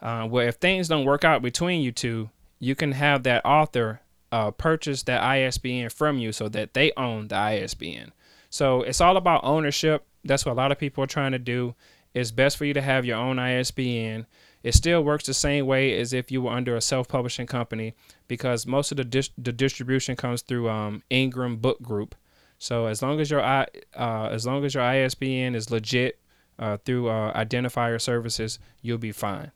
Uh, 0.00 0.26
where 0.26 0.48
if 0.48 0.56
things 0.56 0.88
don't 0.88 1.04
work 1.04 1.24
out 1.24 1.40
between 1.40 1.80
you 1.80 1.90
two, 1.90 2.30
you 2.58 2.74
can 2.74 2.92
have 2.92 3.22
that 3.22 3.44
author 3.44 4.00
uh, 4.32 4.50
purchase 4.50 5.02
that 5.04 5.22
ISBN 5.22 5.88
from 5.90 6.18
you 6.18 6.32
so 6.32 6.48
that 6.48 6.74
they 6.74 6.92
own 6.96 7.28
the 7.28 7.36
ISBN. 7.36 8.12
So 8.50 8.82
it's 8.82 9.00
all 9.00 9.16
about 9.16 9.44
ownership. 9.44 10.04
That's 10.24 10.44
what 10.44 10.52
a 10.52 10.54
lot 10.54 10.72
of 10.72 10.78
people 10.78 11.04
are 11.04 11.08
trying 11.08 11.32
to 11.32 11.38
do. 11.38 11.74
It's 12.12 12.30
best 12.30 12.56
for 12.56 12.64
you 12.64 12.74
to 12.74 12.82
have 12.82 13.04
your 13.04 13.16
own 13.16 13.38
ISBN. 13.38 14.26
It 14.64 14.74
still 14.74 15.04
works 15.04 15.26
the 15.26 15.34
same 15.34 15.66
way 15.66 15.96
as 16.00 16.14
if 16.14 16.32
you 16.32 16.40
were 16.42 16.50
under 16.50 16.74
a 16.74 16.80
self-publishing 16.80 17.46
company 17.46 17.94
because 18.26 18.66
most 18.66 18.90
of 18.90 18.96
the 18.96 19.04
dis- 19.04 19.30
the 19.36 19.52
distribution 19.52 20.16
comes 20.16 20.40
through 20.40 20.70
um, 20.70 21.02
Ingram 21.10 21.58
Book 21.58 21.82
Group. 21.82 22.14
So 22.58 22.86
as 22.86 23.02
long 23.02 23.20
as 23.20 23.30
your 23.30 23.42
uh, 23.42 23.66
as 23.94 24.46
long 24.46 24.64
as 24.64 24.74
your 24.74 24.82
ISBN 24.82 25.54
is 25.54 25.70
legit 25.70 26.18
uh, 26.58 26.78
through 26.78 27.10
uh, 27.10 27.32
identifier 27.34 28.00
services, 28.00 28.58
you'll 28.80 28.96
be 28.96 29.12
fine. 29.12 29.52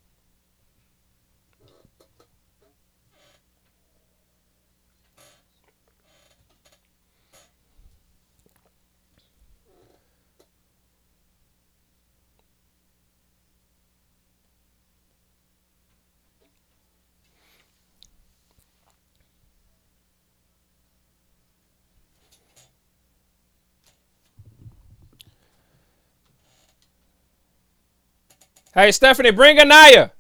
Hey, 28.79 28.93
Stephanie, 28.93 29.33
bring 29.33 29.59
Anaya. 29.59 30.13